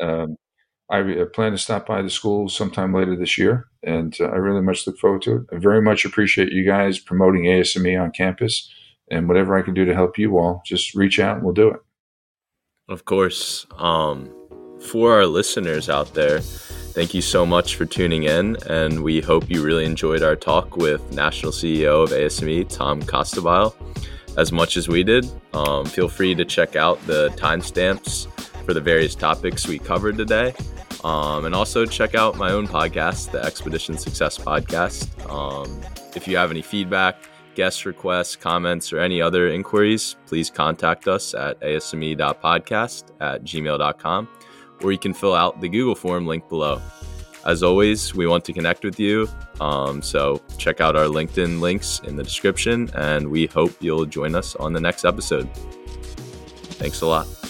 Um, 0.00 0.36
I 0.90 1.02
plan 1.32 1.52
to 1.52 1.58
stop 1.58 1.86
by 1.86 2.02
the 2.02 2.10
school 2.10 2.48
sometime 2.48 2.92
later 2.94 3.16
this 3.16 3.38
year, 3.38 3.66
and 3.82 4.14
uh, 4.20 4.26
I 4.26 4.36
really 4.36 4.60
much 4.60 4.86
look 4.86 4.98
forward 4.98 5.22
to 5.22 5.36
it. 5.36 5.42
I 5.52 5.58
very 5.58 5.80
much 5.80 6.04
appreciate 6.04 6.52
you 6.52 6.64
guys 6.64 6.98
promoting 6.98 7.44
ASME 7.44 8.00
on 8.00 8.10
campus, 8.10 8.70
and 9.14 9.28
whatever 9.28 9.56
I 9.56 9.62
can 9.62 9.74
do 9.74 9.84
to 9.84 9.94
help 9.94 10.18
you 10.18 10.38
all, 10.38 10.62
just 10.66 10.94
reach 10.94 11.18
out 11.20 11.36
and 11.36 11.44
we'll 11.44 11.54
do 11.54 11.68
it. 11.68 11.80
Of 12.88 13.04
course. 13.04 13.66
Um, 13.78 14.32
for 14.80 15.12
our 15.12 15.26
listeners 15.26 15.88
out 15.88 16.12
there, 16.14 16.40
Thank 16.94 17.12
you 17.12 17.22
so 17.22 17.44
much 17.44 17.74
for 17.74 17.86
tuning 17.86 18.22
in, 18.22 18.56
and 18.68 19.02
we 19.02 19.20
hope 19.20 19.50
you 19.50 19.64
really 19.64 19.84
enjoyed 19.84 20.22
our 20.22 20.36
talk 20.36 20.76
with 20.76 21.12
National 21.12 21.50
CEO 21.50 22.04
of 22.04 22.10
ASME, 22.10 22.68
Tom 22.68 23.02
Costabile, 23.02 23.74
as 24.38 24.52
much 24.52 24.76
as 24.76 24.86
we 24.86 25.02
did. 25.02 25.28
Um, 25.54 25.86
feel 25.86 26.06
free 26.06 26.36
to 26.36 26.44
check 26.44 26.76
out 26.76 27.04
the 27.08 27.30
timestamps 27.30 28.30
for 28.64 28.74
the 28.74 28.80
various 28.80 29.16
topics 29.16 29.66
we 29.66 29.80
covered 29.80 30.16
today. 30.16 30.54
Um, 31.02 31.46
and 31.46 31.52
also 31.52 31.84
check 31.84 32.14
out 32.14 32.36
my 32.36 32.52
own 32.52 32.68
podcast, 32.68 33.32
the 33.32 33.42
Expedition 33.42 33.98
Success 33.98 34.38
Podcast. 34.38 35.28
Um, 35.28 35.80
if 36.14 36.28
you 36.28 36.36
have 36.36 36.52
any 36.52 36.62
feedback, 36.62 37.16
guest 37.54 37.84
requests, 37.86 38.36
comments, 38.36 38.92
or 38.92 38.98
any 38.98 39.20
other 39.20 39.48
inquiries, 39.48 40.16
please 40.26 40.50
contact 40.50 41.08
us 41.08 41.34
at 41.34 41.60
asme.podcast 41.60 43.04
at 43.20 43.44
gmail.com 43.44 44.28
or 44.82 44.92
you 44.92 44.98
can 44.98 45.14
fill 45.14 45.34
out 45.34 45.60
the 45.60 45.68
Google 45.68 45.94
form 45.94 46.26
link 46.26 46.48
below. 46.48 46.80
As 47.46 47.62
always, 47.62 48.14
we 48.14 48.26
want 48.26 48.44
to 48.46 48.52
connect 48.52 48.84
with 48.84 48.98
you. 48.98 49.28
Um, 49.60 50.00
so 50.00 50.42
check 50.56 50.80
out 50.80 50.96
our 50.96 51.06
LinkedIn 51.06 51.60
links 51.60 52.00
in 52.04 52.16
the 52.16 52.22
description, 52.22 52.90
and 52.94 53.28
we 53.28 53.46
hope 53.46 53.72
you'll 53.80 54.06
join 54.06 54.34
us 54.34 54.56
on 54.56 54.72
the 54.72 54.80
next 54.80 55.04
episode. 55.04 55.48
Thanks 56.78 57.02
a 57.02 57.06
lot. 57.06 57.43